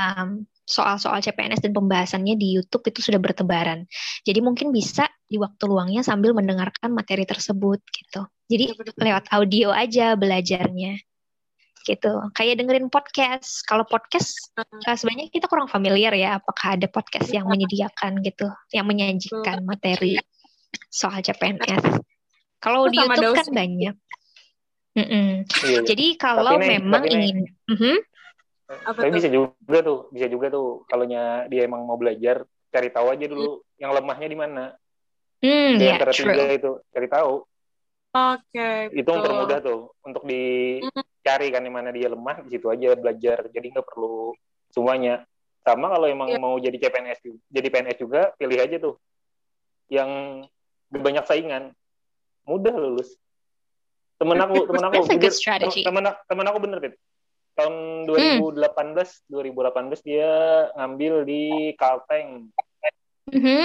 um, 0.00 0.42
soal-soal 0.64 1.20
CPNS 1.20 1.60
dan 1.60 1.76
pembahasannya 1.76 2.40
di 2.40 2.56
YouTube 2.56 2.88
itu 2.88 3.04
sudah 3.04 3.20
bertebaran. 3.20 3.84
Jadi 4.24 4.40
mungkin 4.40 4.72
bisa 4.72 5.04
di 5.28 5.36
waktu 5.36 5.68
luangnya 5.68 6.00
sambil 6.00 6.32
mendengarkan 6.32 6.90
materi 6.96 7.28
tersebut 7.28 7.84
gitu. 7.92 8.24
Jadi 8.48 8.72
lewat 8.96 9.28
audio 9.32 9.68
aja 9.70 10.16
belajarnya 10.16 10.96
gitu. 11.84 12.12
Kayak 12.32 12.64
dengerin 12.64 12.88
podcast. 12.88 13.60
Kalau 13.68 13.84
podcast 13.84 14.56
uh, 14.56 14.96
sebenarnya 14.96 15.28
kita 15.28 15.46
kurang 15.46 15.68
familiar 15.68 16.16
ya 16.16 16.40
apakah 16.40 16.80
ada 16.80 16.88
podcast 16.88 17.28
yang 17.28 17.44
menyediakan 17.44 18.24
gitu, 18.24 18.48
yang 18.72 18.88
menyajikan 18.88 19.60
materi 19.68 20.16
soal 20.88 21.20
CPNS. 21.20 22.00
Kalau 22.58 22.88
di 22.88 22.96
YouTube 22.96 23.36
kan 23.36 23.48
banyak. 23.52 23.94
Mm 24.94 25.06
-mm. 25.10 25.28
Iya, 25.66 25.78
Jadi 25.82 26.06
kalau 26.16 26.56
memang 26.56 27.04
ingin 27.04 27.50
uh 27.68 27.74
-huh. 27.74 27.98
Apa 28.64 28.96
Tapi 28.96 29.12
tuh? 29.12 29.16
bisa 29.20 29.28
juga 29.28 29.78
tuh, 29.84 29.98
bisa 30.08 30.26
juga 30.32 30.46
tuh 30.48 30.88
kalau 30.88 31.04
dia 31.04 31.62
emang 31.68 31.84
mau 31.84 32.00
belajar, 32.00 32.48
cari 32.72 32.88
tahu 32.88 33.12
aja 33.12 33.24
dulu 33.28 33.60
hmm. 33.60 33.80
yang 33.80 33.90
lemahnya 33.92 34.28
di 34.28 34.38
mana. 34.38 34.64
Hmm, 35.44 35.76
di 35.76 35.84
yeah, 35.84 36.00
antara 36.00 36.12
true. 36.16 36.32
tiga 36.32 36.44
itu, 36.48 36.72
cari 36.88 37.08
tahu. 37.12 37.44
Oke. 38.14 38.40
Okay, 38.56 38.78
itu 38.96 39.08
yang 39.10 39.20
termudah 39.20 39.58
tuh 39.60 39.92
untuk 40.00 40.24
dicari 40.24 41.52
kan 41.52 41.60
di 41.60 41.72
mana 41.72 41.92
dia 41.92 42.08
lemah, 42.08 42.40
di 42.48 42.56
situ 42.56 42.72
aja 42.72 42.96
belajar. 42.96 43.52
Jadi 43.52 43.66
nggak 43.76 43.84
perlu 43.84 44.32
semuanya. 44.72 45.28
Sama 45.60 45.92
kalau 45.92 46.08
emang 46.08 46.32
yeah. 46.32 46.40
mau 46.40 46.56
jadi 46.56 46.76
CPNS, 46.76 47.20
jadi 47.52 47.68
PNS 47.68 47.98
juga, 48.00 48.32
pilih 48.36 48.58
aja 48.60 48.76
tuh 48.80 48.96
yang 49.92 50.08
banyak 50.88 51.24
saingan, 51.28 51.72
mudah 52.48 52.72
lulus. 52.72 53.12
Temen 54.16 54.40
aku, 54.40 54.64
temen 54.68 54.84
aku, 54.88 55.04
temen, 55.84 56.04
temen 56.28 56.46
aku 56.48 56.58
bener, 56.64 56.78
Pit 56.80 56.96
tahun 57.54 58.06
2018 58.10 58.58
hmm. 58.58 59.30
2018 59.30 60.06
dia 60.06 60.30
ngambil 60.74 61.14
di 61.22 61.42
Kalteng 61.78 62.50
mm-hmm. 63.30 63.64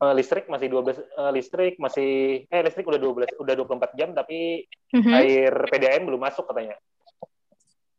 uh, 0.00 0.14
listrik 0.14 0.46
masih 0.46 0.70
12 0.70 1.02
uh, 1.18 1.30
listrik 1.34 1.74
masih 1.82 2.44
eh 2.48 2.62
listrik 2.62 2.86
udah 2.86 3.00
12 3.02 3.42
udah 3.42 3.54
24 3.58 3.98
jam 3.98 4.10
tapi 4.14 4.64
mm-hmm. 4.94 5.14
air 5.18 5.52
PDAM 5.70 6.02
belum 6.06 6.20
masuk 6.22 6.46
katanya. 6.48 6.78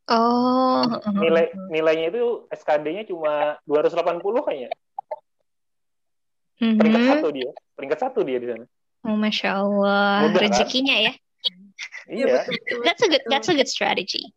Oh. 0.05 0.85
Nilai 1.17 1.49
nilainya 1.73 2.13
itu 2.13 2.45
SKD-nya 2.53 3.09
cuma 3.09 3.57
280 3.65 4.21
kayaknya. 4.21 4.71
Mm-hmm. 6.61 6.77
Peringkat 6.77 7.03
satu 7.09 7.27
dia, 7.33 7.49
peringkat 7.73 7.99
satu 7.99 8.19
dia 8.21 8.37
di 8.37 8.47
sana. 8.53 8.65
Oh, 9.05 9.17
masya 9.17 9.61
Allah, 9.61 10.29
Mudah, 10.29 10.41
rezekinya 10.41 10.97
kan? 10.97 11.05
ya. 11.05 11.13
Iya. 12.09 12.35
That's 12.85 13.01
a 13.01 13.09
good, 13.09 13.23
that's 13.29 13.49
a 13.49 13.55
good 13.57 13.69
strategy. 13.69 14.33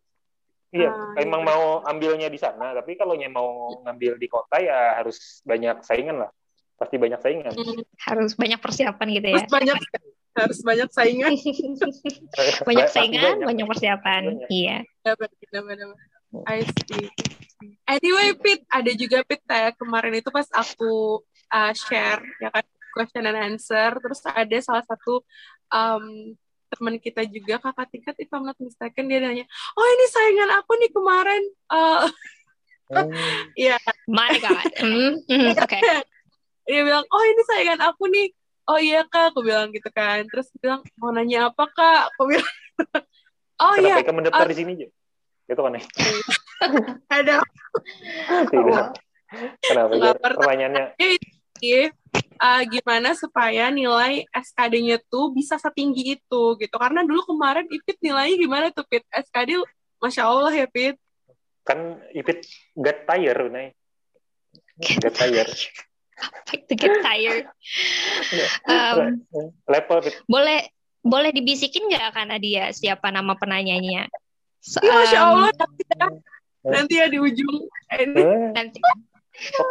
Iya, 0.69 0.93
ah, 0.93 1.17
emang 1.17 1.41
iya. 1.41 1.49
mau 1.49 1.63
ambilnya 1.81 2.29
di 2.29 2.37
sana, 2.37 2.77
tapi 2.77 2.93
kalau 2.93 3.17
mau 3.33 3.73
ngambil 3.81 4.21
di 4.21 4.27
kota 4.29 4.61
ya 4.61 5.01
harus 5.01 5.41
banyak 5.41 5.81
saingan 5.81 6.21
lah. 6.21 6.29
Pasti 6.77 6.95
banyak 7.01 7.19
saingan. 7.19 7.53
Hmm, 7.57 7.81
harus 8.05 8.37
banyak 8.37 8.59
persiapan 8.61 9.07
gitu 9.17 9.27
ya. 9.33 9.35
Harus 9.41 9.49
banyak 9.49 9.77
harus 10.37 10.59
banyak 10.61 10.89
saingan. 10.93 11.33
banyak 12.69 12.87
saingan, 12.93 13.41
banyak, 13.41 13.47
banyak 13.49 13.65
persiapan. 13.65 14.21
Banyak. 14.29 14.49
Iya. 14.53 14.77
Benar, 15.01 15.89
I 16.45 16.61
see. 16.61 17.09
Anyway, 17.89 18.37
Pit, 18.37 18.61
ada 18.69 18.91
juga 18.93 19.25
Pit 19.25 19.41
kayak 19.43 19.75
kemarin 19.75 20.21
itu 20.21 20.29
pas 20.29 20.45
aku 20.53 21.25
uh, 21.49 21.73
share 21.73 22.21
ya 22.39 22.53
kan 22.53 22.63
question 22.93 23.25
and 23.25 23.37
answer, 23.37 23.97
terus 23.97 24.21
ada 24.25 24.57
salah 24.61 24.85
satu 24.85 25.25
um, 25.73 26.37
teman 26.69 26.95
kita 27.01 27.25
juga 27.25 27.57
kakak 27.57 27.87
tingkat 27.89 28.15
if 28.21 28.29
I'm 28.29 28.45
not 28.45 28.57
mistaken 28.61 29.09
dia 29.09 29.19
nanya 29.19 29.45
oh 29.73 29.87
ini 29.89 30.05
saingan 30.09 30.49
aku 30.61 30.71
nih 30.77 30.91
kemarin 30.93 31.43
uh, 31.73 32.05
Iya. 33.53 33.77
yeah. 33.77 33.79
My 34.09 34.33
God. 34.41 34.65
Mm, 34.81 35.21
mm, 35.29 35.53
Oke. 35.53 35.77
Okay. 35.77 36.01
Dia 36.65 36.81
bilang, 36.85 37.05
oh 37.05 37.23
ini 37.25 37.41
saingan 37.45 37.81
aku 37.85 38.09
nih. 38.09 38.33
Oh 38.69 38.77
iya 38.77 39.01
kak, 39.05 39.33
aku 39.33 39.41
bilang 39.41 39.73
gitu 39.73 39.89
kan. 39.93 40.25
Terus 40.29 40.49
dia 40.53 40.61
bilang, 40.61 40.81
mau 40.97 41.09
nanya 41.13 41.49
apa 41.49 41.65
kak? 41.69 42.13
Aku 42.13 42.29
bilang, 42.29 42.49
oh 43.61 43.73
Kenapa 43.77 43.81
iya. 43.81 43.95
Kenapa 44.01 44.13
mendaftar 44.13 44.45
uh, 44.45 44.49
di 44.49 44.55
sini 44.57 44.71
aja? 44.77 44.87
Itu 45.49 45.61
kan 45.61 45.73
ya? 45.73 45.81
Ada. 47.17 47.35
Tidak. 48.49 48.85
Kenapa? 49.65 49.93
Pertanyaannya. 50.17 50.85
Uh, 52.39 52.63
gimana 52.71 53.11
supaya 53.19 53.67
nilai 53.67 54.23
SKD-nya 54.31 55.03
tuh 55.11 55.35
bisa 55.35 55.59
setinggi 55.59 56.15
itu 56.15 56.43
gitu. 56.55 56.75
Karena 56.79 57.03
dulu 57.03 57.35
kemarin 57.35 57.67
Ipit 57.67 57.99
nilainya 57.99 58.39
gimana 58.39 58.65
tuh 58.71 58.87
Pit? 58.87 59.03
SKD 59.11 59.59
Masya 59.99 60.23
Allah 60.23 60.53
ya 60.55 60.67
Pit. 60.71 60.95
Kan 61.67 61.99
Ipit 62.15 62.47
get 62.79 63.03
tired, 63.03 63.51
Nay. 63.51 63.75
Get 64.79 65.11
tired. 65.11 65.51
Like 66.47 66.63
to 66.71 66.75
get 66.79 67.03
tired. 67.03 67.45
um, 68.71 69.23
Level 69.67 69.99
Pit. 69.99 70.15
Boleh 70.23 70.71
boleh 71.03 71.31
dibisikin 71.35 71.91
nggak 71.91 72.15
karena 72.15 72.35
dia 72.39 72.63
siapa 72.71 73.11
nama 73.11 73.35
penanyanya? 73.35 74.07
So, 74.63 74.79
um, 74.79 74.87
Masya 74.87 75.19
Allah 75.19 75.51
nanti 75.55 75.83
ya, 75.87 76.07
nanti 76.63 76.93
ya 76.99 77.05
di 77.11 77.19
ujung 77.19 77.67
ini. 77.95 78.23
Nanti 78.55 78.79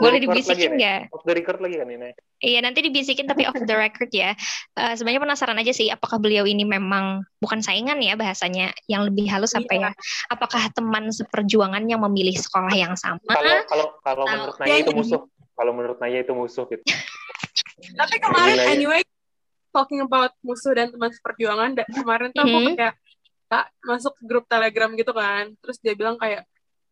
boleh 0.01 0.19
dibisikin 0.23 0.77
nggak? 0.79 1.01
Off 1.13 1.25
the 1.25 1.35
record 1.37 1.61
lagi 1.61 1.77
kan 1.81 1.89
ini? 1.89 2.11
Iya 2.39 2.59
nanti 2.63 2.81
dibisikin 2.85 3.27
tapi 3.27 3.45
off 3.45 3.59
the 3.59 3.77
record 3.77 4.11
ya. 4.11 4.33
Uh, 4.75 4.95
sebenarnya 4.95 5.23
penasaran 5.23 5.59
aja 5.61 5.73
sih 5.75 5.89
apakah 5.93 6.17
beliau 6.23 6.45
ini 6.49 6.65
memang 6.65 7.25
bukan 7.43 7.61
saingan 7.61 7.99
ya 8.01 8.15
bahasanya 8.15 8.73
yang 8.89 9.07
lebih 9.09 9.29
halus 9.29 9.53
apa 9.53 9.73
ya? 9.73 9.91
Apakah 10.33 10.71
teman 10.73 11.11
seperjuangan 11.13 11.85
yang 11.87 12.01
memilih 12.05 12.37
sekolah 12.37 12.73
yang 12.73 12.95
sama? 12.97 13.21
Kalau 13.27 13.55
kalau 13.69 13.87
kalau 14.05 14.25
uh, 14.25 14.33
menurut 14.33 14.57
Naya 14.61 14.77
itu 14.81 14.93
musuh. 14.95 15.21
Kalau 15.59 15.73
menurut 15.75 15.99
Naya 15.99 16.19
itu 16.23 16.33
musuh 16.33 16.65
gitu. 16.71 16.85
tapi 17.79 18.19
kemarin 18.19 18.59
anyway 18.75 19.03
talking 19.71 20.03
about 20.03 20.35
musuh 20.43 20.75
dan 20.75 20.91
teman 20.91 21.15
seperjuangan 21.15 21.79
dan 21.79 21.87
kemarin 21.95 22.31
tuh 22.35 22.43
mm 22.43 22.51
-hmm. 22.51 22.67
aku 22.67 22.71
kayak 22.75 22.95
kak 23.49 23.67
masuk 23.81 24.15
grup 24.21 24.45
telegram 24.45 24.93
gitu 24.93 25.13
kan 25.17 25.57
terus 25.65 25.81
dia 25.81 25.97
bilang 25.97 26.21
kayak 26.21 26.45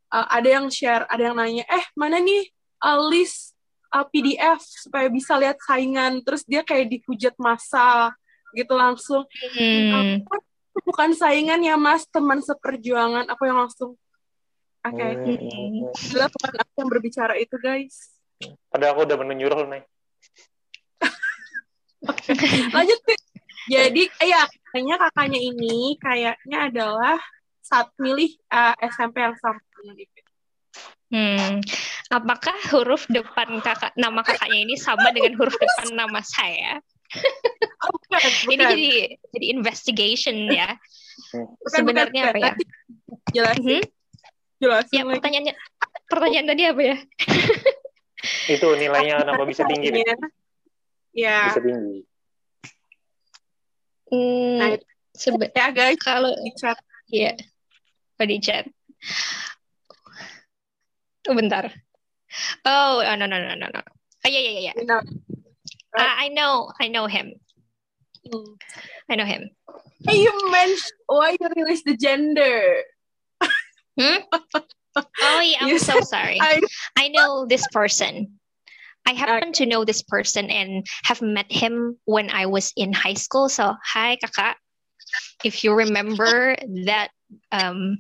uh, 0.09 0.27
ada 0.33 0.49
yang 0.49 0.66
share 0.72 1.05
ada 1.11 1.33
yang 1.33 1.37
nanya 1.37 1.64
eh 1.68 1.85
mana 1.93 2.16
nih 2.16 2.49
uh, 2.83 3.01
list 3.09 3.57
uh, 3.93 4.05
PDF 4.09 4.61
supaya 4.62 5.07
bisa 5.09 5.37
lihat 5.37 5.57
saingan. 5.62 6.20
Terus 6.24 6.43
dia 6.45 6.64
kayak 6.66 6.91
dihujat 6.91 7.35
masa 7.41 8.12
gitu 8.57 8.72
langsung. 8.77 9.24
Hmm. 9.57 10.24
bukan 10.85 11.16
saingan 11.16 11.61
ya 11.64 11.77
mas. 11.77 12.05
Teman 12.09 12.41
seperjuangan. 12.45 13.29
Aku 13.33 13.49
yang 13.49 13.64
langsung 13.64 13.97
oke. 14.85 14.95
Okay. 14.95 15.11
hmm. 15.16 15.93
bukan 16.33 16.55
aku 16.61 16.72
yang 16.81 16.91
berbicara 16.91 17.35
itu 17.41 17.57
guys. 17.61 18.20
Padahal 18.68 18.93
aku 18.93 19.01
udah 19.09 19.16
menyuruh 19.24 19.64
nih 19.70 19.85
lanjut 22.74 23.01
jadi 23.66 24.03
ya 24.22 24.43
kayaknya 24.70 24.97
kakaknya 25.01 25.41
ini 25.43 25.99
kayaknya 25.99 26.59
adalah 26.70 27.18
saat 27.66 27.91
milih 27.99 28.31
uh, 28.55 28.79
SMP 28.79 29.27
yang 29.27 29.35
sama 29.43 29.59
dengan 29.74 29.99
Ipit 29.99 30.26
Hmm, 31.07 31.62
apakah 32.11 32.57
huruf 32.74 33.07
depan 33.07 33.62
kakak 33.62 33.95
nama 33.95 34.27
kakaknya 34.27 34.66
ini 34.66 34.74
sama 34.74 35.14
dengan 35.14 35.39
huruf 35.39 35.55
depan 35.55 35.95
nama 35.95 36.18
saya? 36.18 36.83
Oh, 37.87 37.95
bukan, 37.95 38.18
bukan. 38.18 38.51
Ini 38.55 38.62
jadi 38.66 38.91
jadi 39.31 39.47
investigation 39.55 40.37
ya. 40.51 40.74
Bukan, 41.62 41.70
Sebenarnya 41.70 42.22
bukan, 42.27 42.35
apa 42.35 42.39
ya? 42.43 42.53
Jelasin. 43.31 43.62
Hmm? 43.62 43.85
Jelasin. 44.59 44.97
Ya 44.99 45.03
pertanyaannya 45.07 45.55
pertanyaan 46.11 46.47
tadi 46.51 46.62
apa 46.66 46.83
ya? 46.83 46.97
Itu 48.59 48.66
nilainya 48.74 49.14
kenapa 49.22 49.43
bisa 49.47 49.62
tinggi? 49.70 50.03
Ya. 51.14 51.55
Bisa 51.55 51.61
tinggi. 51.62 51.99
Hmm, 54.07 54.59
nah, 54.62 54.70
sebenarnya 55.14 55.62
agak 55.66 55.99
kalau 55.99 56.31
di 56.31 56.51
chat, 56.55 56.79
ya, 57.11 57.35
oh, 58.22 58.27
di 58.27 58.39
chat. 58.39 58.66
Oh, 61.29 61.35
bentar. 61.35 61.72
Oh, 62.64 63.03
no 63.05 63.27
no 63.27 63.27
no 63.27 63.55
no 63.55 63.66
no. 63.72 63.83
Oh 64.24 64.29
yeah 64.29 64.41
yeah 64.41 64.51
yeah. 64.51 64.72
yeah. 64.77 64.83
No. 64.85 64.99
Uh, 65.97 66.14
I 66.18 66.29
know 66.29 66.72
I 66.81 66.89
know 66.89 67.07
him. 67.07 67.35
Mm. 68.27 68.57
I 69.11 69.14
know 69.16 69.24
him. 69.24 69.51
Hey, 70.07 70.22
you 70.22 70.51
mentioned 70.51 70.99
why 71.07 71.37
you 71.39 71.49
release 71.57 71.83
the 71.85 71.97
gender. 71.97 72.83
hmm? 73.99 74.22
Oh 74.97 75.41
yeah, 75.41 75.59
I'm 75.61 75.79
so 75.79 76.01
sorry. 76.01 76.39
I, 76.41 76.61
I 76.97 77.09
know 77.09 77.47
this 77.47 77.66
person. 77.68 78.41
I 79.07 79.12
happen 79.12 79.51
okay. 79.51 79.64
to 79.64 79.66
know 79.66 79.85
this 79.85 80.03
person 80.03 80.51
and 80.51 80.87
have 81.05 81.22
met 81.22 81.51
him 81.51 81.99
when 82.05 82.31
I 82.31 82.47
was 82.47 82.72
in 82.77 82.93
high 82.93 83.14
school. 83.14 83.49
So 83.49 83.74
hi 83.85 84.16
kakak. 84.16 84.55
If 85.45 85.62
you 85.62 85.74
remember 85.74 86.57
that 86.87 87.11
um 87.53 87.99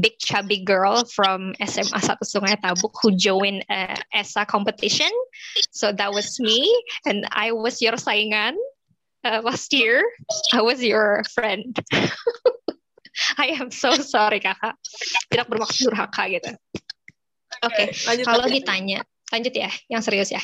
big 0.00 0.18
chubby 0.18 0.62
girl 0.62 1.04
from 1.04 1.54
SMA 1.60 1.98
Satu 2.00 2.24
Sungai 2.24 2.58
Tabuk 2.60 2.94
who 3.02 3.14
joined 3.14 3.64
uh, 3.70 3.96
ESA 4.14 4.46
competition. 4.46 5.10
So 5.70 5.92
that 5.92 6.12
was 6.12 6.38
me, 6.40 6.64
and 7.06 7.26
I 7.30 7.52
was 7.52 7.82
your 7.82 7.98
saingan 7.98 8.54
uh, 9.24 9.40
last 9.44 9.72
year. 9.72 10.02
I 10.52 10.62
was 10.62 10.82
your 10.82 11.22
friend. 11.34 11.76
I 13.38 13.58
am 13.58 13.74
so 13.74 13.90
sorry 13.98 14.38
kakak, 14.38 14.78
tidak 15.26 15.50
bermaksud 15.50 15.90
durhaka 15.90 16.30
gitu. 16.30 16.54
Oke, 17.66 17.90
okay. 17.90 18.22
kalau 18.22 18.46
ditanya, 18.46 19.02
lanjut 19.34 19.50
ya, 19.50 19.70
yang 19.90 19.98
serius 19.98 20.30
ya. 20.30 20.42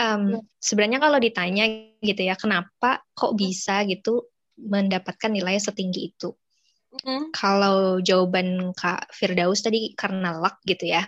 Um, 0.00 0.40
sebenarnya 0.56 0.96
kalau 0.96 1.20
ditanya 1.20 1.68
gitu 2.00 2.22
ya, 2.24 2.32
kenapa 2.40 3.04
kok 3.12 3.36
bisa 3.36 3.84
gitu 3.84 4.32
mendapatkan 4.56 5.28
nilai 5.28 5.60
setinggi 5.60 6.16
itu? 6.16 6.32
Mm. 7.02 7.34
Kalau 7.34 7.98
jawaban 8.00 8.72
Kak 8.72 9.12
Firdaus 9.12 9.60
tadi 9.60 9.92
karena 9.92 10.36
luck 10.38 10.62
gitu 10.64 10.88
ya. 10.88 11.04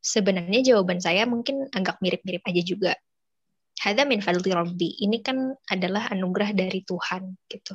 Sebenarnya 0.00 0.62
jawaban 0.62 1.02
saya 1.02 1.26
mungkin 1.26 1.66
agak 1.74 1.98
mirip-mirip 2.00 2.44
aja 2.46 2.62
juga. 2.62 2.92
Hada 3.82 4.06
min 4.08 4.22
fadli 4.24 4.54
rabbi. 4.54 5.02
Ini 5.02 5.20
kan 5.20 5.52
adalah 5.68 6.08
anugerah 6.08 6.54
dari 6.56 6.80
Tuhan 6.86 7.36
gitu. 7.50 7.74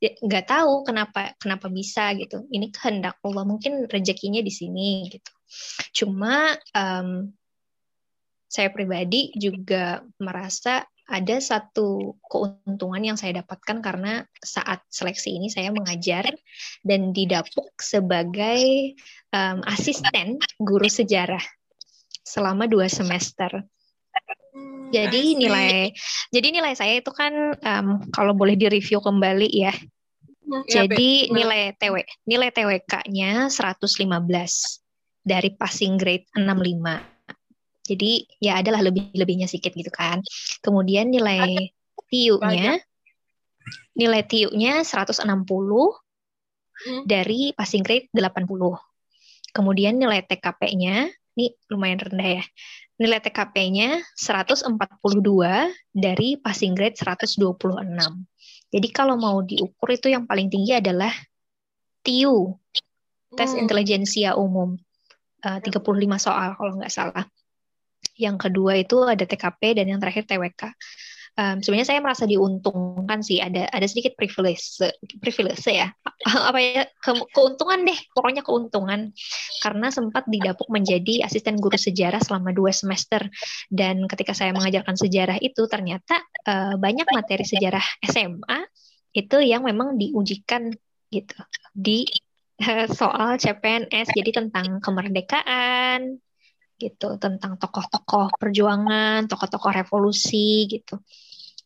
Ya, 0.00 0.16
nggak 0.16 0.48
tahu 0.48 0.84
kenapa 0.84 1.36
kenapa 1.36 1.68
bisa 1.68 2.12
gitu. 2.16 2.48
Ini 2.48 2.72
kehendak 2.72 3.20
Allah 3.20 3.44
mungkin 3.44 3.84
rezekinya 3.88 4.40
di 4.40 4.52
sini 4.52 5.08
gitu. 5.12 5.32
Cuma 6.04 6.56
um, 6.72 7.28
saya 8.50 8.72
pribadi 8.74 9.30
juga 9.38 10.02
merasa 10.18 10.82
ada 11.10 11.42
satu 11.42 12.14
keuntungan 12.30 13.02
yang 13.02 13.18
saya 13.18 13.42
dapatkan 13.42 13.82
karena 13.82 14.22
saat 14.38 14.86
seleksi 14.86 15.34
ini 15.34 15.50
saya 15.50 15.74
mengajar 15.74 16.30
dan 16.86 17.10
didapuk 17.10 17.74
sebagai 17.82 18.94
um, 19.34 19.58
asisten 19.66 20.38
guru 20.62 20.86
sejarah 20.86 21.42
selama 22.22 22.70
dua 22.70 22.86
semester. 22.86 23.66
Jadi 24.90 25.38
nilai, 25.38 25.94
jadi 26.34 26.48
nilai 26.50 26.74
saya 26.74 26.98
itu 26.98 27.10
kan 27.14 27.54
um, 27.58 27.88
kalau 28.10 28.34
boleh 28.34 28.54
direview 28.54 29.02
kembali 29.02 29.50
ya. 29.50 29.74
Iya, 30.50 30.82
jadi 30.82 31.30
nilai 31.30 31.78
TW, 31.78 32.02
nilai 32.26 32.50
TWK-nya 32.50 33.46
115 33.54 33.86
dari 35.22 35.50
passing 35.54 35.94
grade 35.94 36.26
65. 36.34 37.19
Jadi 37.90 38.30
ya 38.38 38.62
adalah 38.62 38.86
lebih-lebihnya 38.86 39.50
sedikit 39.50 39.74
gitu 39.74 39.90
kan. 39.90 40.22
Kemudian 40.62 41.10
nilai 41.10 41.74
TIU-nya 42.06 42.78
nilai 43.98 44.22
TIU-nya 44.24 44.86
160 44.86 45.26
hmm. 45.26 47.02
dari 47.04 47.52
passing 47.52 47.82
grade 47.82 48.08
80. 48.14 48.46
Kemudian 49.50 49.98
nilai 49.98 50.22
TKP-nya 50.22 51.10
ini 51.36 51.46
lumayan 51.68 51.98
rendah 52.00 52.40
ya. 52.40 52.44
Nilai 53.00 53.18
TKP-nya 53.20 54.00
142 54.14 54.76
dari 55.90 56.36
passing 56.36 56.76
grade 56.76 56.96
126. 56.96 57.40
Jadi 58.70 58.88
kalau 58.94 59.18
mau 59.18 59.42
diukur 59.42 59.88
itu 59.90 60.12
yang 60.12 60.28
paling 60.30 60.46
tinggi 60.46 60.78
adalah 60.78 61.10
TIU, 62.06 62.54
tes 63.34 63.50
hmm. 63.52 63.66
intelijensia 63.66 64.38
umum. 64.38 64.78
Uh, 65.40 65.56
35 65.64 65.80
soal 66.20 66.52
kalau 66.54 66.72
nggak 66.76 66.92
salah. 66.92 67.24
Yang 68.20 68.36
kedua 68.48 68.76
itu 68.76 69.00
ada 69.08 69.24
TKP 69.24 69.80
dan 69.80 69.88
yang 69.88 70.00
terakhir 70.00 70.28
TWK 70.28 70.76
um, 71.40 71.56
sebenarnya 71.64 71.88
saya 71.88 72.00
merasa 72.04 72.24
diuntungkan 72.28 73.24
sih 73.24 73.38
ada 73.38 73.68
ada 73.72 73.86
sedikit 73.88 74.16
privilege 74.18 74.80
privilege 75.20 75.64
ya. 75.68 75.92
Apa 76.50 76.58
ya 76.58 76.82
ke, 77.00 77.12
keuntungan 77.32 77.86
deh 77.88 77.98
pokoknya 78.12 78.42
keuntungan. 78.42 79.14
Karena 79.64 79.88
sempat 79.92 80.26
didapuk 80.26 80.68
menjadi 80.72 81.24
asisten 81.24 81.60
guru 81.60 81.76
sejarah 81.80 82.20
selama 82.20 82.52
dua 82.52 82.74
semester. 82.74 83.24
Dan 83.72 84.04
ketika 84.10 84.36
saya 84.36 84.52
mengajarkan 84.56 84.96
sejarah 84.96 85.40
itu 85.40 85.64
ternyata 85.70 86.20
uh, 86.48 86.74
banyak 86.80 87.08
materi 87.12 87.44
sejarah 87.46 87.82
SMA 88.04 88.60
itu 89.16 89.42
yang 89.42 89.66
memang 89.66 89.98
diujikan 89.98 90.70
gitu. 91.10 91.38
Di 91.74 92.06
soal 93.00 93.40
CPNS 93.40 94.12
jadi 94.12 94.30
tentang 94.44 94.84
kemerdekaan 94.84 96.20
gitu 96.80 97.20
tentang 97.20 97.60
tokoh-tokoh 97.60 98.32
perjuangan, 98.40 99.28
tokoh-tokoh 99.28 99.70
revolusi 99.76 100.64
gitu. 100.64 100.96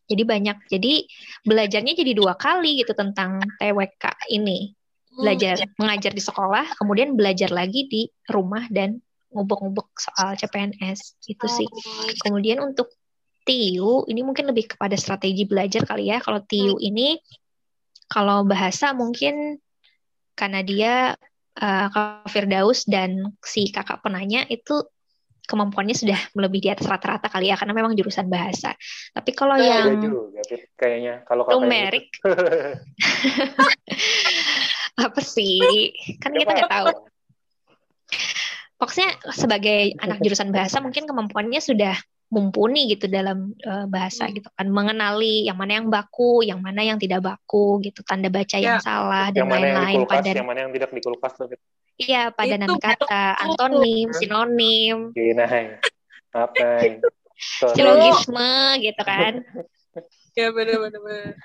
Jadi 0.05 0.23
banyak. 0.27 0.69
Jadi 0.69 1.07
belajarnya 1.47 1.95
jadi 1.97 2.13
dua 2.13 2.35
kali 2.37 2.83
gitu 2.83 2.93
tentang 2.93 3.41
TWK 3.63 4.35
ini. 4.35 4.75
Belajar 5.15 5.63
hmm. 5.63 5.79
mengajar 5.79 6.11
di 6.11 6.23
sekolah, 6.23 6.75
kemudian 6.75 7.15
belajar 7.15 7.55
lagi 7.55 7.87
di 7.87 8.03
rumah 8.27 8.67
dan 8.67 8.99
ngubek-ngubek 9.31 9.89
soal 9.95 10.35
CPNS 10.35 11.23
itu 11.31 11.47
sih. 11.47 11.69
Kemudian 12.19 12.59
untuk 12.59 12.91
TIU 13.45 14.09
ini 14.09 14.25
mungkin 14.25 14.51
lebih 14.51 14.75
kepada 14.75 14.99
strategi 14.99 15.47
belajar 15.47 15.87
kali 15.87 16.11
ya. 16.11 16.19
Kalau 16.19 16.43
TIU 16.43 16.77
hmm. 16.77 16.89
ini 16.91 17.09
kalau 18.11 18.45
bahasa 18.45 18.93
mungkin 18.93 19.63
karena 20.35 20.61
dia 20.67 20.95
uh, 21.63 21.87
Kak 21.91 22.27
Firdaus 22.31 22.85
dan 22.91 23.35
si 23.41 23.71
kakak 23.71 24.03
penanya 24.03 24.43
itu 24.51 24.83
kemampuannya 25.45 25.97
sudah 25.97 26.17
melebihi 26.33 26.63
di 26.67 26.71
atas 26.73 26.89
rata-rata 26.89 27.29
kali 27.29 27.53
ya 27.53 27.57
karena 27.61 27.77
memang 27.77 27.93
jurusan 27.93 28.29
bahasa. 28.29 28.73
Tapi 29.13 29.31
kalau 29.37 29.61
nah, 29.61 29.65
yang 29.65 30.01
juga, 30.01 30.41
kayaknya 30.77 31.15
kalau 31.29 31.45
numerik 31.49 32.09
apa 35.05 35.21
sih? 35.21 35.93
Kan 36.21 36.33
kita 36.33 36.53
nggak 36.53 36.73
tahu. 36.73 36.89
Pokoknya 38.81 39.09
sebagai 39.33 39.97
anak 40.01 40.19
jurusan 40.21 40.51
bahasa 40.51 40.83
mungkin 40.83 41.09
kemampuannya 41.09 41.61
sudah 41.63 41.97
mumpuni 42.35 42.91
gitu 42.91 43.07
dalam 43.07 43.55
uh, 43.63 43.87
bahasa 43.87 44.27
gitu 44.35 44.51
kan 44.59 44.67
mengenali 44.67 45.47
yang 45.47 45.55
mana 45.55 45.79
yang 45.79 45.87
baku, 45.87 46.43
yang 46.43 46.59
mana 46.59 46.83
yang 46.83 46.99
tidak 46.99 47.23
baku 47.23 47.79
gitu, 47.87 48.03
tanda 48.03 48.27
baca 48.27 48.59
ya. 48.59 48.75
yang 48.75 48.79
salah 48.83 49.31
dan 49.31 49.47
lain-lain 49.47 50.03
pada 50.03 50.35
yang 50.35 50.51
mana 50.51 50.67
yang 50.67 50.75
tidak 50.75 50.91
di 50.91 50.99
kulkas. 50.99 51.39
Gitu. 51.39 51.63
Iya, 51.95 52.35
padanan 52.35 52.75
itu, 52.75 52.83
kata, 52.83 53.39
antonim, 53.39 54.11
sinonim. 54.11 55.15
Gini, 55.15 55.79
apa? 56.35 56.83
Silogisme 57.79 58.83
gitu 58.83 59.03
kan. 59.07 59.47
ya 60.39 60.51
benar-benar. 60.51 61.39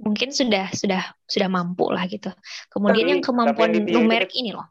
Mungkin 0.00 0.32
sudah 0.32 0.72
sudah 0.72 1.12
sudah 1.28 1.48
mampu 1.52 1.92
lah 1.92 2.08
gitu. 2.08 2.32
Kemudian 2.72 3.04
tapi, 3.04 3.12
yang 3.12 3.20
kemampuan 3.20 3.70
yang 3.76 3.84
numerik 3.92 4.32
ini 4.32 4.56
loh. 4.56 4.64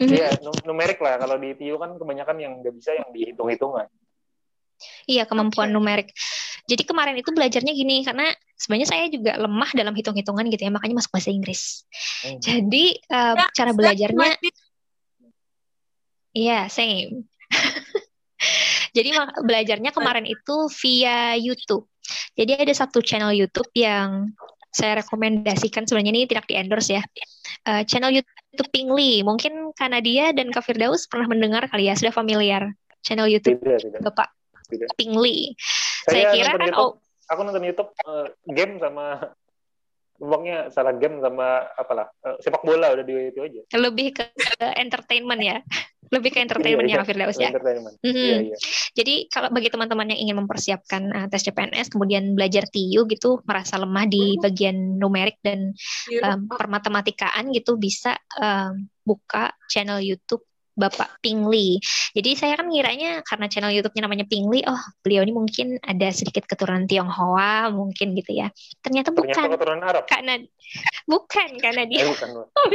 Iya, 0.00 0.40
numerik 0.68 0.96
lah. 1.04 1.20
Kalau 1.20 1.36
di 1.36 1.52
TIU 1.52 1.76
kan 1.76 1.96
kebanyakan 2.00 2.36
yang 2.40 2.52
nggak 2.64 2.74
bisa 2.76 2.96
yang 2.96 3.08
dihitung-hitungan. 3.12 3.84
Iya, 5.04 5.28
kemampuan 5.28 5.68
numerik. 5.68 6.12
Jadi 6.64 6.82
kemarin 6.88 7.16
itu 7.20 7.28
belajarnya 7.28 7.72
gini 7.76 8.00
karena 8.02 8.32
sebenarnya 8.56 8.88
saya 8.88 9.04
juga 9.12 9.36
lemah 9.36 9.70
dalam 9.76 9.92
hitung-hitungan 9.92 10.48
gitu 10.48 10.62
ya, 10.64 10.72
makanya 10.72 11.04
masuk 11.04 11.12
bahasa 11.12 11.28
Inggris. 11.28 11.84
Hmm. 12.24 12.40
Jadi 12.40 12.98
uh, 13.12 13.36
ya, 13.36 13.46
cara 13.52 13.70
belajarnya 13.76 14.40
Iya, 16.34 16.66
same. 16.66 17.30
Jadi 18.96 19.08
belajarnya 19.46 19.94
kemarin 19.94 20.26
itu 20.26 20.56
via 20.82 21.38
YouTube. 21.38 21.86
Jadi 22.34 22.58
ada 22.58 22.74
satu 22.74 22.98
channel 22.98 23.30
YouTube 23.30 23.70
yang 23.78 24.34
saya 24.74 24.98
rekomendasikan 24.98 25.86
sebenarnya 25.86 26.10
ini 26.10 26.26
tidak 26.26 26.50
di 26.50 26.58
endorse 26.58 26.98
ya. 26.98 27.02
Uh, 27.62 27.86
channel 27.86 28.10
YouTube 28.10 28.70
Pingli. 28.74 29.22
Mungkin 29.22 29.70
karena 29.78 30.02
dia 30.02 30.34
dan 30.34 30.50
Kak 30.50 30.66
Firdaus 30.66 31.06
pernah 31.06 31.30
mendengar 31.30 31.70
kali 31.70 31.86
ya, 31.86 31.94
sudah 31.94 32.10
familiar 32.10 32.74
channel 33.04 33.28
YouTube 33.28 33.60
tidak, 33.62 33.84
tidak. 33.84 34.00
Bapak 34.02 34.28
tidak. 34.68 34.88
Pingli. 34.96 35.52
Saya, 36.08 36.32
saya 36.32 36.36
kira 36.36 36.50
kan 36.56 36.68
YouTube, 36.68 36.80
oh, 36.80 36.92
aku 37.28 37.40
nonton 37.44 37.64
YouTube 37.64 37.90
uh, 38.04 38.26
game 38.48 38.76
sama 38.80 39.34
uangnya 40.22 40.70
salah 40.70 40.94
game 40.94 41.18
sama 41.18 41.66
apalah 41.74 42.06
uh, 42.22 42.38
sepak 42.38 42.62
bola 42.62 42.94
udah 42.94 43.04
di 43.04 43.14
itu 43.34 43.40
aja. 43.42 43.60
Lebih 43.74 44.14
ke, 44.14 44.24
ke 44.30 44.68
entertainment 44.78 45.42
ya. 45.42 45.58
Lebih 46.14 46.30
ke 46.36 46.38
entertainment 46.44 46.86
iya, 46.86 47.00
ya 47.00 47.06
Firdaus 47.08 47.38
ya. 47.40 47.50
Entertainment. 47.50 47.96
Mm 48.04 48.12
-hmm. 48.12 48.14
iya, 48.14 48.36
iya. 48.52 48.56
Jadi 48.94 49.14
kalau 49.26 49.48
bagi 49.50 49.72
teman-teman 49.72 50.14
yang 50.14 50.20
ingin 50.28 50.36
mempersiapkan 50.46 51.02
uh, 51.10 51.26
tes 51.26 51.42
CPNS 51.42 51.90
kemudian 51.90 52.38
belajar 52.38 52.68
TIU 52.70 53.08
gitu 53.10 53.42
merasa 53.42 53.80
lemah 53.80 54.06
di 54.06 54.38
bagian 54.38 55.00
numerik 55.00 55.42
dan 55.42 55.74
um, 56.22 56.46
permatematikaan 56.46 57.50
gitu 57.50 57.74
bisa 57.80 58.14
um, 58.38 58.86
buka 59.02 59.50
channel 59.66 59.98
YouTube 59.98 60.44
Bapak 60.74 61.22
Pingli. 61.22 61.78
Jadi 62.10 62.34
saya 62.34 62.58
kan 62.58 62.66
ngiranya 62.66 63.22
karena 63.22 63.46
channel 63.46 63.70
YouTube-nya 63.70 64.10
namanya 64.10 64.26
Pingli, 64.26 64.66
oh 64.66 64.82
beliau 65.06 65.22
ini 65.22 65.30
mungkin 65.30 65.78
ada 65.78 66.10
sedikit 66.10 66.50
keturunan 66.50 66.90
Tionghoa 66.90 67.70
mungkin 67.70 68.18
gitu 68.18 68.34
ya. 68.34 68.50
Ternyata 68.82 69.14
bukan. 69.14 69.30
Ternyata 69.30 69.54
keturunan 69.54 69.82
Arab. 69.86 70.04
Karena 70.10 70.42
bukan 71.06 71.48
karena 71.62 71.82
dia. 71.86 72.02
Eh, 72.04 72.08
bukan. 72.10 72.28
Oh, 72.54 72.66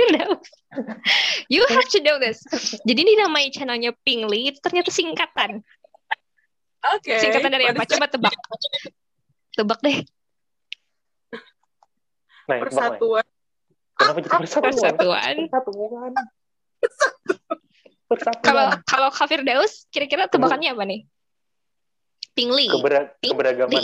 you 1.49 1.65
have 1.65 1.89
to 1.89 1.99
know 2.05 2.21
this. 2.21 2.45
Jadi 2.85 2.99
ini 3.01 3.17
namanya 3.17 3.49
channelnya 3.57 3.91
Pingli 4.05 4.53
itu 4.53 4.61
ternyata 4.61 4.93
singkatan. 4.93 5.65
Oke. 6.93 7.09
Okay. 7.09 7.19
Singkatan 7.19 7.49
dari 7.51 7.65
apa? 7.67 7.83
Coba 7.89 8.05
tebak. 8.07 8.35
Tebak 9.57 9.79
deh. 9.81 9.97
Nah, 12.49 12.57
persatuan. 12.63 13.25
Kenapa 13.97 14.17
jadi 14.21 14.29
persatuan? 14.29 14.73
Persatuan. 14.77 15.35
Persatuan. 15.49 16.13
Kalau 18.17 18.73
kalau 18.89 19.09
Kafir 19.13 19.45
Daus, 19.45 19.85
kira-kira 19.93 20.25
tebakannya 20.25 20.73
apa 20.73 20.83
nih? 20.89 21.05
Pingli. 22.33 22.65
Keber 22.73 23.13
Ping 23.21 23.31
keberagaman. 23.37 23.83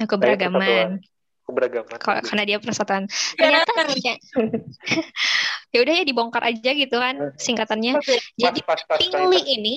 Nah, 0.00 0.06
keberagaman. 0.08 0.88
Keberagaman. 1.44 1.96
Kalau 2.00 2.20
karena 2.24 2.42
dia 2.48 2.58
persatuan. 2.58 3.04
Ternyata 3.36 3.70
ya, 4.00 4.14
ya 5.76 5.78
udah 5.84 5.94
ya 6.00 6.04
dibongkar 6.08 6.42
aja 6.48 6.70
gitu 6.72 6.96
kan 6.96 7.36
singkatannya. 7.36 8.00
Jadi 8.40 8.60
pas, 8.64 8.80
pas, 8.88 8.96
Pingli 8.96 9.40
pas, 9.44 9.54
ini 9.54 9.74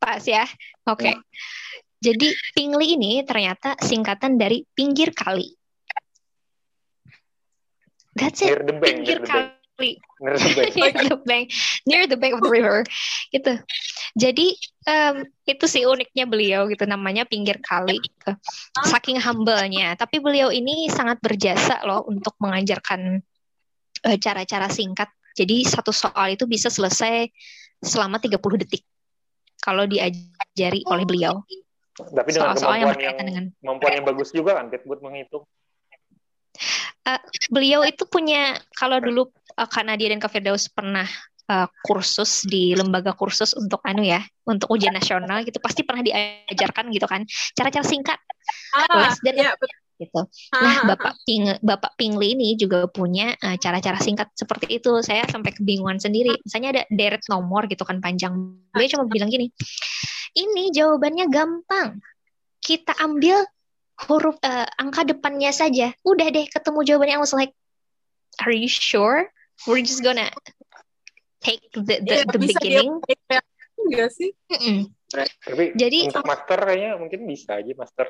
pas 0.00 0.22
ya. 0.24 0.48
Oke. 0.88 1.04
Okay. 1.04 1.14
Hmm. 1.14 1.22
Jadi 2.00 2.28
Pingli 2.56 2.86
ini 2.96 3.12
ternyata 3.28 3.76
singkatan 3.80 4.40
dari 4.40 4.64
pinggir 4.72 5.12
kali. 5.12 5.52
That's 8.16 8.40
it. 8.40 8.56
Pinggir 8.80 9.20
kali 9.24 10.00
near 10.24 10.40
the 10.40 10.50
bank, 10.56 10.72
near 10.80 10.92
the 11.04 11.18
bank, 11.20 11.44
near 11.84 12.02
the 12.08 12.18
bank 12.18 12.32
of 12.34 12.40
the 12.40 12.48
river, 12.48 12.80
gitu. 13.28 13.60
Jadi 14.16 14.56
um, 14.88 15.28
itu 15.44 15.64
sih 15.68 15.84
uniknya 15.84 16.24
beliau 16.24 16.64
gitu, 16.72 16.88
namanya 16.88 17.28
pinggir 17.28 17.60
kali. 17.60 18.00
Gitu. 18.00 18.32
Saking 18.88 19.20
humble-nya, 19.20 19.94
tapi 20.00 20.24
beliau 20.24 20.48
ini 20.48 20.88
sangat 20.88 21.20
berjasa 21.20 21.84
loh 21.84 22.08
untuk 22.08 22.32
mengajarkan 22.40 23.20
cara 24.04 24.44
cara-cara 24.44 24.68
singkat. 24.72 25.08
Jadi 25.34 25.66
satu 25.66 25.90
soal 25.90 26.38
itu 26.38 26.46
bisa 26.46 26.70
selesai 26.70 27.26
selama 27.82 28.22
30 28.22 28.38
detik 28.64 28.86
kalau 29.60 29.84
diajari 29.88 30.84
oleh 30.86 31.04
beliau. 31.04 31.42
Tapi 31.94 32.30
dengan 32.34 32.54
soal 32.58 32.78
-soal 32.78 32.94
yang, 32.94 32.98
yang 32.98 33.16
dengan 33.18 33.44
kemampuan 33.58 33.92
yang 34.02 34.06
bagus 34.06 34.30
juga 34.34 34.58
kan, 34.58 34.70
buat 34.70 35.00
menghitung. 35.02 35.46
Uh, 37.04 37.20
beliau 37.52 37.84
itu 37.84 38.06
punya 38.08 38.56
kalau 38.78 38.96
dulu 38.96 39.28
uh, 39.58 39.68
karena 39.68 39.94
dia 39.94 40.10
dan 40.10 40.20
Kak 40.20 40.30
Firdaus 40.34 40.66
pernah 40.70 41.06
uh, 41.50 41.68
kursus 41.84 42.44
di 42.46 42.72
lembaga 42.74 43.12
kursus 43.16 43.52
untuk 43.56 43.80
anu 43.86 44.04
ya, 44.04 44.22
untuk 44.46 44.70
ujian 44.72 44.94
nasional 44.94 45.42
gitu 45.46 45.58
pasti 45.62 45.82
pernah 45.86 46.04
diajarkan 46.04 46.90
gitu 46.92 47.06
kan 47.08 47.22
cara-cara 47.56 47.84
singkat. 47.86 48.18
Ah, 48.74 49.14
dan 49.24 49.34
ya, 49.40 49.56
gitu. 49.98 50.20
Nah, 50.50 50.84
Bapak 50.90 51.14
Ping 51.22 51.46
Bapak 51.62 51.94
Pingli 51.94 52.34
ini 52.34 52.58
juga 52.58 52.90
punya 52.90 53.34
cara 53.38 53.54
eh, 53.54 53.58
cara-cara 53.58 53.98
singkat 54.02 54.28
seperti 54.34 54.82
itu. 54.82 54.90
Saya 55.00 55.24
sampai 55.30 55.54
kebingungan 55.54 56.02
sendiri. 56.02 56.34
Misalnya 56.42 56.68
ada 56.80 56.82
deret 56.90 57.22
nomor 57.30 57.70
gitu 57.70 57.86
kan 57.86 58.02
panjang. 58.02 58.34
Dia 58.74 58.88
cuma 58.90 59.06
bilang 59.06 59.30
gini, 59.30 59.50
ini 60.34 60.74
jawabannya 60.74 61.30
gampang. 61.30 62.02
Kita 62.58 62.96
ambil 63.04 63.44
huruf 64.08 64.36
uh, 64.42 64.66
angka 64.80 65.06
depannya 65.06 65.54
saja. 65.54 65.94
Udah 66.02 66.26
deh 66.32 66.46
ketemu 66.50 66.78
jawabannya. 66.82 67.22
Was 67.22 67.36
like, 67.36 67.54
are 68.42 68.54
you 68.54 68.66
sure? 68.66 69.30
We're 69.64 69.86
just 69.86 70.02
gonna 70.02 70.28
take 71.40 71.62
the 71.72 71.80
the, 71.80 71.96
yeah, 72.02 72.24
the 72.26 72.40
beginning. 72.40 72.98
Enggak 73.78 74.10
sih? 74.16 74.30
Mm 74.50 74.60
-mm. 74.60 74.78
Tapi 75.14 75.64
Jadi 75.78 75.98
untuk 76.10 76.26
master 76.26 76.58
kayaknya 76.58 76.90
mungkin 76.98 77.20
bisa 77.28 77.60
aja 77.60 77.72
master. 77.76 78.06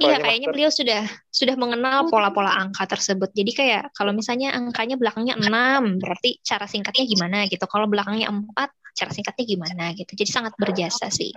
Iya, 0.00 0.16
kayaknya 0.24 0.48
master. 0.48 0.54
beliau 0.56 0.70
sudah 0.72 1.02
sudah 1.28 1.54
mengenal 1.60 2.08
pola-pola 2.08 2.56
angka 2.56 2.88
tersebut. 2.88 3.28
Jadi 3.36 3.52
kayak 3.52 3.92
kalau 3.92 4.16
misalnya 4.16 4.56
angkanya 4.56 4.96
belakangnya 4.96 5.36
6, 5.36 6.00
berarti 6.00 6.40
cara 6.40 6.64
singkatnya 6.64 7.04
gimana 7.04 7.44
gitu. 7.44 7.64
Kalau 7.68 7.84
belakangnya 7.84 8.32
4, 8.32 8.96
cara 8.96 9.10
singkatnya 9.12 9.44
gimana 9.44 9.84
gitu. 9.92 10.12
Jadi 10.16 10.30
sangat 10.30 10.56
berjasa 10.56 11.12
sih. 11.12 11.36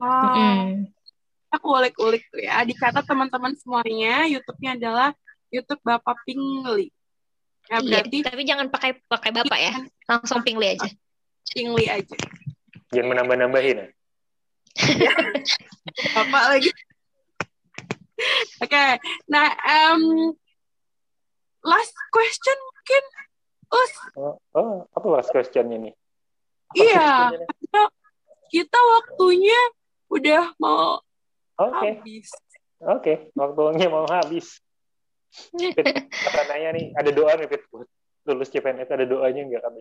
Oh. 0.00 0.08
Mm 0.08 0.28
-hmm. 0.32 0.64
Aku 1.50 1.66
ulik-ulik 1.76 2.24
tuh 2.30 2.40
ya. 2.40 2.62
Dicatat 2.62 3.04
teman-teman 3.04 3.52
semuanya, 3.58 4.24
YouTube-nya 4.30 4.78
adalah 4.78 5.10
YouTube 5.50 5.82
Bapak 5.82 6.22
Pingli. 6.24 6.94
Ya, 7.70 7.78
berarti... 7.78 8.16
Iya, 8.18 8.26
tapi 8.26 8.42
jangan 8.42 8.66
pakai 8.66 8.98
pakai 9.06 9.30
Bapak 9.30 9.60
ya. 9.62 9.74
Langsung 10.10 10.42
Pingli 10.42 10.74
aja. 10.74 10.90
Pingli 11.54 11.86
aja. 11.86 12.16
Jangan 12.90 13.08
menambah-nambahin 13.14 13.86
ya. 13.86 13.88
Bapak 16.18 16.44
lagi. 16.50 16.70
Oke, 18.60 18.68
okay. 18.68 18.90
nah 19.32 19.48
um, 19.64 20.34
last 21.64 21.94
question 22.12 22.58
mungkin 22.60 23.04
Us. 23.70 23.92
Oh, 24.18 24.36
oh 24.58 24.84
apa 24.92 25.06
last 25.08 25.30
question 25.30 25.70
ini? 25.72 25.90
iya, 26.74 27.32
kita, 27.34 27.82
kita 28.50 28.78
waktunya 28.78 29.58
udah 30.10 30.54
mau 30.58 30.98
okay. 31.58 31.98
habis. 32.02 32.28
Oke, 32.82 32.90
okay. 32.98 33.16
waktunya 33.38 33.86
mau 33.86 34.06
habis. 34.10 34.58
Kata 36.26 36.40
nanya 36.50 36.70
nih, 36.74 36.86
ada 36.98 37.10
doa 37.14 37.34
nih 37.38 37.46
Fit 37.46 37.62
lulus 38.28 38.52
CPNS 38.52 38.90
ada 38.92 39.06
doanya 39.08 39.42
nggak 39.48 39.62
kami? 39.64 39.80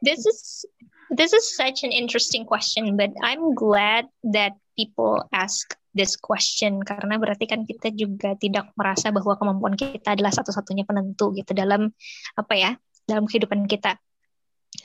this 0.06 0.26
is 0.26 0.66
this 1.14 1.30
is 1.30 1.44
such 1.54 1.86
an 1.86 1.94
interesting 1.94 2.42
question, 2.42 2.98
but 2.98 3.14
I'm 3.22 3.54
glad 3.54 4.10
that 4.34 4.58
people 4.74 5.22
ask 5.30 5.70
this 5.92 6.16
question 6.16 6.80
karena 6.82 7.20
berarti 7.20 7.44
kan 7.46 7.68
kita 7.68 7.92
juga 7.92 8.32
tidak 8.40 8.72
merasa 8.74 9.12
bahwa 9.12 9.36
kemampuan 9.36 9.76
kita 9.76 10.16
adalah 10.16 10.32
satu-satunya 10.32 10.88
penentu 10.88 11.36
gitu 11.36 11.52
dalam 11.52 11.92
apa 12.34 12.54
ya 12.56 12.70
dalam 13.04 13.28
kehidupan 13.28 13.68
kita. 13.68 14.00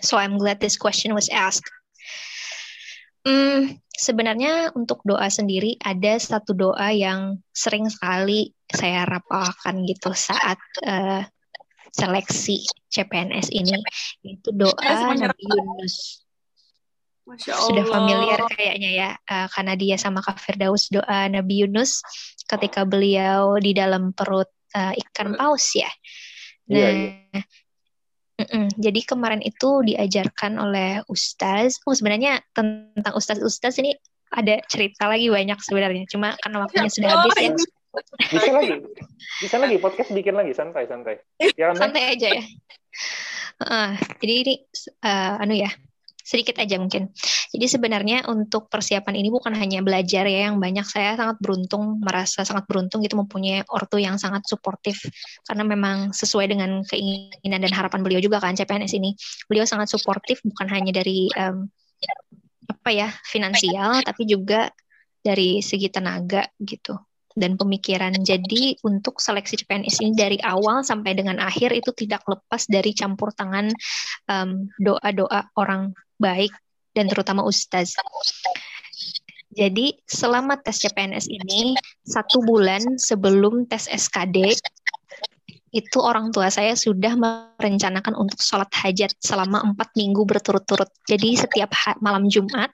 So 0.04 0.20
I'm 0.20 0.36
glad 0.36 0.60
this 0.60 0.76
question 0.76 1.16
was 1.16 1.32
asked. 1.32 1.72
Hmm, 3.24 3.80
sebenarnya 3.92 4.72
untuk 4.76 5.04
doa 5.04 5.28
sendiri 5.32 5.80
ada 5.84 6.16
satu 6.20 6.56
doa 6.56 6.92
yang 6.92 7.40
sering 7.52 7.88
sekali 7.88 8.56
saya 8.72 9.08
rapalkan 9.08 9.88
gitu 9.88 10.12
saat 10.12 10.60
uh, 10.84 11.24
seleksi 11.92 12.68
CPNS 12.92 13.48
ini 13.56 13.80
itu 14.28 14.50
doa 14.52 15.16
Nabi 15.16 15.44
Yunus. 15.44 16.28
Masya 17.28 17.52
Allah. 17.60 17.68
Sudah 17.68 17.86
familiar 17.92 18.40
kayaknya 18.56 18.90
ya, 18.96 19.10
uh, 19.28 19.48
karena 19.52 19.74
dia 19.76 19.96
sama 20.00 20.24
Kak 20.24 20.40
Firdaus 20.40 20.88
doa 20.88 21.28
Nabi 21.28 21.68
Yunus 21.68 22.00
ketika 22.48 22.88
beliau 22.88 23.60
di 23.60 23.76
dalam 23.76 24.16
perut 24.16 24.48
uh, 24.76 24.96
ikan 24.96 25.36
paus 25.36 25.76
ya. 25.76 25.92
Iya, 26.68 26.88
nah, 26.88 26.92
iya, 26.92 27.12
iya. 27.36 27.44
Mm 28.38 28.48
-mm. 28.48 28.66
Jadi 28.78 29.00
kemarin 29.02 29.42
itu 29.42 29.82
diajarkan 29.82 30.62
oleh 30.62 31.02
Ustaz. 31.10 31.82
Oh 31.84 31.96
sebenarnya 31.98 32.40
tentang 32.54 33.18
Ustaz-Ustaz 33.18 33.82
ini 33.82 33.98
ada 34.30 34.62
cerita 34.70 35.10
lagi 35.10 35.28
banyak 35.28 35.58
sebenarnya. 35.58 36.06
Cuma 36.08 36.38
karena 36.40 36.64
waktunya 36.64 36.92
sudah 36.92 37.10
habis 37.12 37.34
ya. 37.34 37.52
Bisa 38.30 38.52
lagi, 38.54 38.74
bisa 39.42 39.56
lagi 39.58 39.76
podcast 39.82 40.10
bikin 40.14 40.36
lagi 40.38 40.54
santai 40.54 40.86
santai. 40.86 41.22
Ya, 41.58 41.74
santai 41.74 42.18
aja 42.18 42.28
ya. 42.30 42.44
Uh, 43.58 43.98
jadi 44.22 44.34
ini 44.46 44.54
uh, 45.02 45.42
anu 45.42 45.58
ya 45.58 45.70
sedikit 46.28 46.60
aja 46.60 46.76
mungkin. 46.76 47.08
Jadi 47.56 47.66
sebenarnya 47.72 48.28
untuk 48.28 48.68
persiapan 48.68 49.16
ini 49.16 49.32
bukan 49.32 49.56
hanya 49.56 49.80
belajar 49.80 50.28
ya 50.28 50.52
yang 50.52 50.60
banyak 50.60 50.84
saya 50.84 51.16
sangat 51.16 51.40
beruntung 51.40 52.04
merasa 52.04 52.44
sangat 52.44 52.68
beruntung 52.68 53.00
gitu 53.00 53.16
mempunyai 53.16 53.64
ortu 53.72 53.96
yang 53.96 54.20
sangat 54.20 54.44
suportif 54.44 55.00
karena 55.48 55.64
memang 55.64 56.12
sesuai 56.12 56.52
dengan 56.52 56.84
keinginan 56.84 57.64
dan 57.64 57.72
harapan 57.72 58.04
beliau 58.04 58.20
juga 58.20 58.44
kan 58.44 58.60
CPNS 58.60 59.00
ini. 59.00 59.16
Beliau 59.48 59.64
sangat 59.64 59.88
suportif 59.88 60.44
bukan 60.44 60.68
hanya 60.68 60.92
dari 60.92 61.32
um, 61.40 61.72
apa 62.68 62.90
ya 62.92 63.10
finansial 63.24 64.04
tapi 64.04 64.28
juga 64.28 64.68
dari 65.24 65.64
segi 65.64 65.88
tenaga 65.88 66.44
gitu 66.60 67.07
dan 67.38 67.54
pemikiran. 67.56 68.18
Jadi 68.26 68.82
untuk 68.82 69.22
seleksi 69.22 69.62
CPNS 69.62 70.02
ini 70.02 70.12
dari 70.18 70.38
awal 70.42 70.82
sampai 70.82 71.14
dengan 71.14 71.38
akhir 71.38 71.70
itu 71.72 71.94
tidak 71.94 72.26
lepas 72.26 72.66
dari 72.66 72.92
campur 72.98 73.30
tangan 73.32 73.70
doa-doa 74.82 75.42
um, 75.46 75.50
orang 75.62 75.82
baik 76.18 76.52
dan 76.98 77.06
terutama 77.08 77.46
ustaz. 77.46 77.94
Jadi 79.54 79.94
selama 80.10 80.58
tes 80.60 80.82
CPNS 80.82 81.30
ini 81.30 81.78
satu 82.06 82.42
bulan 82.42 82.98
sebelum 82.98 83.70
tes 83.70 83.86
SKD 83.86 84.58
itu 85.74 85.98
orang 86.02 86.34
tua 86.34 86.50
saya 86.50 86.74
sudah 86.74 87.14
merencanakan 87.14 88.18
untuk 88.18 88.42
sholat 88.42 88.70
hajat 88.74 89.14
selama 89.22 89.62
empat 89.62 89.94
minggu 89.94 90.26
berturut-turut. 90.26 90.90
Jadi 91.06 91.38
setiap 91.38 91.70
malam 92.02 92.26
Jumat 92.32 92.74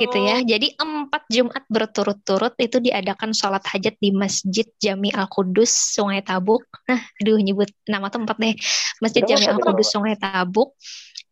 gitu 0.00 0.18
ya. 0.20 0.42
Jadi 0.44 0.76
empat 0.76 1.22
Jumat 1.32 1.64
berturut-turut 1.68 2.54
itu 2.60 2.78
diadakan 2.80 3.32
sholat 3.32 3.64
hajat 3.64 3.96
di 3.98 4.12
Masjid 4.12 4.66
Jami 4.80 5.12
Al 5.12 5.28
Kudus 5.28 5.70
Sungai 5.70 6.20
Tabuk. 6.20 6.64
Nah, 6.88 7.00
aduh 7.22 7.40
nyebut 7.40 7.70
nama 7.88 8.12
tempat 8.12 8.36
deh. 8.36 8.54
Masjid 9.00 9.22
Jami 9.24 9.46
Al 9.48 9.58
Kudus 9.60 9.92
Sungai 9.92 10.16
Tabuk 10.16 10.76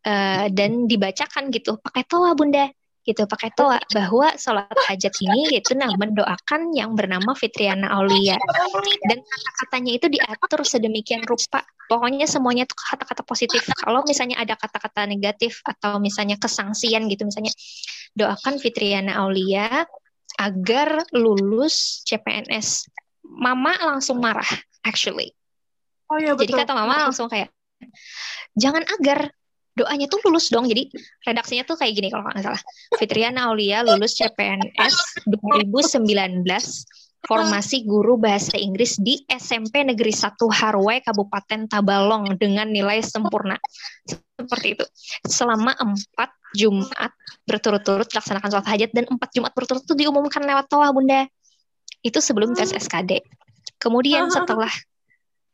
uh, 0.07 0.47
dan 0.53 0.87
dibacakan 0.89 1.53
gitu 1.53 1.81
pakai 1.81 2.05
toa 2.05 2.33
bunda 2.37 2.68
gitu 3.05 3.29
pakai 3.29 3.53
toa 3.53 3.77
bahwa 3.93 4.33
sholat 4.41 4.73
hajat 4.89 5.13
ini 5.21 5.61
itu 5.61 5.77
nah 5.77 5.93
mendoakan 5.93 6.73
yang 6.73 6.97
bernama 6.97 7.37
Fitriana 7.37 7.93
Aulia. 7.93 8.41
Dan 9.05 9.21
kata-katanya 9.21 9.93
itu 9.93 10.07
diatur 10.09 10.65
sedemikian 10.65 11.21
rupa. 11.29 11.61
Pokoknya 11.85 12.25
semuanya 12.25 12.65
itu 12.65 12.73
kata-kata 12.73 13.21
positif. 13.29 13.69
Kalau 13.77 14.01
misalnya 14.09 14.41
ada 14.41 14.57
kata-kata 14.57 15.05
negatif 15.05 15.61
atau 15.69 16.01
misalnya 16.01 16.41
kesangsian 16.41 17.05
gitu 17.13 17.29
misalnya 17.29 17.53
doakan 18.17 18.57
Fitriana 18.57 19.21
Aulia 19.21 19.85
agar 20.41 21.05
lulus 21.13 22.03
CPNS 22.09 22.89
mama 23.25 23.77
langsung 23.85 24.19
marah 24.19 24.49
actually. 24.81 25.37
Oh, 26.09 26.17
iya, 26.21 26.33
betul. 26.33 26.57
jadi 26.57 26.65
kata 26.65 26.73
mama 26.73 27.09
langsung 27.09 27.29
kayak 27.29 27.53
jangan 28.57 28.85
agar 29.01 29.33
doanya 29.75 30.07
tuh 30.07 30.22
lulus 30.27 30.49
dong. 30.51 30.66
Jadi 30.70 30.91
redaksinya 31.27 31.66
tuh 31.66 31.77
kayak 31.79 31.93
gini 31.95 32.09
kalau 32.11 32.27
nggak 32.31 32.43
salah. 32.43 32.62
Fitriana 32.97 33.51
Aulia 33.51 33.83
lulus 33.83 34.14
CPNS 34.18 35.27
2019 35.27 36.47
formasi 37.25 37.89
guru 37.89 38.20
bahasa 38.20 38.55
Inggris 38.61 39.01
di 39.01 39.25
SMP 39.27 39.81
Negeri 39.83 40.12
1 40.12 40.37
Harway 40.37 41.01
Kabupaten 41.01 41.66
Tabalong 41.66 42.37
dengan 42.37 42.68
nilai 42.68 43.01
sempurna. 43.01 43.57
Seperti 44.37 44.77
itu. 44.77 44.85
Selama 45.25 45.72
empat 45.72 46.31
Jumat 46.55 47.11
berturut-turut 47.49 48.07
laksanakan 48.12 48.49
sholat 48.53 48.68
hajat 48.70 48.91
dan 48.95 49.05
empat 49.11 49.33
Jumat 49.35 49.51
berturut-turut 49.57 49.89
itu 49.89 50.07
diumumkan 50.07 50.45
lewat 50.45 50.70
toa 50.70 50.93
Bunda. 50.93 51.27
Itu 52.05 52.20
sebelum 52.20 52.53
tes 52.53 52.70
SKD. 52.70 53.25
Kemudian 53.81 54.29
setelah 54.29 54.70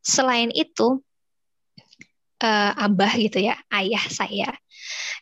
selain 0.02 0.50
itu 0.52 1.00
uh, 2.42 2.72
abah 2.76 3.12
gitu 3.16 3.40
ya, 3.40 3.56
ayah 3.70 4.04
saya 4.08 4.50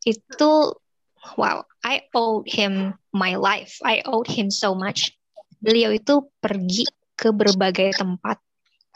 itu 0.07 0.73
wow, 1.37 1.67
I 1.85 2.09
owe 2.15 2.47
him 2.47 2.97
my 3.13 3.37
life. 3.37 3.83
I 3.85 4.01
owed 4.07 4.31
him 4.31 4.49
so 4.49 4.73
much. 4.73 5.13
Beliau 5.59 5.91
itu 5.91 6.31
pergi 6.39 6.87
ke 7.19 7.35
berbagai 7.35 7.99
tempat 7.99 8.39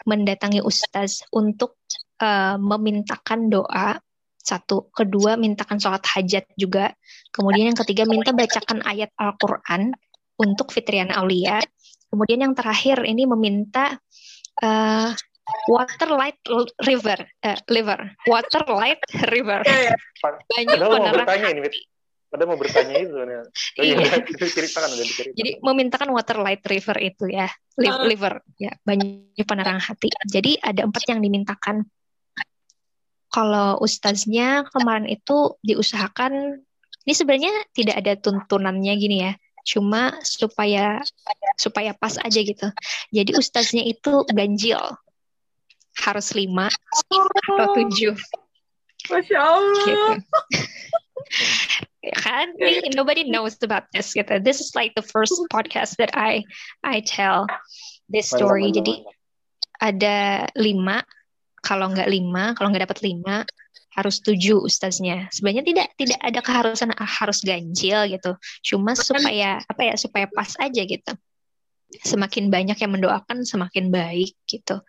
mendatangi 0.07 0.63
ustaz 0.63 1.27
untuk 1.35 1.79
uh, 2.23 2.55
memintakan 2.59 3.51
doa 3.51 3.99
satu, 4.43 4.91
kedua 4.91 5.39
mintakan 5.39 5.79
sholat 5.79 6.03
hajat 6.03 6.51
juga, 6.59 6.91
kemudian 7.31 7.71
yang 7.71 7.79
ketiga 7.79 8.03
minta 8.11 8.35
bacakan 8.35 8.83
ayat 8.83 9.15
Al-Quran 9.15 9.95
untuk 10.35 10.75
Fitriana 10.75 11.23
Aulia, 11.23 11.63
kemudian 12.11 12.51
yang 12.51 12.55
terakhir 12.59 13.07
ini 13.07 13.23
meminta 13.31 13.95
uh, 14.59 15.15
Water 15.67 16.11
Light 16.15 16.39
River, 16.87 17.19
uh, 17.43 17.59
River, 17.67 17.99
Water 18.31 18.63
Light 18.71 19.03
River. 19.31 19.61
Banyak 20.23 20.79
penerang 20.79 21.27
hati. 21.27 21.81
Padahal 22.33 22.49
mau 22.49 22.59
bertanya 22.59 22.97
itu. 22.97 23.13
Oh 23.77 23.85
iya, 23.85 23.97
ceritakan 24.57 24.89
udah 24.97 25.05
diceritakan. 25.05 25.37
Jadi 25.37 25.51
memintakan 25.61 26.09
water 26.13 26.41
light 26.41 26.65
river 26.65 26.97
itu 27.01 27.25
ya, 27.29 27.49
liver 27.81 28.41
ya, 28.57 28.73
banyak 28.85 29.45
penerang 29.45 29.81
hati. 29.81 30.09
Jadi 30.29 30.57
ada 30.61 30.89
empat 30.89 31.05
yang 31.13 31.21
dimintakan. 31.21 31.85
Kalau 33.33 33.81
ustaznya 33.81 34.65
kemarin 34.69 35.09
itu 35.09 35.57
diusahakan, 35.65 36.61
ini 37.09 37.13
sebenarnya 37.17 37.53
tidak 37.73 37.97
ada 38.05 38.13
tuntunannya 38.21 38.93
gini 39.01 39.17
ya, 39.25 39.33
cuma 39.65 40.21
supaya 40.21 41.01
supaya 41.57 41.97
pas 41.97 42.21
aja 42.21 42.41
gitu. 42.45 42.69
Jadi 43.09 43.33
ustaznya 43.41 43.89
itu 43.89 44.29
ganjil, 44.29 44.81
harus 46.01 46.33
lima 46.33 46.73
atau 47.13 47.67
tujuh. 47.77 48.17
Masya 49.11 49.39
Allah. 49.39 49.85
Gitu. 49.85 50.11
kan 52.19 52.51
nobody 52.99 53.23
knows 53.27 53.59
about 53.63 53.87
this 53.95 54.11
gitu. 54.15 54.43
This 54.43 54.59
is 54.59 54.75
like 54.75 54.95
the 54.99 55.07
first 55.07 55.35
podcast 55.55 55.99
that 56.03 56.15
I 56.15 56.43
I 56.83 57.03
tell 57.03 57.47
this 58.11 58.31
story. 58.31 58.75
Jadi 58.75 59.07
ada 59.79 60.47
lima, 60.59 61.03
kalau 61.63 61.91
nggak 61.91 62.11
lima, 62.11 62.55
kalau 62.59 62.71
nggak 62.71 62.91
dapat 62.91 63.01
lima 63.07 63.47
harus 63.93 64.25
tujuh 64.25 64.65
ustaznya. 64.65 65.29
Sebenarnya 65.31 65.65
tidak 65.69 65.89
tidak 66.01 66.21
ada 66.25 66.41
keharusan 66.41 66.91
harus 66.97 67.39
ganjil 67.45 68.09
gitu. 68.09 68.35
Cuma 68.65 68.97
supaya 68.97 69.61
apa 69.63 69.83
ya 69.85 69.95
supaya 70.01 70.27
pas 70.33 70.49
aja 70.59 70.83
gitu. 70.83 71.13
Semakin 72.01 72.49
banyak 72.49 72.81
yang 72.81 72.93
mendoakan 72.97 73.45
semakin 73.45 73.93
baik 73.93 74.33
gitu. 74.49 74.81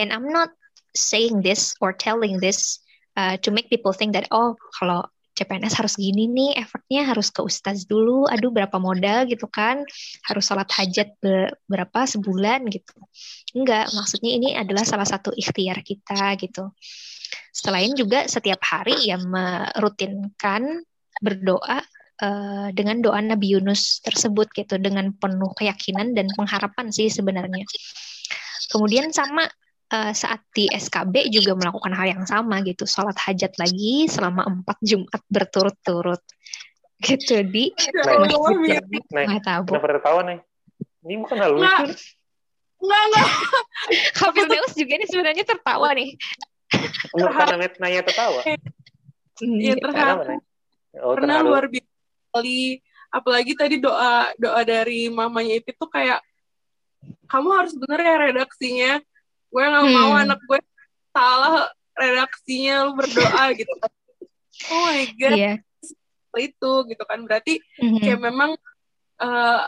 And 0.00 0.08
I'm 0.08 0.32
not 0.32 0.56
saying 0.96 1.44
this 1.44 1.76
or 1.84 1.92
telling 1.92 2.40
this 2.40 2.80
uh, 3.20 3.36
to 3.44 3.52
make 3.52 3.68
people 3.68 3.92
think 3.92 4.16
that 4.16 4.26
oh 4.32 4.56
kalau 4.80 5.04
CPNS 5.38 5.78
harus 5.78 5.94
gini 5.94 6.26
nih, 6.26 6.58
effortnya 6.58 7.06
harus 7.06 7.30
ke 7.30 7.38
ustaz 7.46 7.86
dulu, 7.86 8.26
aduh 8.26 8.50
berapa 8.50 8.74
modal 8.82 9.22
gitu 9.30 9.46
kan, 9.46 9.86
harus 10.26 10.42
sholat 10.42 10.66
hajat 10.66 11.14
berapa 11.70 12.00
sebulan 12.10 12.66
gitu. 12.66 12.98
Enggak, 13.54 13.94
maksudnya 13.94 14.34
ini 14.34 14.58
adalah 14.58 14.82
salah 14.82 15.06
satu 15.06 15.30
ikhtiar 15.30 15.78
kita 15.86 16.34
gitu. 16.42 16.74
Selain 17.54 17.94
juga 17.94 18.26
setiap 18.26 18.58
hari 18.66 18.98
ya 19.06 19.18
merutinkan 19.22 20.82
berdoa 21.22 21.86
uh, 22.22 22.68
dengan 22.74 23.02
doa 23.02 23.18
Nabi 23.22 23.54
Yunus 23.58 24.02
tersebut 24.02 24.50
gitu, 24.54 24.78
dengan 24.78 25.10
penuh 25.14 25.50
keyakinan 25.54 26.14
dan 26.14 26.26
pengharapan 26.34 26.90
sih 26.90 27.10
sebenarnya. 27.10 27.64
Kemudian 28.68 29.10
sama 29.14 29.48
uh, 29.92 30.12
saat 30.12 30.44
di 30.52 30.68
SKB 30.68 31.32
juga 31.32 31.56
melakukan 31.56 31.92
hal 31.94 32.06
yang 32.18 32.24
sama 32.28 32.60
gitu, 32.66 32.84
sholat 32.84 33.16
hajat 33.16 33.56
lagi 33.56 34.06
selama 34.10 34.44
empat 34.44 34.78
Jumat 34.84 35.22
berturut-turut 35.30 36.22
gitu 36.98 37.46
di 37.46 37.70
masjid 38.02 38.82
Nah, 39.14 39.38
tahu. 39.38 39.62
Kenapa 39.70 39.86
tertawa 39.86 40.20
nih? 40.26 40.38
Ini 41.06 41.14
bukan 41.22 41.36
hal 41.38 41.50
lucu. 41.54 41.84
Enggak, 42.78 43.02
enggak. 43.10 43.28
Hafiz 44.18 44.46
Deus 44.46 44.72
juga 44.74 44.92
ini 44.98 45.06
sebenarnya 45.06 45.44
tertawa 45.46 45.88
nih. 45.94 46.10
Karena 47.14 47.66
nanya 47.78 48.02
tertawa. 48.02 48.40
Iya, 49.38 49.74
terharu. 49.78 50.42
Oh, 50.98 51.14
Karena 51.14 51.46
luar 51.46 51.70
biasa 51.70 51.87
sekali. 52.28 52.84
Apalagi 53.08 53.56
tadi 53.56 53.80
doa 53.80 54.28
doa 54.36 54.60
dari 54.68 55.08
mamanya 55.08 55.64
itu 55.64 55.72
tuh 55.72 55.88
kayak 55.88 56.20
kamu 57.28 57.48
harus 57.52 57.72
bener 57.76 58.00
ya 58.00 58.14
redaksinya 58.30 58.92
gue 59.48 59.62
nggak 59.64 59.84
hmm. 59.84 59.96
mau 59.96 60.12
anak 60.16 60.40
gue 60.44 60.60
salah 61.12 61.72
redaksinya 61.96 62.88
lu 62.88 62.92
berdoa 62.96 63.44
gitu 63.56 63.72
oh 64.72 64.80
my 64.92 65.04
god 65.16 65.36
yeah. 65.36 65.56
itu 66.38 66.72
gitu 66.86 67.04
kan 67.08 67.18
berarti 67.26 67.58
mm-hmm. 67.82 67.98
kayak 67.98 68.20
memang 68.22 68.54
uh, 69.18 69.66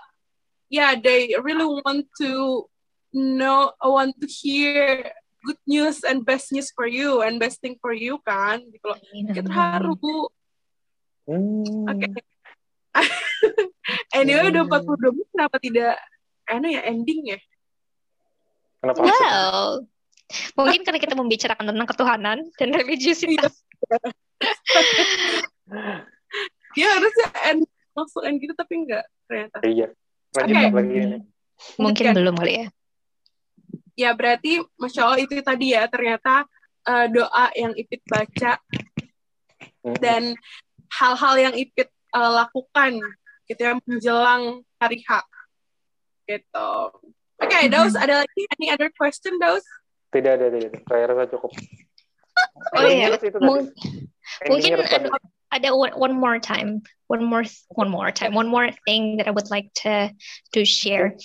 yeah 0.70 0.94
they 0.94 1.34
really 1.42 1.66
want 1.66 2.06
to 2.14 2.62
know 3.10 3.74
want 3.82 4.14
to 4.22 4.28
hear 4.30 5.10
good 5.42 5.58
news 5.66 6.06
and 6.06 6.22
best 6.22 6.54
news 6.54 6.70
for 6.70 6.86
you 6.86 7.24
and 7.26 7.42
best 7.42 7.58
thing 7.58 7.74
for 7.82 7.90
you 7.90 8.22
kan 8.22 8.62
gitu 8.70 8.84
loh 8.86 8.98
kita 9.00 9.42
terharu 9.42 9.98
mm. 11.26 11.88
oke 11.90 11.98
okay. 11.98 12.29
anyway 14.18 14.50
udah 14.50 14.64
42 14.66 15.14
menit 15.14 15.28
kenapa 15.30 15.56
tidak 15.62 15.94
anu 16.50 16.66
ya 16.70 16.82
ending 16.86 17.36
ya 17.36 17.38
Kenapa? 18.80 19.00
Well, 19.04 19.84
mungkin 20.56 20.80
karena 20.88 21.00
kita 21.00 21.14
membicarakan 21.14 21.68
tentang 21.68 21.88
ketuhanan 21.88 22.38
dan 22.56 22.68
religiusitas. 22.72 23.60
Dia 26.74 26.86
harusnya 26.96 27.28
end 27.52 27.68
langsung 27.92 28.22
end 28.24 28.40
gitu 28.40 28.54
tapi 28.56 28.72
enggak 28.80 29.04
ternyata. 29.28 29.56
Iya. 29.60 29.92
Lanjut 30.32 30.54
okay. 30.56 30.70
lagi 30.72 30.94
ini. 30.96 31.18
Mungkin 31.76 32.04
kan. 32.08 32.14
belum 32.16 32.34
kali 32.40 32.52
ya. 32.56 32.66
Ya 33.98 34.10
berarti 34.16 34.64
masya 34.80 35.00
Allah 35.04 35.20
itu 35.20 35.34
tadi 35.44 35.76
ya 35.76 35.84
ternyata 35.90 36.48
uh, 36.88 37.06
doa 37.12 37.52
yang 37.52 37.76
Ipit 37.76 38.00
baca 38.08 38.56
hmm. 39.84 39.96
dan 40.00 40.32
hal-hal 40.88 41.34
yang 41.36 41.54
Ipit 41.58 41.92
uh, 42.14 42.30
lakukan 42.44 42.98
gitu 43.50 43.60
ya 43.60 43.74
menjelang 43.82 44.62
hari 44.78 45.02
H 45.02 45.26
gitu. 46.30 46.70
Oke, 47.40 47.48
okay, 47.48 47.64
Daus, 47.72 47.96
ada 47.96 48.22
lagi 48.22 48.42
any 48.60 48.68
other 48.70 48.92
question, 48.94 49.40
Daus? 49.40 49.64
Tidak 50.12 50.28
ada, 50.28 50.46
tidak 50.52 50.70
ada. 50.70 50.78
Saya 50.86 51.04
rasa 51.10 51.24
cukup. 51.34 51.52
Oh 52.72 52.88
iya, 52.88 53.12
mungkin 54.48 54.80
ada, 54.80 55.12
ada 55.52 55.68
one, 55.76 55.92
one 55.92 56.14
more 56.16 56.40
time, 56.40 56.80
one 57.12 57.20
more, 57.20 57.44
one 57.76 57.90
more 57.90 58.08
time, 58.08 58.32
one 58.32 58.48
more 58.48 58.72
thing 58.88 59.20
that 59.20 59.28
I 59.28 59.34
would 59.34 59.50
like 59.52 59.68
to 59.84 60.08
to 60.56 60.60
share. 60.64 61.20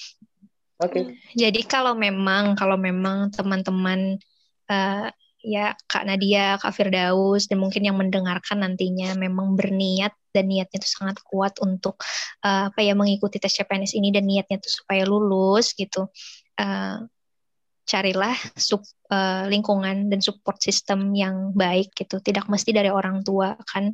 Oke. 0.84 0.92
Okay. 0.92 1.04
Jadi 1.40 1.64
kalau 1.64 1.96
memang 1.96 2.60
kalau 2.60 2.76
memang 2.76 3.32
teman-teman 3.32 4.20
uh, 4.68 5.08
ya 5.46 5.78
Kak 5.86 6.10
Nadia, 6.10 6.58
Kak 6.58 6.74
Firdaus, 6.74 7.46
dan 7.46 7.62
mungkin 7.62 7.86
yang 7.86 7.96
mendengarkan 8.02 8.66
nantinya 8.66 9.14
memang 9.14 9.54
berniat 9.54 10.18
dan 10.34 10.50
niatnya 10.50 10.82
itu 10.82 10.90
sangat 10.90 11.22
kuat 11.22 11.62
untuk 11.62 12.02
uh, 12.42 12.74
apa 12.74 12.82
ya 12.82 12.98
mengikuti 12.98 13.38
tes 13.38 13.54
CPNS 13.54 13.94
ini 13.94 14.10
dan 14.10 14.26
niatnya 14.26 14.58
itu 14.58 14.82
supaya 14.82 15.06
lulus 15.06 15.78
gitu. 15.78 16.10
Uh, 16.58 17.06
carilah 17.86 18.34
sub, 18.58 18.82
uh, 19.14 19.46
lingkungan 19.46 20.10
dan 20.10 20.20
support 20.20 20.58
system 20.58 21.14
yang 21.14 21.54
baik 21.54 21.94
gitu. 21.94 22.18
Tidak 22.18 22.50
mesti 22.50 22.74
dari 22.74 22.90
orang 22.90 23.22
tua 23.22 23.54
kan, 23.62 23.94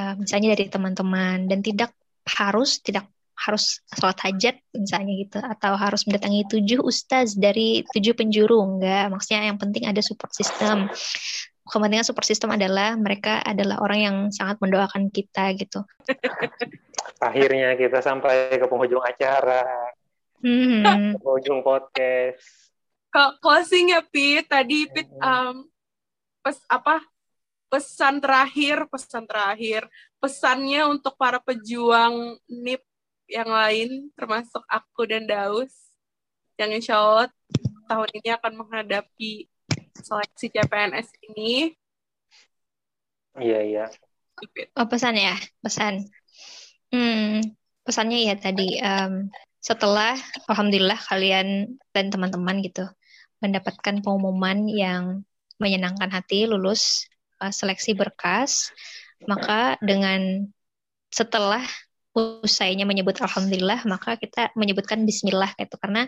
uh, 0.00 0.14
misalnya 0.16 0.56
dari 0.56 0.72
teman-teman 0.72 1.44
dan 1.44 1.60
tidak 1.60 1.92
harus 2.24 2.80
tidak 2.80 3.04
harus 3.40 3.80
sholat 3.96 4.20
hajat 4.20 4.60
misalnya 4.76 5.14
gitu 5.16 5.38
atau 5.40 5.72
harus 5.72 6.04
mendatangi 6.04 6.44
tujuh 6.52 6.84
ustaz 6.84 7.32
dari 7.40 7.88
tujuh 7.88 8.12
penjuru 8.12 8.60
enggak. 8.60 9.08
Maksudnya 9.08 9.48
yang 9.48 9.56
penting 9.56 9.88
ada 9.88 10.04
support 10.04 10.36
system. 10.36 10.92
Kepentingan 11.64 12.04
support 12.04 12.26
system 12.28 12.52
adalah 12.52 12.98
mereka 13.00 13.40
adalah 13.40 13.80
orang 13.80 14.00
yang 14.00 14.16
sangat 14.28 14.60
mendoakan 14.60 15.08
kita 15.08 15.56
gitu. 15.56 15.80
Akhirnya 17.28 17.78
kita 17.80 18.04
sampai 18.04 18.60
ke 18.60 18.66
penghujung 18.68 19.00
acara. 19.00 19.64
Hmm. 20.40 21.16
penghujung 21.20 21.60
podcast. 21.60 22.72
Closing 23.40 23.96
ya 23.96 24.04
Pit. 24.04 24.48
Tadi 24.48 24.88
Pit 24.88 25.08
um, 25.20 25.68
pes 26.40 26.64
apa 26.68 27.04
pesan 27.70 28.20
terakhir 28.20 28.84
pesan 28.90 29.24
terakhir. 29.24 29.88
Pesannya 30.20 30.84
untuk 30.90 31.16
para 31.16 31.40
pejuang 31.40 32.36
NIP 32.44 32.89
yang 33.30 33.48
lain 33.48 34.10
termasuk 34.18 34.60
aku 34.66 35.06
dan 35.06 35.24
Daus 35.24 35.72
yang 36.58 36.74
insya 36.74 36.98
Allah 36.98 37.30
tahun 37.86 38.10
ini 38.20 38.28
akan 38.36 38.52
menghadapi 38.60 39.48
seleksi 40.02 40.52
CPNS 40.52 41.08
ini. 41.30 41.72
Iya 43.38 43.60
iya. 43.62 43.86
Oh 44.76 44.86
pesan 44.90 45.16
ya 45.16 45.38
pesan. 45.62 46.10
Hmm, 46.90 47.40
pesannya 47.86 48.26
ya 48.26 48.34
tadi 48.34 48.82
um, 48.82 49.30
setelah 49.62 50.18
alhamdulillah 50.50 50.98
kalian 50.98 51.78
dan 51.94 52.10
teman-teman 52.10 52.64
gitu 52.64 52.88
mendapatkan 53.40 54.00
pengumuman 54.04 54.66
yang 54.68 55.22
menyenangkan 55.60 56.08
hati 56.08 56.48
lulus 56.48 57.06
uh, 57.38 57.52
seleksi 57.52 57.92
berkas 57.92 58.72
maka 59.28 59.76
dengan 59.84 60.48
setelah 61.12 61.60
usainya 62.16 62.82
menyebut 62.82 63.18
alhamdulillah 63.22 63.86
maka 63.86 64.18
kita 64.18 64.50
menyebutkan 64.58 65.06
bismillah 65.06 65.54
gitu. 65.56 65.78
Karena 65.78 66.06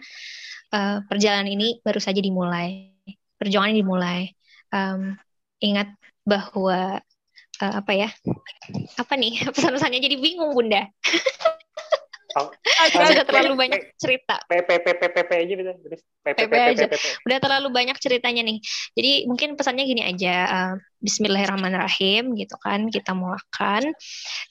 uh, 0.75 1.05
perjalanan 1.07 1.49
ini 1.51 1.79
baru 1.83 2.03
saja 2.03 2.19
dimulai. 2.19 2.91
Perjuangan 3.39 3.75
dimulai. 3.75 4.31
Um, 4.73 5.15
ingat 5.63 5.95
bahwa 6.27 6.99
uh, 7.63 7.75
apa 7.79 7.93
ya? 7.95 8.09
Apa 8.99 9.15
nih? 9.15 9.43
Pesan-pesannya 9.55 10.03
jadi 10.03 10.17
bingung 10.19 10.55
bunda 10.55 10.87
sudah 12.93 13.27
terlalu 13.29 13.55
banyak 13.55 13.81
cerita. 14.01 14.41
PPPPP 14.49 15.31
aja 15.31 15.55
bisa. 15.55 15.73
PP 16.25 16.53
aja. 16.53 16.85
Udah 17.29 17.39
terlalu 17.39 17.69
banyak 17.71 17.97
ceritanya 18.01 18.43
nih. 18.45 18.59
Jadi 18.97 19.13
mungkin 19.29 19.55
pesannya 19.55 19.85
gini 19.85 20.03
aja. 20.03 20.35
Uh, 20.49 20.75
Bismillahirrahmanirrahim 21.03 22.39
gitu 22.39 22.55
kan 22.63 22.87
kita 22.87 23.11
mulakan 23.11 23.91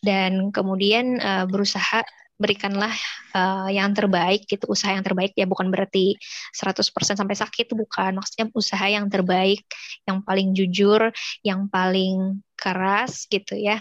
dan 0.04 0.52
kemudian 0.52 1.16
uh, 1.24 1.48
berusaha 1.48 2.04
berikanlah 2.42 2.92
uh, 3.38 3.70
yang 3.70 3.94
terbaik 3.94 4.50
gitu 4.50 4.66
usaha 4.66 4.98
yang 4.98 5.06
terbaik 5.06 5.38
ya 5.38 5.46
bukan 5.46 5.70
berarti 5.70 6.18
100% 6.58 6.82
sampai 7.22 7.38
sakit 7.38 7.70
bukan 7.78 8.18
maksudnya 8.18 8.50
usaha 8.58 8.82
yang 8.90 9.06
terbaik 9.08 9.62
yang 10.10 10.26
paling 10.26 10.58
jujur 10.58 11.14
yang 11.46 11.70
paling 11.70 12.42
keras 12.58 13.30
gitu 13.30 13.54
ya 13.54 13.80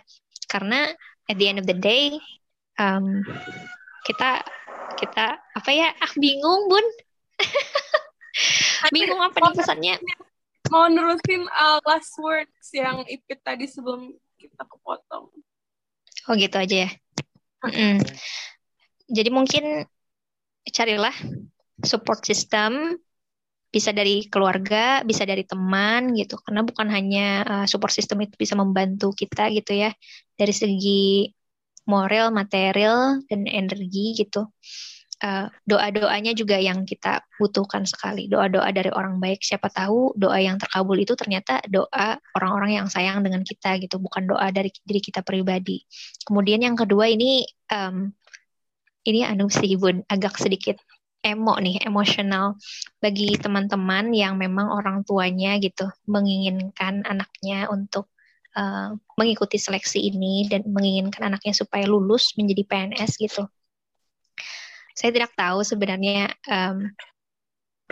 karena 0.53 0.93
at 1.25 1.41
the 1.41 1.49
end 1.49 1.59
of 1.59 1.67
the 1.67 1.75
day 1.75 2.21
um, 2.77 3.25
kita 4.11 4.43
kita 4.99 5.39
apa 5.39 5.71
ya? 5.71 5.95
Ah 6.03 6.13
bingung 6.19 6.67
bun. 6.67 6.87
Bingung 8.95 9.21
apa 9.21 9.37
nih 9.39 9.55
pesannya? 9.55 9.97
mau 10.71 10.87
nerusin 10.87 11.43
uh, 11.51 11.83
last 11.83 12.15
words 12.23 12.71
yang 12.71 13.03
Ipit 13.11 13.43
tadi 13.43 13.67
sebelum 13.67 14.15
kita 14.39 14.63
kepotong. 14.65 15.27
Oh 16.31 16.35
gitu 16.39 16.57
aja 16.57 16.77
ya? 16.87 16.91
Mm. 17.61 18.01
jadi 19.05 19.29
mungkin 19.29 19.85
carilah 20.65 21.13
support 21.85 22.25
system 22.25 22.97
bisa 23.69 23.93
dari 23.93 24.25
keluarga, 24.33 25.05
bisa 25.05 25.29
dari 25.29 25.45
teman 25.45 26.17
gitu. 26.17 26.41
Karena 26.41 26.65
bukan 26.65 26.89
hanya 26.89 27.29
uh, 27.45 27.67
support 27.69 27.93
system 27.93 28.25
itu 28.25 28.35
bisa 28.39 28.57
membantu 28.57 29.13
kita 29.13 29.51
gitu 29.53 29.77
ya. 29.77 29.91
Dari 30.39 30.55
segi 30.55 31.29
moral, 31.91 32.31
material, 32.31 33.19
dan 33.27 33.51
energi 33.51 34.15
gitu. 34.15 34.47
Uh, 35.21 35.53
doa-doanya 35.69 36.33
juga 36.33 36.57
yang 36.57 36.89
kita 36.89 37.21
butuhkan 37.37 37.85
sekali. 37.85 38.25
Doa-doa 38.31 38.73
dari 38.73 38.89
orang 38.89 39.21
baik. 39.21 39.45
Siapa 39.45 39.69
tahu 39.69 40.17
doa 40.17 40.39
yang 40.41 40.57
terkabul 40.57 40.97
itu 40.97 41.13
ternyata 41.13 41.61
doa 41.69 42.17
orang-orang 42.39 42.81
yang 42.81 42.89
sayang 42.89 43.21
dengan 43.21 43.45
kita 43.45 43.77
gitu, 43.83 44.01
bukan 44.01 44.25
doa 44.31 44.49
dari 44.49 44.73
diri 44.81 45.03
kita 45.03 45.21
pribadi. 45.21 45.85
Kemudian 46.25 46.65
yang 46.65 46.73
kedua 46.79 47.11
ini 47.11 47.45
um, 47.69 48.09
ini 49.05 49.27
anu 49.29 49.53
sih 49.53 49.77
bun 49.77 50.01
agak 50.09 50.41
sedikit 50.41 50.81
emo 51.21 51.53
nih, 51.61 51.85
emosional 51.85 52.57
bagi 52.97 53.37
teman-teman 53.37 54.17
yang 54.17 54.41
memang 54.41 54.73
orang 54.73 55.05
tuanya 55.05 55.61
gitu 55.61 55.93
menginginkan 56.09 57.05
anaknya 57.05 57.69
untuk 57.69 58.09
uh, 58.57 58.97
mengikuti 59.19 59.59
seleksi 59.61 60.01
ini 60.11 60.47
dan 60.51 60.67
menginginkan 60.67 61.33
anaknya 61.33 61.55
supaya 61.55 61.87
lulus 61.87 62.35
menjadi 62.35 62.63
PNS 62.67 63.21
gitu. 63.21 63.47
Saya 64.95 65.11
tidak 65.15 65.33
tahu 65.39 65.65
sebenarnya 65.65 66.35
um, 66.51 66.91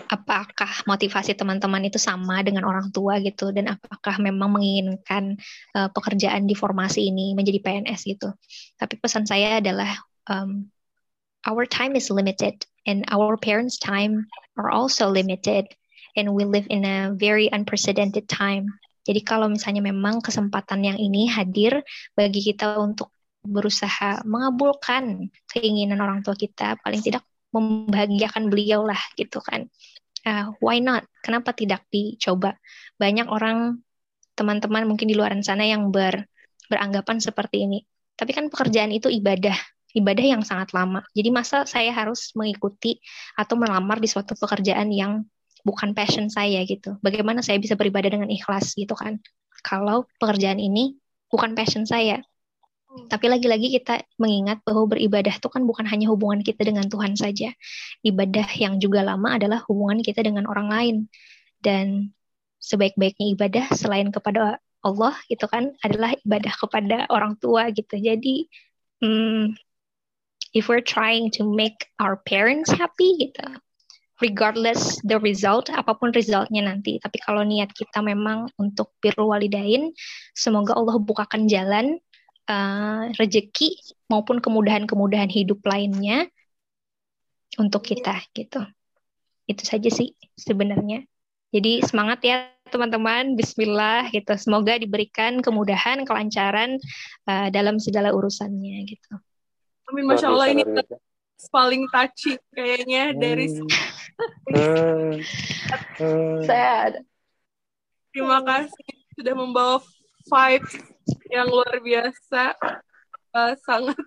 apakah 0.07 0.71
motivasi 0.87 1.35
teman-teman 1.35 1.91
itu 1.91 1.99
sama 1.99 2.41
dengan 2.47 2.63
orang 2.63 2.95
tua 2.95 3.19
gitu 3.19 3.51
dan 3.51 3.75
apakah 3.75 4.23
memang 4.23 4.55
menginginkan 4.55 5.35
uh, 5.75 5.91
pekerjaan 5.91 6.47
di 6.47 6.55
formasi 6.55 7.11
ini 7.11 7.35
menjadi 7.35 7.59
PNS 7.59 8.01
gitu. 8.07 8.31
Tapi 8.79 8.95
pesan 9.03 9.27
saya 9.27 9.59
adalah 9.59 9.99
um, 10.31 10.71
our 11.47 11.67
time 11.67 11.99
is 11.99 12.11
limited 12.15 12.63
and 12.87 13.03
our 13.11 13.35
parents' 13.37 13.79
time 13.79 14.27
are 14.55 14.71
also 14.71 15.11
limited 15.11 15.67
and 16.15 16.31
we 16.31 16.47
live 16.47 16.67
in 16.71 16.87
a 16.87 17.15
very 17.15 17.51
unprecedented 17.51 18.27
time 18.31 18.71
jadi 19.09 19.25
kalau 19.25 19.49
misalnya 19.49 19.81
memang 19.81 20.21
kesempatan 20.21 20.85
yang 20.85 20.99
ini 21.01 21.33
hadir 21.33 21.81
bagi 22.13 22.45
kita 22.45 22.77
untuk 22.77 23.09
berusaha 23.41 24.21
mengabulkan 24.29 25.33
keinginan 25.49 26.05
orang 26.05 26.21
tua 26.21 26.37
kita, 26.37 26.77
paling 26.85 27.01
tidak 27.01 27.25
membahagiakan 27.57 28.53
beliau 28.53 28.85
lah 28.85 29.01
gitu 29.17 29.41
kan. 29.41 29.65
Uh, 30.29 30.53
why 30.61 30.77
not? 30.77 31.09
Kenapa 31.25 31.57
tidak 31.57 31.89
dicoba? 31.89 32.61
Banyak 33.01 33.33
orang 33.33 33.81
teman-teman 34.37 34.85
mungkin 34.85 35.09
di 35.09 35.17
luar 35.17 35.33
sana 35.41 35.65
yang 35.65 35.89
ber, 35.89 36.29
beranggapan 36.69 37.17
seperti 37.25 37.65
ini. 37.65 37.81
Tapi 38.13 38.37
kan 38.37 38.53
pekerjaan 38.53 38.93
itu 38.93 39.09
ibadah, 39.09 39.57
ibadah 39.97 40.25
yang 40.37 40.43
sangat 40.45 40.77
lama. 40.77 41.01
Jadi 41.17 41.33
masa 41.33 41.65
saya 41.65 41.97
harus 41.97 42.37
mengikuti 42.37 43.01
atau 43.41 43.57
melamar 43.57 44.05
di 44.05 44.11
suatu 44.11 44.37
pekerjaan 44.37 44.93
yang 44.93 45.25
bukan 45.67 45.95
passion 45.95 46.29
saya 46.29 46.63
gitu. 46.67 46.99
Bagaimana 47.01 47.43
saya 47.43 47.59
bisa 47.63 47.75
beribadah 47.75 48.11
dengan 48.13 48.31
ikhlas 48.31 48.75
gitu 48.79 48.95
kan? 48.95 49.23
Kalau 49.63 50.07
pekerjaan 50.23 50.59
ini 50.63 50.99
bukan 51.31 51.55
passion 51.55 51.85
saya. 51.85 52.23
Tapi 52.89 53.29
lagi-lagi 53.29 53.69
kita 53.69 54.01
mengingat 54.17 54.65
bahwa 54.65 54.89
beribadah 54.97 55.37
itu 55.37 55.49
kan 55.53 55.63
bukan 55.69 55.85
hanya 55.87 56.09
hubungan 56.09 56.41
kita 56.41 56.65
dengan 56.65 56.89
Tuhan 56.89 57.15
saja. 57.15 57.53
Ibadah 58.01 58.49
yang 58.57 58.81
juga 58.81 59.05
lama 59.05 59.37
adalah 59.37 59.61
hubungan 59.69 60.01
kita 60.01 60.25
dengan 60.25 60.49
orang 60.49 60.69
lain. 60.73 60.97
Dan 61.61 62.17
sebaik-baiknya 62.59 63.37
ibadah 63.37 63.67
selain 63.77 64.09
kepada 64.09 64.59
Allah 64.83 65.15
itu 65.29 65.45
kan 65.51 65.75
adalah 65.85 66.15
ibadah 66.25 66.55
kepada 66.57 66.97
orang 67.13 67.37
tua 67.37 67.69
gitu. 67.71 67.99
Jadi 67.99 68.49
hmm, 69.05 69.53
if 70.57 70.67
we're 70.67 70.85
trying 70.85 71.31
to 71.35 71.45
make 71.45 71.93
our 72.01 72.17
parents 72.25 72.73
happy 72.73 73.19
gitu, 73.21 73.47
regardless 74.19 74.99
the 75.07 75.19
result, 75.23 75.71
apa 75.71 75.95
pun 75.95 76.11
resultnya 76.11 76.67
nanti. 76.67 76.99
Tapi 76.99 77.19
kalau 77.23 77.47
niat 77.47 77.71
kita 77.71 78.03
memang 78.03 78.51
untuk 78.59 78.95
biru 78.99 79.31
walidain, 79.31 79.95
semoga 80.35 80.75
Allah 80.75 80.99
bukakan 80.99 81.47
jalan 81.47 81.99
uh, 82.51 83.11
rezeki 83.15 83.79
maupun 84.11 84.43
kemudahan-kemudahan 84.43 85.31
hidup 85.31 85.63
lainnya 85.63 86.27
untuk 87.59 87.87
kita 87.87 88.19
gitu. 88.35 88.63
Itu 89.47 89.63
saja 89.65 89.89
sih 89.89 90.13
sebenarnya. 90.35 91.07
Jadi 91.49 91.81
semangat 91.81 92.21
ya 92.27 92.53
teman-teman, 92.69 93.33
Bismillah 93.39 94.13
gitu. 94.13 94.37
Semoga 94.37 94.77
diberikan 94.77 95.41
kemudahan, 95.41 96.05
kelancaran 96.05 96.77
uh, 97.25 97.49
dalam 97.49 97.81
segala 97.81 98.13
urusannya 98.13 98.85
gitu. 98.85 99.17
Amin, 99.89 100.05
masya 100.05 100.29
Allah 100.29 100.53
ini 100.53 100.69
paling 101.49 101.87
touchy 101.89 102.37
kayaknya 102.53 103.15
dari 103.15 103.47
hmm. 103.49 103.65
Hmm. 104.51 105.23
Sad. 106.43 107.05
Terima 108.11 108.43
kasih 108.43 108.91
sudah 109.15 109.35
membawa 109.35 109.79
vibe 110.27 110.69
yang 111.31 111.47
luar 111.47 111.79
biasa, 111.83 112.55
uh, 113.35 113.55
sangat 113.63 113.99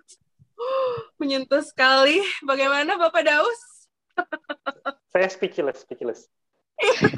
menyentuh 1.20 1.62
sekali. 1.64 2.20
Bagaimana 2.44 2.96
Bapak 3.00 3.24
Daus? 3.24 3.60
Saya 5.12 5.28
speechless, 5.28 5.84
speechless. 5.84 6.28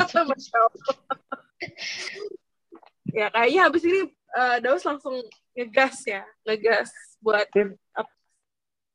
ya 3.14 3.30
kayaknya 3.30 3.60
habis 3.70 3.82
ini 3.86 4.10
uh, 4.36 4.58
Daus 4.60 4.82
langsung 4.82 5.22
ngegas 5.54 6.02
ya, 6.04 6.26
ngegas 6.44 6.90
buat. 7.22 7.46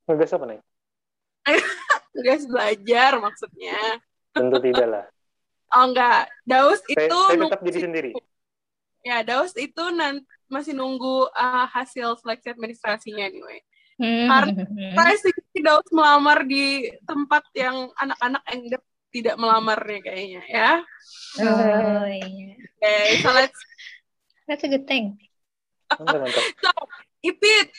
Ngegas 0.08 0.32
apa 0.36 0.46
nih? 0.46 0.60
tugas 2.20 2.44
belajar 2.44 3.12
maksudnya. 3.24 3.80
Tentu 4.36 4.58
tidak 4.60 4.88
lah. 4.88 5.06
Oh 5.70 5.86
enggak, 5.86 6.26
Daus 6.50 6.82
itu 6.90 6.98
saya, 6.98 7.30
saya 7.30 7.46
tetap 7.46 7.62
diri 7.62 7.78
sendiri. 7.78 8.12
Ya, 9.06 9.22
Daus 9.22 9.54
itu 9.54 9.94
nanti 9.94 10.26
masih 10.50 10.74
nunggu 10.74 11.30
uh, 11.30 11.70
hasil 11.70 12.18
seleksi 12.18 12.50
administrasinya 12.50 13.30
anyway. 13.30 13.62
Hmm. 14.02 14.50
Karena 14.98 15.14
sih 15.14 15.30
Daus 15.62 15.86
melamar 15.94 16.42
di 16.50 16.90
tempat 17.06 17.46
yang 17.54 17.86
anak-anak 18.02 18.42
yang 18.50 18.82
tidak 19.14 19.36
melamarnya 19.38 20.00
kayaknya 20.02 20.42
ya. 20.50 20.72
Oh 21.38 22.10
iya. 22.10 22.58
Okay, 22.82 23.22
so 23.22 23.30
let's 23.30 23.62
That's 24.50 24.66
a 24.66 24.68
good 24.68 24.90
thing. 24.90 25.22
so, 25.94 26.70
Ipit, 27.22 27.70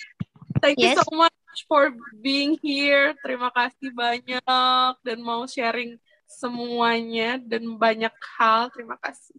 thank 0.62 0.78
yes. 0.78 0.94
you 0.94 1.02
so 1.02 1.10
much 1.18 1.34
for 1.66 1.92
being 2.20 2.56
here. 2.60 3.16
Terima 3.24 3.50
kasih 3.52 3.90
banyak 3.92 4.94
dan 5.04 5.18
mau 5.20 5.44
sharing 5.44 5.98
semuanya 6.30 7.42
dan 7.42 7.66
banyak 7.74 8.14
hal. 8.38 8.70
Terima 8.70 8.96
kasih. 9.02 9.36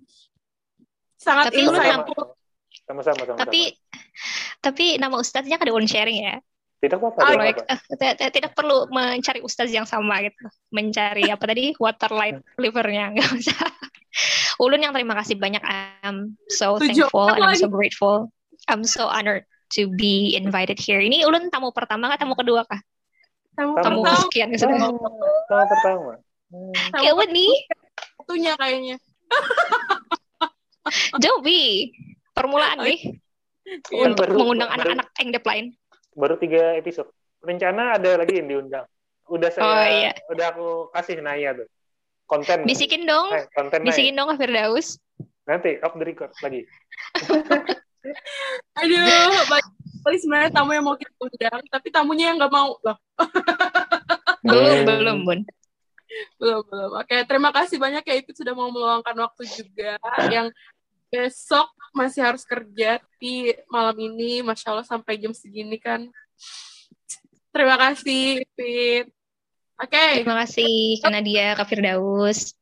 Sangat 1.15 1.53
tapi 1.53 1.63
insightful. 1.63 2.35
Sama-sama. 2.83 3.21
Sama, 3.23 3.37
tapi 3.39 3.61
tapi 4.59 4.85
nama 4.99 5.15
ustaznya 5.17 5.55
kan 5.55 5.69
one 5.71 5.87
sharing 5.87 6.25
ya. 6.25 6.37
Tidak 6.81 6.97
apa-apa. 6.97 7.21
Ah, 7.69 7.77
tidak, 7.93 8.29
tidak 8.33 8.51
perlu 8.57 8.89
mencari 8.89 9.37
ustaz 9.45 9.69
yang 9.69 9.85
sama 9.85 10.25
gitu. 10.25 10.49
Mencari 10.73 11.29
apa 11.29 11.45
tadi 11.45 11.73
water 11.83 12.09
light 12.09 12.41
livernya 12.57 13.13
nggak 13.13 13.29
usah. 13.37 13.69
Ulun 14.57 14.81
yang 14.81 14.93
terima 14.93 15.13
kasih 15.21 15.37
banyak. 15.37 15.61
I'm 15.61 16.35
so 16.49 16.81
thankful 16.81 17.29
and 17.29 17.45
I'm 17.45 17.55
so 17.55 17.69
grateful. 17.69 18.33
I'm 18.65 18.81
so 18.85 19.05
honored 19.09 19.45
to 19.75 19.91
be 19.95 20.35
invited 20.35 20.77
here. 20.77 20.99
Ini 20.99 21.23
ulun 21.27 21.47
tamu 21.51 21.71
pertama 21.71 22.11
kah 22.11 22.19
tamu 22.19 22.35
kedua 22.35 22.67
kah? 22.67 22.79
Tamu, 23.55 23.79
tamu 23.83 23.99
pertama. 24.03 24.21
sekian 24.27 24.49
sudah. 24.55 24.77
Tamu, 24.79 24.99
tamu 25.47 25.65
pertama. 25.67 26.13
Hmm. 26.51 26.73
Kayak 26.95 27.27
nih. 27.31 27.53
Itunya 28.23 28.53
kayaknya. 28.55 28.97
Joby, 31.23 31.91
permulaan 32.35 32.83
nih. 32.83 33.21
Ya, 33.91 34.11
baru, 34.11 34.35
mengundang 34.35 34.71
anak-anak 34.73 35.07
Engdep 35.21 35.43
lain. 35.47 35.65
Baru 36.17 36.35
tiga 36.35 36.75
episode. 36.75 37.07
rencana 37.41 37.97
ada 37.97 38.21
lagi 38.21 38.37
yang 38.37 38.53
diundang. 38.53 38.85
Udah 39.25 39.49
saya, 39.49 39.65
oh, 39.65 39.81
iya. 39.81 40.13
udah 40.29 40.45
aku 40.53 40.67
kasih 40.93 41.17
Naya 41.25 41.57
tuh. 41.57 41.65
Konten. 42.29 42.69
Bisikin 42.69 43.09
dong. 43.09 43.33
Eh, 43.33 43.49
konten 43.57 43.81
Bisikin 43.81 44.13
Naya. 44.13 44.29
dong 44.29 44.37
Firdaus. 44.37 45.01
Nanti 45.49 45.81
off 45.81 45.97
the 45.97 46.05
record 46.05 46.29
lagi. 46.45 46.69
Aduh, 48.81 49.31
banyak 49.47 50.19
sebenarnya 50.21 50.51
tamu 50.53 50.71
yang 50.73 50.85
mau 50.85 50.97
kita 50.97 51.13
undang, 51.21 51.61
tapi 51.69 51.87
tamunya 51.93 52.25
yang 52.33 52.37
nggak 52.41 52.53
mau 52.53 52.77
loh. 52.81 52.97
belum, 54.45 54.77
belum, 54.85 55.17
Bun. 55.25 55.39
Belum, 56.41 56.61
belum. 56.65 56.91
Oke, 56.97 57.15
terima 57.23 57.49
kasih 57.53 57.77
banyak 57.77 58.03
ya 58.03 58.15
itu 58.19 58.31
sudah 58.35 58.53
mau 58.57 58.67
meluangkan 58.73 59.15
waktu 59.15 59.43
juga. 59.47 59.95
Yang 60.27 60.51
besok 61.11 61.67
masih 61.91 62.21
harus 62.23 62.43
kerja 62.47 62.99
di 63.19 63.51
malam 63.67 63.95
ini, 63.99 64.41
Masya 64.41 64.73
Allah 64.73 64.87
sampai 64.87 65.19
jam 65.21 65.35
segini 65.35 65.77
kan. 65.77 66.07
Terima 67.51 67.75
kasih, 67.75 68.41
Fit. 68.55 69.11
Oke. 69.75 69.91
Okay. 69.91 70.11
Terima 70.23 70.39
kasih, 70.45 70.75
karena 71.03 71.19
dia 71.19 71.45
Kak 71.53 71.67
Firdaus. 71.67 72.55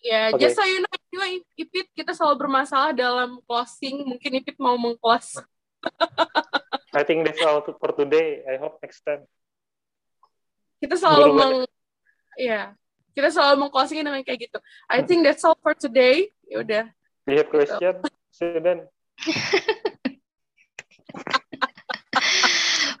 Ya, 0.00 0.32
okay. 0.32 0.48
just 0.48 0.56
so 0.56 0.64
you 0.64 0.80
know, 0.80 0.96
juga 1.12 1.26
Ipit 1.60 1.92
kita 1.92 2.16
selalu 2.16 2.48
bermasalah 2.48 2.96
dalam 2.96 3.36
closing. 3.44 4.00
Mungkin 4.08 4.40
Ipit 4.40 4.56
mau 4.56 4.80
mengclose. 4.80 5.44
I 6.96 7.04
think 7.04 7.28
that's 7.28 7.44
all 7.44 7.60
for 7.60 7.92
today. 7.92 8.40
I 8.48 8.56
hope 8.56 8.80
next 8.80 9.04
time. 9.04 9.28
Kita 10.80 10.96
selalu 10.96 11.36
Buru 11.36 11.36
meng, 11.36 11.68
ya, 12.40 12.72
kita 13.12 13.28
selalu 13.28 13.68
mengclosing 13.68 14.00
dengan 14.00 14.24
kayak 14.24 14.48
gitu. 14.48 14.58
I 14.88 15.04
think 15.04 15.20
that's 15.20 15.44
all 15.44 15.60
for 15.60 15.76
today. 15.76 16.32
Ya 16.48 16.64
udah. 16.64 16.88
Lihat 17.28 17.52
question, 17.52 18.00
Sudan. 18.32 18.88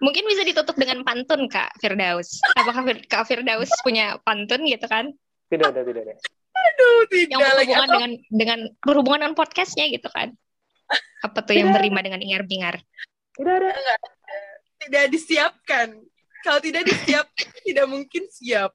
Mungkin 0.04 0.24
bisa 0.28 0.44
ditutup 0.44 0.76
dengan 0.76 1.04
pantun 1.04 1.48
Kak 1.48 1.76
Firdaus. 1.80 2.40
Apakah 2.56 2.84
Kak 3.04 3.24
Firdaus 3.28 3.68
punya 3.84 4.20
pantun 4.24 4.64
gitu 4.68 4.84
kan? 4.88 5.12
Tidak 5.48 5.66
ada, 5.72 5.80
tidak 5.84 6.04
ada. 6.08 6.14
Aduh, 6.60 7.00
tidak 7.08 7.28
yang 7.32 7.40
berhubungan 7.40 7.88
lagi. 7.88 7.94
dengan 7.94 8.10
dengan 8.28 8.58
berhubungan 8.84 9.20
dengan 9.24 9.36
podcastnya 9.36 9.86
gitu 9.88 10.08
kan? 10.12 10.36
Apa 11.24 11.44
tuh 11.44 11.54
yang 11.56 11.70
berima 11.70 12.00
dengan 12.00 12.20
ingar-bingar? 12.20 12.80
Tidak 13.36 13.54
ada. 13.56 13.72
Tidak 14.80 15.04
disiapkan. 15.12 15.88
Kalau 16.40 16.60
tidak 16.60 16.88
disiapkan, 16.88 17.48
tidak 17.68 17.86
mungkin 17.88 18.24
siap. 18.32 18.72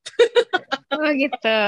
Oh 0.94 1.10
gitu. 1.18 1.60